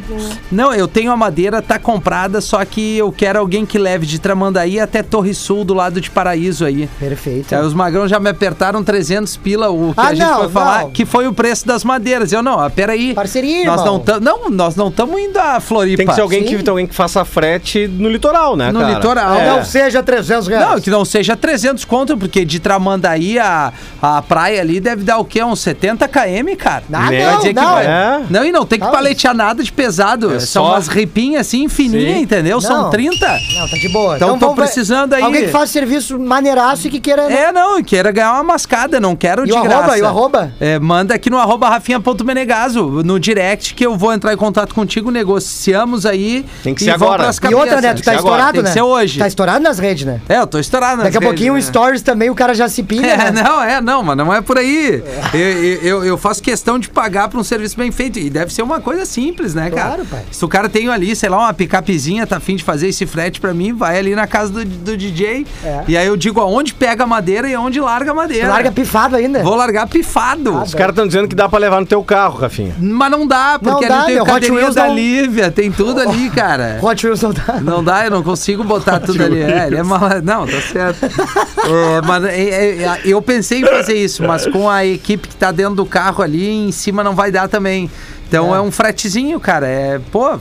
Não, 0.53 0.73
eu 0.73 0.87
tenho 0.87 1.11
a 1.11 1.17
madeira, 1.17 1.61
tá 1.61 1.79
comprada, 1.79 2.41
só 2.41 2.65
que 2.65 2.97
eu 2.99 3.11
quero 3.11 3.39
alguém 3.41 3.67
que 3.67 3.79
leve 3.79 4.07
de 4.07 4.21
Tramandaí 4.21 4.79
até 4.79 5.03
Torre 5.03 5.35
Sul, 5.35 5.65
do 5.65 5.75
lado 5.75 6.01
de 6.01 6.09
Paraíso 6.11 6.65
aí. 6.65 6.89
Perfeito. 7.01 7.53
Aí 7.55 7.63
os 7.65 7.75
magrão 7.75 8.07
já 8.07 8.21
me 8.21 8.31
apertaram 8.31 8.85
300 8.85 9.37
pila, 9.37 9.69
o 9.71 9.93
que 9.93 10.01
Ah, 10.01 10.07
a 10.07 10.15
gente 10.15 10.25
não, 10.27 10.39
foi 10.39 10.49
falar, 10.51 10.83
não. 10.85 10.91
que 10.91 11.05
foi 11.05 11.27
o 11.27 11.33
preço 11.33 11.48
das 11.67 11.85
madeiras. 11.85 12.33
Eu 12.33 12.43
não, 12.43 12.59
ah, 12.61 12.71
peraí. 12.71 13.15
Parceria, 13.15 13.65
nós 13.67 13.81
irmão. 13.81 13.95
não 13.95 14.01
tam- 14.01 14.21
Não, 14.21 14.51
nós 14.51 14.77
não 14.77 14.89
estamos 14.89 15.19
indo 15.21 15.39
a 15.39 15.61
Floripa. 15.61 15.97
Tem 15.99 16.07
que 16.07 16.15
ser 16.15 16.21
alguém 16.21 16.45
que, 16.45 16.69
alguém 16.69 16.87
que 16.87 16.95
faça 16.95 17.25
frete 17.25 17.87
no 17.89 18.09
litoral, 18.09 18.57
né, 18.57 18.71
No 18.73 18.81
cara? 18.81 18.95
litoral. 18.95 19.35
É. 19.37 19.49
Não 19.51 19.65
seja 19.65 20.03
300 20.03 20.47
reais. 20.49 20.69
Não, 20.69 20.81
que 20.81 20.91
não 20.91 21.05
seja 21.05 21.37
300 21.37 21.85
conto, 21.85 22.17
porque 22.17 22.45
de 22.45 22.59
Tramandaí 22.61 23.39
a, 23.39 23.73
a 24.01 24.23
praia 24.23 24.61
ali 24.61 24.81
deve 24.81 25.03
dar 25.05 25.19
o 25.19 25.25
quê? 25.25 25.43
Uns 25.43 25.61
70 25.61 26.07
km, 26.09 26.57
cara. 26.57 26.85
Ah, 26.93 27.11
Né? 27.11 27.23
Vai 27.23 27.31
não, 27.33 27.37
dizer 27.39 27.49
que 27.55 27.61
não. 27.61 27.73
vai- 27.75 27.87
É. 27.87 28.21
Não, 28.31 28.45
e 28.45 28.53
não 28.53 28.67
tem 28.67 28.79
que 28.79 28.85
Não. 28.85 28.93
paletear 28.93 29.35
nada 29.35 29.63
de 29.63 29.73
pesado. 29.73 30.35
É 30.35 30.41
São 30.41 30.65
só- 30.65 30.71
umas 30.73 30.89
ripinhas 30.89 31.47
assim, 31.47 31.69
fininhas, 31.69 32.17
Sim. 32.17 32.23
entendeu? 32.23 32.61
São 32.61 32.83
Não. 32.85 32.91
30. 32.91 33.27
Não, 33.27 33.69
tá 33.69 33.77
de 33.77 33.89
boa. 33.89 34.17
Então 34.17 34.31
tô 34.39 34.47
vamos 34.47 34.57
ver- 34.57 34.63
precisando 34.63 35.13
aí. 35.15 35.23
Alguém 35.23 35.45
que 35.47 35.49
faça 35.49 35.67
serviço 35.73 36.19
maneiraço 36.19 36.87
e 36.87 36.91
que 36.91 37.01
queira... 37.01 37.23
É, 37.33 37.53
não, 37.53 37.83
quero 37.83 38.13
ganhar 38.13 38.33
uma 38.35 38.43
mascada, 38.45 39.01
não 39.01 39.15
quero 39.17 39.45
E 39.45 39.47
de 39.47 39.53
o 39.53 39.57
arroba, 39.57 39.69
graça. 39.69 39.99
e 39.99 40.03
o 40.03 40.07
arroba? 40.07 40.53
É, 40.61 40.79
manda 40.79 41.15
aqui 41.15 41.31
no 41.31 41.38
arroba 41.39 41.69
rafinha.menegaso, 41.69 43.03
no 43.05 43.19
direct, 43.19 43.75
que 43.75 43.85
eu 43.85 43.97
vou 43.97 44.13
entrar 44.13 44.33
em 44.33 44.37
contato 44.37 44.75
contigo, 44.75 45.11
negociamos 45.11 46.05
aí. 46.07 46.45
Tem 46.63 46.75
que 46.75 46.83
e 46.83 46.85
ser 46.85 46.91
agora. 46.93 47.31
E 47.51 47.55
outra, 47.55 47.81
né? 47.81 47.95
Tu 47.95 48.03
tá 48.03 48.11
Tem 48.13 48.19
estourado, 48.19 48.53
Tem 48.53 48.63
que 48.63 48.69
né? 48.69 48.73
ser 48.73 48.83
hoje. 48.83 49.19
Tá 49.19 49.27
estourado 49.27 49.61
nas 49.63 49.79
redes, 49.79 50.05
né? 50.05 50.21
É, 50.29 50.39
eu 50.39 50.47
tô 50.47 50.59
estourado 50.59 50.97
nas 50.97 51.05
Daqui 51.05 51.17
a 51.17 51.21
redes, 51.21 51.29
pouquinho 51.29 51.53
um 51.53 51.57
né? 51.57 51.63
stories 51.63 52.03
também, 52.03 52.31
o 52.31 52.35
cara 52.35 52.55
já 52.55 52.69
se 52.69 52.83
pilha, 52.83 53.07
É, 53.19 53.31
né? 53.31 53.43
não, 53.43 53.63
é, 53.63 53.81
não, 53.81 54.03
mas 54.03 54.17
não 54.17 54.33
é 54.35 54.41
por 54.41 54.59
aí. 54.59 55.03
Eu, 55.33 55.41
eu, 55.41 55.83
eu- 55.83 56.05
eu 56.05 56.19
faço 56.19 56.43
questão 56.43 56.79
de 56.79 56.89
pagar 56.89 57.29
pra 57.29 57.39
um 57.39 57.45
serviço 57.45 57.77
bem 57.77 57.91
feito. 57.91 58.19
E 58.19 58.31
deve 58.31 58.53
ser 58.53 58.63
uma 58.63 58.81
coisa 58.81 59.05
simples, 59.05 59.55
né, 59.55 59.71
cara? 59.71 59.89
Claro, 59.97 60.05
pai. 60.07 60.23
Se 60.31 60.45
o 60.45 60.49
cara 60.49 60.69
tem 60.69 60.89
ali, 60.89 61.15
sei 61.17 61.29
lá, 61.29 61.39
uma 61.39 61.53
picapezinha, 61.55 62.27
tá 62.27 62.37
afim 62.39 62.57
de 62.57 62.65
fazer 62.65 62.89
esse 62.89 63.05
frete 63.07 63.41
pra 63.41 63.53
mim, 63.53 63.73
vai 63.73 63.99
ali 63.99 64.15
na 64.15 64.27
casa 64.27 64.53
do, 64.53 64.65
do 64.65 64.97
DJ. 64.97 65.47
É. 65.65 65.85
E 65.89 65.97
aí 65.97 66.07
eu 66.07 66.17
digo 66.17 66.41
aonde 66.41 66.75
pega 66.75 67.05
a 67.05 67.07
madeira 67.07 67.49
e 67.49 67.55
aonde 67.55 67.81
larga 67.81 68.11
a 68.11 68.15
madeira. 68.15 68.49
Larga 68.49 68.73
pifado 68.73 69.17
ainda. 69.17 69.43
Vou 69.43 69.55
largar 69.55 69.87
pifado. 69.89 70.63
Os 70.63 70.75
caras 70.75 70.93
estão 70.93 71.07
dizendo 71.07 71.28
que 71.29 71.35
dá 71.37 71.49
pra 71.49 71.59
levar 71.59 71.81
no 71.81 71.87
teu 71.87 72.03
carro, 72.03 72.39
Rafinha. 72.39 72.75
Mas 72.79 73.11
não 73.11 73.27
dá, 73.27 73.59
porque 73.63 73.87
Não 73.87 73.89
dá, 73.89 74.03
ali 74.05 74.13
tem 74.15 74.21
o 74.21 74.23
Hot 74.35 74.51
Wheels 74.53 74.75
da 74.75 74.87
não- 74.87 74.95
Lívia, 74.95 75.51
tem 75.51 75.71
tudo 75.71 76.01
ali, 76.01 76.31
cara. 76.35 76.79
Hot 76.83 77.07
Wheels 77.07 77.23
não 77.23 77.33
dá. 77.33 77.61
Não 77.61 77.85
dá, 77.85 78.05
eu 78.07 78.11
não 78.11 78.23
consigo 78.23 78.65
botar 78.65 78.99
tudo 79.01 79.23
ali. 79.23 79.41
É, 79.41 79.67
ele 79.67 79.77
é 79.77 79.83
mal... 79.83 80.01
Não, 80.23 80.47
tá 80.47 80.61
certo. 80.61 81.05
É, 81.05 82.01
mas 82.07 82.25
é, 82.25 82.41
é, 82.41 82.83
é, 82.83 83.01
eu 83.05 83.21
pensei 83.23 83.61
em 83.61 83.65
fazer 83.67 83.95
isso, 83.95 84.23
mas 84.25 84.47
com 84.47 84.69
a 84.69 84.85
equipe 84.85 85.29
que 85.29 85.37
tá 85.37 85.53
dentro 85.53 85.75
do 85.75 85.87
carro 85.87 86.23
ali, 86.23 86.49
em 86.49 86.73
cima 86.73 87.05
não 87.05 87.15
vai 87.15 87.31
dar 87.31 87.49
também. 87.49 87.91
Então 88.27 88.55
é. 88.55 88.59
É. 88.59 88.61
um 88.61 88.71
fretezinho, 88.71 89.39
cara. 89.39 89.67
É, 89.67 90.01
pô. 90.11 90.39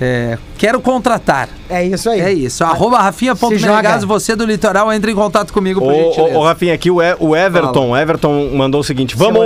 é, 0.00 0.38
quero 0.58 0.80
contratar. 0.80 1.48
É 1.70 1.84
isso 1.84 2.08
aí. 2.10 2.20
É 2.20 2.32
isso. 2.32 2.64
Arroba 2.64 2.98
Rafinha.menegaso, 2.98 4.06
você 4.06 4.34
do 4.34 4.44
litoral, 4.44 4.92
entre 4.92 5.12
em 5.12 5.14
contato 5.14 5.52
comigo, 5.52 5.80
por 5.80 5.92
Ô, 5.92 5.94
gentileza. 5.96 6.36
ô, 6.36 6.40
ô, 6.40 6.44
Rafinha, 6.44 6.74
aqui 6.74 6.90
o, 6.90 7.00
E- 7.00 7.16
o 7.18 7.36
Everton, 7.36 7.90
o 7.90 7.96
Everton 7.96 8.50
mandou 8.54 8.80
o 8.80 8.84
seguinte: 8.84 9.14
vamos, 9.16 9.40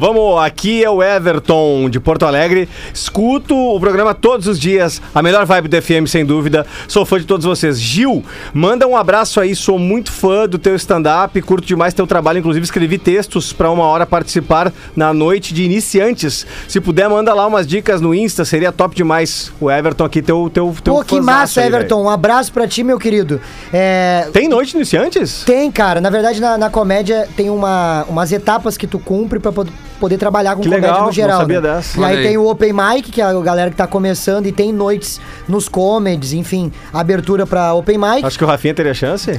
vamos, 0.00 0.40
aqui 0.42 0.82
é 0.82 0.90
o 0.90 1.02
Everton 1.02 1.88
de 1.88 2.00
Porto 2.00 2.24
Alegre. 2.26 2.68
Escuto 2.92 3.54
o 3.56 3.78
programa 3.78 4.14
todos 4.14 4.46
os 4.46 4.58
dias, 4.58 5.00
a 5.14 5.22
melhor 5.22 5.44
vibe 5.46 5.68
do 5.68 5.80
FM, 5.80 6.06
sem 6.08 6.24
dúvida. 6.24 6.66
Sou 6.88 7.04
fã 7.06 7.18
de 7.18 7.24
todos 7.26 7.46
vocês. 7.46 7.80
Gil, 7.80 8.24
manda 8.52 8.86
um 8.86 8.96
abraço 8.96 9.40
aí, 9.40 9.54
sou 9.54 9.78
muito 9.78 10.10
fã 10.10 10.48
do 10.48 10.58
teu 10.58 10.74
stand-up, 10.76 11.40
curto 11.42 11.66
demais 11.66 11.94
teu 11.94 12.06
trabalho. 12.06 12.38
Inclusive, 12.38 12.64
escrevi 12.64 12.98
textos 12.98 13.52
para 13.52 13.70
uma 13.70 13.84
hora 13.84 14.06
participar 14.06 14.72
na 14.96 15.12
noite 15.14 15.52
de 15.54 15.62
iniciantes. 15.64 16.46
Se 16.66 16.80
puder, 16.80 17.08
manda 17.08 17.32
lá 17.34 17.46
umas 17.46 17.66
dicas 17.66 18.00
no 18.00 18.14
Insta, 18.14 18.44
seria 18.44 18.72
top 18.72 18.94
demais. 18.96 19.52
O 19.60 19.70
Everton 19.70 20.04
aqui, 20.04 20.22
teu, 20.22 20.50
teu, 20.56 20.74
teu 20.82 20.94
Pô, 20.94 21.04
que 21.04 21.20
massa, 21.20 21.60
aí, 21.60 21.66
Everton. 21.66 21.96
velho. 21.96 22.06
Um 22.06 22.10
abraço 22.10 22.50
pra 22.50 22.66
ti, 22.66 22.82
meu 22.82 22.98
querido. 22.98 23.40
É, 23.72 24.28
Tem 24.32 24.48
noite 24.48 24.74
iniciantes? 24.74 25.42
Tem, 25.44 25.70
cara. 25.70 26.00
Na 26.00 26.08
verdade, 26.08 26.40
na, 26.40 26.56
na 26.56 26.70
comédia 26.70 27.28
tem 27.36 27.50
uma, 27.50 28.04
umas 28.08 28.32
etapas 28.32 28.76
que 28.78 28.86
tu 28.86 28.98
cumpre 28.98 29.38
pra 29.38 29.52
pod- 29.52 29.70
poder 29.96 30.18
trabalhar 30.18 30.54
com 30.56 30.62
Que 30.62 30.68
comédia 30.68 30.88
legal, 30.90 31.06
no 31.06 31.12
geral. 31.12 31.32
não 31.38 31.40
sabia 31.40 31.60
né? 31.60 31.74
dessa. 31.76 32.00
E 32.00 32.04
aí, 32.04 32.16
aí. 32.18 32.22
tem 32.22 32.36
o 32.38 32.46
Open 32.48 32.72
Mic, 32.72 33.10
que 33.10 33.20
é 33.20 33.24
a 33.24 33.32
galera 33.40 33.70
que 33.70 33.76
tá 33.76 33.86
começando, 33.86 34.46
e 34.46 34.52
tem 34.52 34.72
noites 34.72 35.20
nos 35.48 35.68
comedies, 35.68 36.32
enfim, 36.32 36.72
abertura 36.92 37.46
pra 37.46 37.72
Open 37.74 37.98
Mic. 37.98 38.24
Acho 38.24 38.38
que 38.38 38.44
o 38.44 38.46
Rafinha 38.46 38.74
teria 38.74 38.94
chance. 38.94 39.30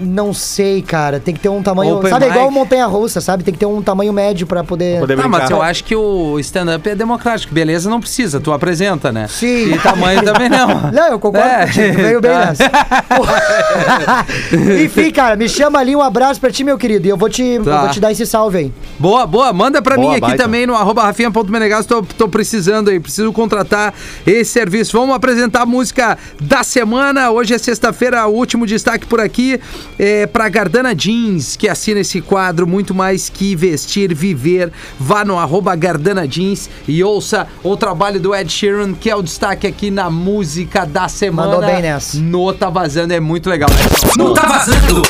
Não 0.00 0.32
sei, 0.32 0.82
cara. 0.82 1.20
Tem 1.20 1.34
que 1.34 1.40
ter 1.40 1.48
um 1.48 1.62
tamanho. 1.62 1.96
Open 1.96 2.10
sabe, 2.10 2.26
é 2.26 2.30
igual 2.30 2.46
mic. 2.46 2.54
montanha 2.54 2.86
russa, 2.86 3.20
sabe? 3.20 3.44
Tem 3.44 3.52
que 3.54 3.60
ter 3.60 3.66
um 3.66 3.82
tamanho 3.82 4.12
médio 4.12 4.46
pra 4.46 4.62
poder. 4.64 5.00
poder 5.00 5.16
Não, 5.16 5.28
mas 5.28 5.50
eu 5.50 5.62
acho 5.62 5.84
que 5.84 5.94
o 5.96 6.38
stand-up 6.40 6.88
é 6.88 6.94
democrático. 6.94 7.52
Beleza, 7.54 7.88
não 7.90 8.00
precisa, 8.00 8.40
tu 8.40 8.52
apresenta, 8.52 9.12
né? 9.12 9.26
Sim. 9.28 9.74
E 9.74 9.78
tamanho 9.78 10.22
também 10.24 10.48
não. 10.48 10.90
Não, 10.92 11.08
eu 11.08 11.18
concordo 11.18 11.48
É. 11.48 11.66
contigo, 11.66 11.96
veio 12.02 12.20
bem 12.20 12.32
Tá. 12.36 12.46
nessa. 12.46 12.64
Enfim, 14.84 15.10
cara, 15.10 15.36
me 15.36 15.48
chama 15.48 15.78
ali, 15.78 15.94
um 15.94 16.02
abraço 16.02 16.40
pra 16.40 16.50
ti, 16.50 16.64
meu 16.64 16.78
querido, 16.78 17.06
e 17.06 17.10
eu 17.10 17.16
vou 17.16 17.28
te, 17.28 17.58
Tá. 17.64 17.70
eu 17.70 17.80
vou 17.80 17.88
te 17.90 18.00
dar 18.00 18.12
esse 18.12 18.26
salve 18.26 18.58
aí. 18.58 18.72
Boa, 18.98 19.26
boa. 19.26 19.52
Manda 19.52 19.80
pra 19.82 19.96
Boa, 19.96 20.05
mim 20.05 20.05
aqui 20.12 20.20
baita. 20.20 20.42
também 20.42 20.66
no 20.66 20.74
arroba 20.74 21.02
rafinha.menegas. 21.02 21.86
Tô, 21.86 22.02
tô 22.02 22.28
precisando 22.28 22.88
aí, 22.88 23.00
preciso 23.00 23.32
contratar 23.32 23.94
esse 24.26 24.50
serviço. 24.50 24.98
Vamos 24.98 25.14
apresentar 25.14 25.62
a 25.62 25.66
música 25.66 26.18
da 26.40 26.62
semana. 26.62 27.30
Hoje 27.30 27.54
é 27.54 27.58
sexta-feira, 27.58 28.26
o 28.26 28.34
último 28.34 28.66
destaque 28.66 29.06
por 29.06 29.20
aqui 29.20 29.60
é 29.98 30.26
pra 30.26 30.48
Gardana 30.48 30.94
Jeans, 30.94 31.56
que 31.56 31.68
assina 31.68 32.00
esse 32.00 32.20
quadro 32.20 32.66
Muito 32.66 32.94
Mais 32.94 33.28
Que 33.28 33.54
Vestir, 33.54 34.14
Viver. 34.14 34.72
Vá 34.98 35.24
no 35.24 35.38
arroba 35.38 35.74
Gardana 35.76 36.26
Jeans 36.26 36.68
e 36.86 37.02
ouça 37.02 37.46
o 37.62 37.76
trabalho 37.76 38.20
do 38.20 38.34
Ed 38.34 38.50
Sheeran, 38.50 38.94
que 38.94 39.10
é 39.10 39.16
o 39.16 39.22
destaque 39.22 39.66
aqui 39.66 39.90
na 39.90 40.10
música 40.10 40.84
da 40.84 41.08
semana. 41.08 41.52
Mandou 41.52 41.66
bem 41.66 41.82
nessa. 41.82 42.18
No 42.18 42.52
Tá 42.52 42.70
Vazando, 42.70 43.12
é 43.12 43.20
muito 43.20 43.48
legal. 43.48 43.68
Não 44.16 44.32
tá 44.34 44.46
vazando. 44.46 45.02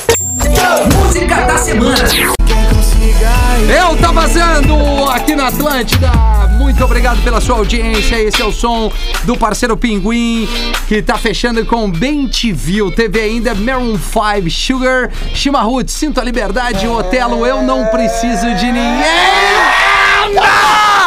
Música 0.94 1.40
da 1.42 1.58
semana. 1.58 2.45
Eu 3.68 3.96
tá 3.96 4.12
vazando 4.12 4.74
aqui 5.10 5.34
na 5.34 5.48
Atlântida. 5.48 6.10
Muito 6.58 6.84
obrigado 6.84 7.22
pela 7.22 7.40
sua 7.40 7.56
audiência. 7.56 8.16
Esse 8.20 8.42
é 8.42 8.44
o 8.44 8.52
som 8.52 8.90
do 9.24 9.36
parceiro 9.36 9.76
Pinguim, 9.76 10.48
que 10.88 11.00
tá 11.02 11.16
fechando 11.16 11.64
com 11.64 11.90
Bem 11.90 12.28
Viu. 12.52 12.90
Teve 12.90 13.20
ainda 13.20 13.54
Maroon 13.54 13.98
5, 13.98 14.50
Sugar, 14.50 15.10
Chimarrut, 15.34 15.90
Sinto 15.90 16.20
a 16.20 16.24
Liberdade, 16.24 16.86
Otelo, 16.86 17.46
Eu 17.46 17.62
Não 17.62 17.86
Preciso 17.86 18.54
de 18.54 18.66
Ninguém. 18.66 19.06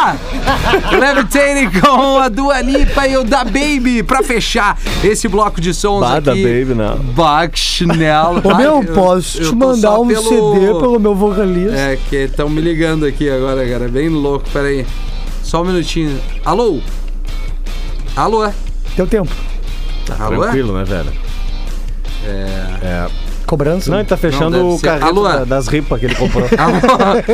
Levitating 0.98 1.80
com 1.80 2.18
a 2.18 2.28
Dua 2.28 2.60
Lipa 2.60 3.06
e 3.06 3.16
o 3.16 3.24
Da 3.24 3.44
Baby 3.44 4.02
pra 4.02 4.22
fechar 4.22 4.78
esse 5.04 5.28
bloco 5.28 5.60
de 5.60 5.72
sons 5.74 6.00
Bah, 6.00 6.14
aqui. 6.16 6.24
Da 6.24 6.32
Baby, 6.32 6.74
não. 6.74 6.96
Bach 7.12 7.50
Chanel. 7.54 8.40
Ô, 8.42 8.54
meu, 8.54 8.82
eu- 8.82 8.94
posso 8.94 9.38
eu 9.38 9.44
te 9.44 9.50
tô 9.50 9.56
mandar 9.56 9.98
um 9.98 10.08
pelo- 10.08 10.22
CD 10.22 10.66
pelo 10.80 10.98
meu 11.00 11.14
vocalista? 11.14 11.76
é, 11.76 11.98
que 12.08 12.16
estão 12.16 12.48
me 12.48 12.60
ligando 12.60 13.04
aqui 13.06 13.28
agora, 13.30 13.66
cara. 13.68 13.88
Bem 13.88 14.08
louco, 14.08 14.48
peraí. 14.52 14.86
Só 15.42 15.62
um 15.62 15.66
minutinho. 15.66 16.18
Alô? 16.44 16.80
Alô? 18.16 18.48
Teu 18.96 19.06
tempo. 19.06 19.30
Alô? 20.18 20.42
Tranquilo, 20.42 20.76
né, 20.76 20.84
velho? 20.84 21.12
É. 22.26 23.06
Cobrança? 23.50 23.90
Não, 23.90 23.98
ele 23.98 24.06
tá 24.06 24.16
fechando 24.16 24.56
Não, 24.56 24.68
o 24.76 24.80
Alô? 25.04 25.22
da- 25.28 25.44
das 25.44 25.66
ripas 25.66 25.98
que 25.98 26.06
ele 26.06 26.14
comprou. 26.14 26.44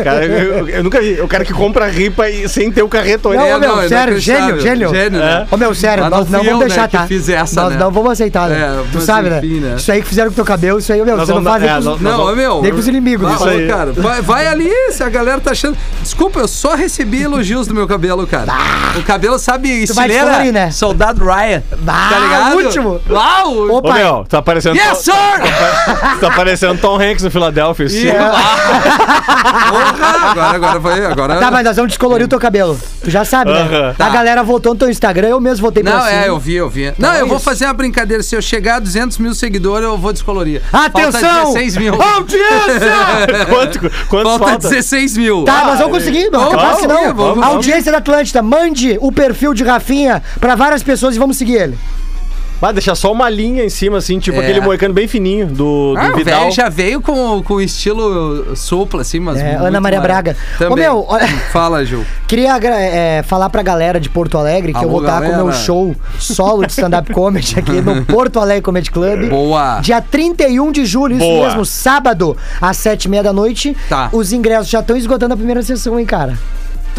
Cara, 0.02 0.24
eu, 0.24 0.66
eu 0.66 0.82
nunca 0.82 0.98
vi. 0.98 1.20
O 1.20 1.28
cara 1.28 1.44
que 1.44 1.52
compra 1.52 1.88
ripa 1.88 2.26
e 2.30 2.48
sem 2.48 2.72
ter 2.72 2.82
o 2.82 2.88
carreto. 2.88 3.28
Não, 3.34 3.44
É, 3.44 3.58
meu, 3.58 3.80
é 3.82 3.86
sério, 3.88 4.18
gênio, 4.18 4.58
gênio. 4.58 4.88
Gênio, 4.88 5.18
né? 5.20 5.46
Ô, 5.50 5.58
meu, 5.58 5.74
sério, 5.74 6.04
Mas 6.04 6.10
nós 6.10 6.30
não 6.30 6.38
não 6.38 6.44
vamos 6.44 6.60
eu, 6.62 6.66
deixar, 6.68 6.82
né, 6.84 6.88
tá? 6.88 7.06
fiz 7.06 7.28
essa, 7.28 7.60
nós 7.64 7.72
né? 7.74 7.78
não 7.78 7.90
vamos 7.90 8.12
aceitar, 8.12 8.48
né? 8.48 8.56
É, 8.56 8.84
tu 8.90 9.00
sabe, 9.02 9.28
enfim, 9.28 9.60
né? 9.60 9.68
né? 9.72 9.76
Isso 9.76 9.92
aí 9.92 10.00
que 10.00 10.08
fizeram 10.08 10.30
com 10.30 10.36
teu 10.36 10.44
cabelo, 10.46 10.78
isso 10.78 10.90
aí, 10.90 11.02
meu, 11.02 11.18
Nós 11.18 11.28
você 11.28 11.34
não 11.34 11.42
faz 11.42 11.62
nem 11.62 11.70
é, 11.70 11.80
nós- 11.80 12.00
Não, 12.00 12.34
meu. 12.34 12.62
Nem 12.62 12.72
com 12.72 12.78
os 12.78 12.88
inimigos, 12.88 13.28
Vai, 13.38 13.58
isso 13.58 13.68
cara, 13.68 13.92
vai, 13.92 14.22
vai 14.22 14.46
ali, 14.46 14.70
se 14.92 15.02
a 15.02 15.10
galera 15.10 15.38
tá 15.38 15.50
achando. 15.50 15.76
Desculpa, 16.02 16.40
eu 16.40 16.48
só 16.48 16.74
recebi 16.74 17.22
elogios 17.22 17.66
do 17.66 17.74
meu 17.74 17.86
cabelo, 17.86 18.26
cara. 18.26 18.50
O 18.98 19.02
cabelo, 19.02 19.38
sabe, 19.38 19.70
Ah! 19.70 19.84
Estileira, 19.84 20.52
né? 20.52 20.70
Soldado 20.70 21.22
Ryan. 21.24 21.62
Ah, 21.86 22.08
tá 22.10 22.18
ligado? 22.18 22.54
o 22.56 22.64
último. 22.64 23.00
Lá, 23.08 23.46
o... 23.46 23.70
Ô, 23.70 23.76
Opa. 23.78 23.92
meu, 23.92 24.24
tá 24.26 24.40
parecendo. 24.40 24.76
Yes, 24.76 24.98
sir! 24.98 25.12
Tá 26.20 26.30
parecendo 26.30 26.80
Tom 26.80 26.96
Hanks 27.00 27.22
no 27.22 27.30
Philadelphia. 27.30 27.88
Sim. 27.88 28.06
Porra, 29.68 30.30
agora, 30.30 30.56
agora 30.56 30.80
foi. 30.80 31.06
Agora... 31.06 31.36
Tá, 31.36 31.50
mas 31.50 31.64
nós 31.64 31.76
vamos 31.76 31.90
descolorir 31.90 32.26
o 32.26 32.28
teu 32.28 32.38
cabelo. 32.38 32.78
Tu 33.02 33.10
já 33.10 33.24
sabe, 33.24 33.52
né? 33.52 33.94
Tá. 33.96 34.06
A 34.06 34.10
galera 34.10 34.42
votou 34.42 34.72
no 34.72 34.78
teu 34.78 34.88
Instagram, 34.90 35.28
eu 35.28 35.40
mesmo 35.40 35.66
votei 35.66 35.82
pra 35.82 35.92
Não, 35.94 36.00
cima. 36.04 36.12
é, 36.24 36.28
eu 36.28 36.38
vi, 36.38 36.54
eu 36.54 36.68
vi. 36.68 36.92
Não, 36.98 37.12
é 37.12 37.20
eu 37.20 37.26
vou 37.26 37.36
isso. 37.36 37.44
fazer 37.44 37.64
uma 37.66 37.74
brincadeira. 37.74 38.22
Se 38.22 38.34
eu 38.34 38.42
chegar 38.42 38.76
a 38.76 38.80
200 38.80 39.18
mil 39.18 39.34
seguidores, 39.34 39.84
eu 39.84 39.96
vou 39.98 40.12
descolorir. 40.12 40.62
Atenção! 40.72 41.20
Falta 41.20 41.44
16 41.60 41.76
mil. 41.76 41.94
Audiência! 42.02 43.46
Quanto, 43.48 43.80
quantos 44.08 44.30
Falta, 44.32 44.46
falta? 44.46 44.68
16 44.68 45.16
mil. 45.16 45.44
Tá, 45.44 45.64
nós 45.66 45.78
vamos 45.78 45.98
conseguir, 45.98 46.30
não 46.30 46.40
Vamos, 46.40 46.54
capaz 46.54 46.68
vamos, 46.68 46.80
senão. 46.82 47.14
vamos, 47.14 47.34
vamos. 47.36 47.44
Audiência 47.44 47.92
da 47.92 47.98
Atlântida, 47.98 48.42
mande 48.42 48.96
o 49.00 49.10
perfil 49.12 49.54
de 49.54 49.64
Rafinha 49.64 50.22
pra 50.40 50.54
várias 50.54 50.82
pessoas 50.82 51.16
e 51.16 51.18
vamos 51.18 51.36
seguir 51.36 51.54
ele. 51.54 51.78
Vai 52.60 52.72
deixar 52.72 52.94
só 52.94 53.12
uma 53.12 53.28
linha 53.28 53.64
em 53.64 53.68
cima, 53.68 53.98
assim, 53.98 54.18
tipo 54.18 54.38
É. 54.38 54.42
aquele 54.42 54.60
moicano 54.60 54.94
bem 54.94 55.06
fininho 55.06 55.46
do, 55.46 55.92
do 55.92 55.98
Ah, 55.98 56.10
o 56.12 56.16
Vidal. 56.16 56.40
velho 56.40 56.52
já 56.52 56.68
veio 56.68 57.00
com, 57.00 57.42
com 57.42 57.60
estilo 57.60 58.56
supla, 58.56 59.02
assim, 59.02 59.20
mas. 59.20 59.38
É, 59.38 59.56
Ana 59.56 59.80
Maria 59.80 60.00
Braga. 60.00 60.36
Também. 60.58 60.72
Ô, 60.72 60.76
meu, 60.76 61.04
olha- 61.08 61.26
Fala, 61.52 61.84
Gil. 61.84 62.04
Queria 62.26 62.56
é, 62.58 63.22
falar 63.22 63.50
pra 63.50 63.62
galera 63.62 64.00
de 64.00 64.08
Porto 64.08 64.38
Alegre 64.38 64.72
que 64.72 64.78
eu 64.78 64.82
Alô, 64.88 64.90
vou 64.92 65.00
estar 65.02 65.20
com 65.22 65.28
o 65.32 65.36
meu 65.36 65.52
show 65.52 65.94
solo 66.18 66.64
de 66.66 66.72
stand-up 66.72 67.12
comedy 67.14 67.58
aqui 67.58 67.80
no 67.80 68.04
Porto 68.04 68.40
Alegre 68.40 68.62
Comedy 68.62 68.90
Club. 68.90 69.28
Boa. 69.28 69.80
Dia 69.80 70.00
31 70.00 70.72
de 70.72 70.84
julho, 70.86 71.16
isso 71.16 71.24
Boa. 71.26 71.46
mesmo, 71.48 71.64
sábado, 71.66 72.36
às 72.60 72.76
sete 72.78 73.04
e 73.04 73.08
meia 73.08 73.22
da 73.22 73.32
noite. 73.32 73.76
Tá. 73.88 74.08
Os 74.12 74.32
ingressos 74.32 74.68
já 74.68 74.80
estão 74.80 74.96
esgotando 74.96 75.34
a 75.34 75.36
primeira 75.36 75.62
sessão, 75.62 75.98
hein, 76.00 76.06
cara. 76.06 76.38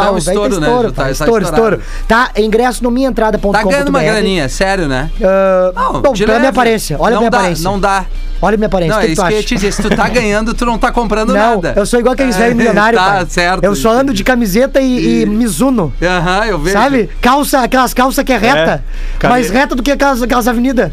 Tá 0.03 0.11
um 0.11 0.13
vai 0.13 0.21
ter 0.21 0.29
estouro, 0.29 0.59
né, 0.59 0.67
Ju? 0.67 0.91
Tá- 0.91 1.03
tá 1.03 1.11
estouro, 1.11 1.43
estouro. 1.43 1.81
Tá, 2.07 2.29
ingresso 2.37 2.83
no 2.83 2.91
minhaentrada.com.br. 2.91 3.57
Tá 3.57 3.63
ganhando 3.63 3.89
uma 3.89 4.03
graninha, 4.03 4.47
sério, 4.47 4.87
né? 4.87 5.09
Ah, 5.21 5.71
Não, 5.75 6.01
bom, 6.01 6.13
pela 6.13 6.27
leve. 6.27 6.39
minha 6.39 6.49
aparência. 6.49 6.97
Olha 6.99 7.11
não 7.11 7.17
a 7.17 7.21
minha 7.21 7.31
dá, 7.31 7.37
aparência. 7.39 7.63
Não 7.63 7.79
dá. 7.79 8.05
Olha 8.41 8.55
a 8.55 8.57
minha 8.57 8.67
aparência. 8.67 8.95
Não, 8.95 9.01
o 9.01 9.05
é 9.05 9.07
que, 9.07 9.13
que 9.13 9.13
isso 9.13 9.21
tu 9.23 9.27
que 9.29 9.33
eu 9.35 9.43
te 9.43 9.55
dizer. 9.55 9.71
Se 9.73 9.81
tu 9.81 9.89
tá 9.95 10.07
ganhando, 10.09 10.53
tu 10.53 10.65
não 10.65 10.77
tá 10.77 10.91
comprando 10.91 11.33
Não, 11.33 11.55
nada. 11.61 11.73
eu 11.75 11.85
sou 11.85 11.99
igual 11.99 12.13
aqueles 12.13 12.35
É, 12.35 12.39
velhos 12.39 12.55
milionários, 12.55 13.01
Tá, 13.01 13.09
pai. 13.11 13.25
certo. 13.29 13.63
Eu 13.63 13.75
só 13.75 13.91
ando 13.91 14.13
de 14.13 14.23
camiseta 14.23 14.79
e, 14.81 15.21
e 15.21 15.25
Mizuno. 15.25 15.93
Aham, 16.01 16.45
eu 16.45 16.59
vejo. 16.59 16.77
Sabe? 16.77 17.09
Calça, 17.21 17.59
aquelas 17.61 17.93
calças 17.93 18.23
que 18.23 18.31
é 18.33 18.37
reta. 18.37 18.83
Cami- 19.19 19.33
Mais 19.33 19.49
reta 19.49 19.75
do 19.75 19.81
que 19.83 19.91
aquelas, 19.91 20.21
aquelas 20.21 20.47
avenidas. 20.47 20.91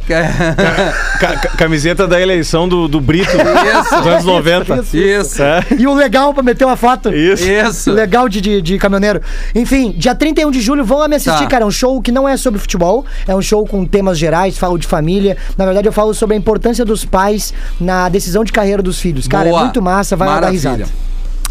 Ca- 1.18 1.36
ca- 1.36 1.48
camiseta 1.56 2.06
da 2.06 2.20
eleição 2.20 2.68
do, 2.68 2.88
do 2.88 3.00
Brito 3.00 3.30
Isso. 3.30 3.96
dos 3.96 4.06
anos 4.06 4.24
90. 4.24 4.84
Isso. 4.92 5.42
É. 5.42 5.64
E 5.78 5.86
o 5.86 5.94
legal 5.94 6.32
pra 6.32 6.42
meter 6.42 6.64
uma 6.64 6.76
foto. 6.76 7.12
Isso. 7.14 7.44
Isso. 7.48 7.90
Legal 7.92 8.28
de, 8.28 8.40
de, 8.40 8.62
de 8.62 8.78
caminhoneiro. 8.78 9.20
Enfim, 9.54 9.94
dia 9.96 10.14
31 10.14 10.50
de 10.50 10.60
julho, 10.60 10.84
vão 10.84 10.98
lá 10.98 11.08
me 11.08 11.16
assistir, 11.16 11.42
Tá. 11.44 11.46
cara. 11.46 11.64
É 11.64 11.66
um 11.66 11.70
show 11.70 12.00
que 12.00 12.12
não 12.12 12.28
é 12.28 12.36
sobre 12.36 12.60
futebol, 12.60 13.04
é 13.26 13.34
um 13.34 13.42
show 13.42 13.66
com 13.66 13.84
temas 13.84 14.18
gerais, 14.18 14.56
falo 14.58 14.78
de 14.78 14.86
família. 14.86 15.36
Na 15.56 15.64
verdade, 15.64 15.88
eu 15.88 15.92
falo 15.92 16.12
sobre 16.14 16.34
a 16.34 16.38
importância 16.38 16.84
dos 16.84 17.04
pais 17.04 17.33
na 17.80 18.08
decisão 18.08 18.44
de 18.44 18.52
carreira 18.52 18.82
dos 18.82 18.98
filhos. 18.98 19.26
Cara, 19.26 19.48
Boa. 19.48 19.60
é 19.60 19.64
muito 19.64 19.82
massa, 19.82 20.16
vai 20.16 20.28
lá 20.28 20.34
dar 20.34 20.40
Maravilha. 20.42 20.70
risada. 20.74 21.04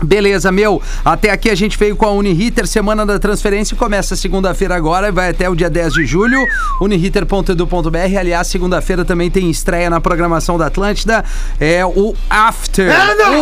Beleza, 0.03 0.51
meu. 0.51 0.81
Até 1.05 1.29
aqui 1.31 1.49
a 1.49 1.55
gente 1.55 1.77
veio 1.77 1.95
com 1.95 2.05
a 2.05 2.11
Uniriter, 2.11 2.67
semana 2.67 3.05
da 3.05 3.17
transferência. 3.19 3.75
Começa 3.77 4.15
segunda-feira 4.15 4.75
agora 4.75 5.07
e 5.07 5.11
vai 5.11 5.29
até 5.29 5.49
o 5.49 5.55
dia 5.55 5.69
10 5.69 5.93
de 5.93 6.05
julho. 6.05 6.37
Uniriter.edu.br. 6.81 8.17
Aliás, 8.19 8.47
segunda-feira 8.47 9.05
também 9.05 9.31
tem 9.31 9.49
estreia 9.49 9.89
na 9.89 10.01
programação 10.01 10.57
da 10.57 10.67
Atlântida. 10.67 11.23
É 11.59 11.85
o 11.85 12.13
After. 12.29 12.91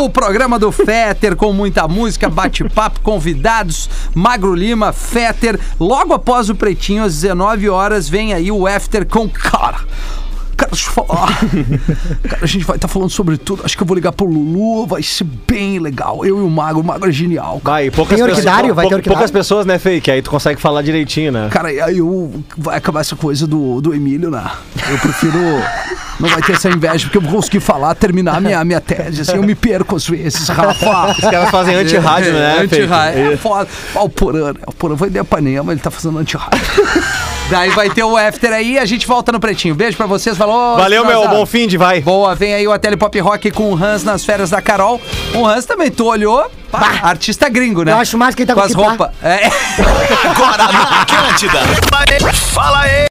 o 0.02 0.10
programa 0.10 0.60
do 0.60 0.72
Fetter 0.72 1.36
com 1.36 1.52
muita 1.52 1.88
música, 1.88 2.30
bate-papo, 2.30 3.00
convidados. 3.02 3.90
Magro 4.14 4.54
Lima, 4.54 4.94
Fetter. 4.94 5.60
Logo 5.80 6.14
após 6.14 6.50
o 6.50 6.56
Pretinho, 6.56 7.04
às 7.04 7.22
19 7.22 7.70
horas, 7.70 8.08
vem 8.08 8.34
aí 8.34 8.52
o 8.52 8.68
After 8.68 9.06
com 9.06 9.28
cara. 9.28 9.80
Quero 10.72 10.82
te 10.82 10.90
falar. 10.90 11.28
Cara, 12.30 12.44
a 12.44 12.46
gente 12.46 12.64
vai 12.66 12.78
estar 12.78 12.88
falando 12.88 13.10
sobre 13.10 13.38
tudo. 13.38 13.64
Acho 13.66 13.76
que 13.76 13.84
eu 13.84 13.88
vou 13.88 13.96
ligar 13.96 14.12
pro 14.14 14.26
Lulu, 14.26 14.88
vai 14.88 15.04
ser 15.04 15.26
bem 15.26 15.80
legal. 15.80 16.26
Eu 16.26 16.40
e 16.40 16.42
o 16.42 16.50
Mago, 16.50 16.80
o 16.80 16.84
Mago 16.84 17.06
é 17.08 17.12
genial. 17.12 17.60
cara. 17.64 17.76
Vai, 17.78 17.92
poucas 17.92 18.16
Tem 18.18 18.26
pessoas. 18.26 18.46
orquidário? 18.46 18.74
Vai 18.74 18.88
ter 18.88 18.96
orquidário? 18.96 19.18
poucas 19.18 19.32
pessoas, 19.32 19.66
né, 19.66 19.78
Fei? 19.78 20.00
Que 20.00 20.10
aí 20.12 20.22
tu 20.22 20.30
consegue 20.30 20.62
falar 20.62 20.82
direitinho, 20.82 21.32
né? 21.32 21.50
Cara, 21.52 21.68
aí 21.68 21.98
eu 21.98 22.42
vai 22.58 22.78
acabar 22.78 23.02
essa 23.02 23.16
coisa 23.16 23.46
do, 23.46 23.82
do 23.82 23.94
Emílio, 23.94 24.32
né? 24.32 24.44
Eu 24.90 24.98
prefiro. 25.00 25.38
Não 26.20 26.30
vai 26.30 26.42
ter 26.42 26.54
essa 26.54 26.70
inveja, 26.70 27.06
porque 27.06 27.18
eu 27.18 27.22
vou 27.22 27.32
conseguir 27.34 27.60
falar, 27.60 27.96
terminar 27.96 28.38
a 28.38 28.40
minha, 28.40 28.64
minha 28.64 28.80
tese. 28.80 29.22
Assim, 29.22 29.36
eu 29.36 29.44
me 29.44 29.56
perco 29.56 29.96
às 29.96 30.08
vezes, 30.08 30.48
Rafa. 30.50 31.12
Os 31.12 31.20
caras 31.20 31.50
fazem 31.50 31.76
anti-rádio, 31.76 32.32
né, 32.34 32.68
Fei? 32.70 32.82
Anti-rádio. 32.84 33.32
É 33.34 33.38
foda. 33.38 33.68
Ó, 33.96 34.06
o 34.06 34.10
Porã, 34.10 34.54
né? 34.54 34.60
O 34.68 34.72
Porã 34.74 34.96
vai 34.96 35.10
de 35.10 35.20
Ipanema, 35.20 35.72
ele 35.72 35.82
tá 35.82 35.90
fazendo 35.90 36.18
anti-rádio. 36.20 36.62
Daí 37.52 37.70
vai 37.72 37.90
ter 37.90 38.02
o 38.02 38.16
after 38.16 38.54
aí, 38.54 38.80
a 38.80 38.86
gente 38.86 39.06
volta 39.06 39.30
no 39.30 39.38
pretinho. 39.38 39.76
Beijo 39.76 39.98
pra 39.98 40.06
vocês, 40.06 40.38
falou. 40.38 40.78
Valeu, 40.78 41.06
meu. 41.06 41.28
Bom 41.28 41.46
fim 41.46 41.68
de 41.68 41.78
vai. 41.78 42.00
Boa, 42.00 42.34
vem 42.34 42.54
aí 42.54 42.66
o 42.66 42.80
Tele 42.80 42.96
Pop 42.96 43.20
Rock 43.20 43.52
com 43.52 43.74
o 43.74 43.76
Hans 43.76 44.06
nas 44.06 44.24
férias 44.24 44.50
da 44.50 44.62
Carol. 44.62 45.02
O 45.36 45.46
Hans 45.46 45.66
também, 45.66 45.92
tu 45.92 46.06
olhou? 46.06 46.50
Pá, 46.72 47.02
artista 47.04 47.50
gringo, 47.50 47.84
né? 47.84 47.92
Eu 47.92 47.98
acho 47.98 48.18
massa 48.18 48.38
que 48.38 48.44
ele 48.44 48.48
tá 48.48 48.54
com 48.54 48.62
com 48.62 48.66
as 48.66 48.74
roupas. 48.74 49.10
É. 49.22 49.48
Agora 50.30 50.72
na 50.72 51.02
Atlântida. 51.02 51.60
Fala 52.34 52.80
aí. 52.84 52.92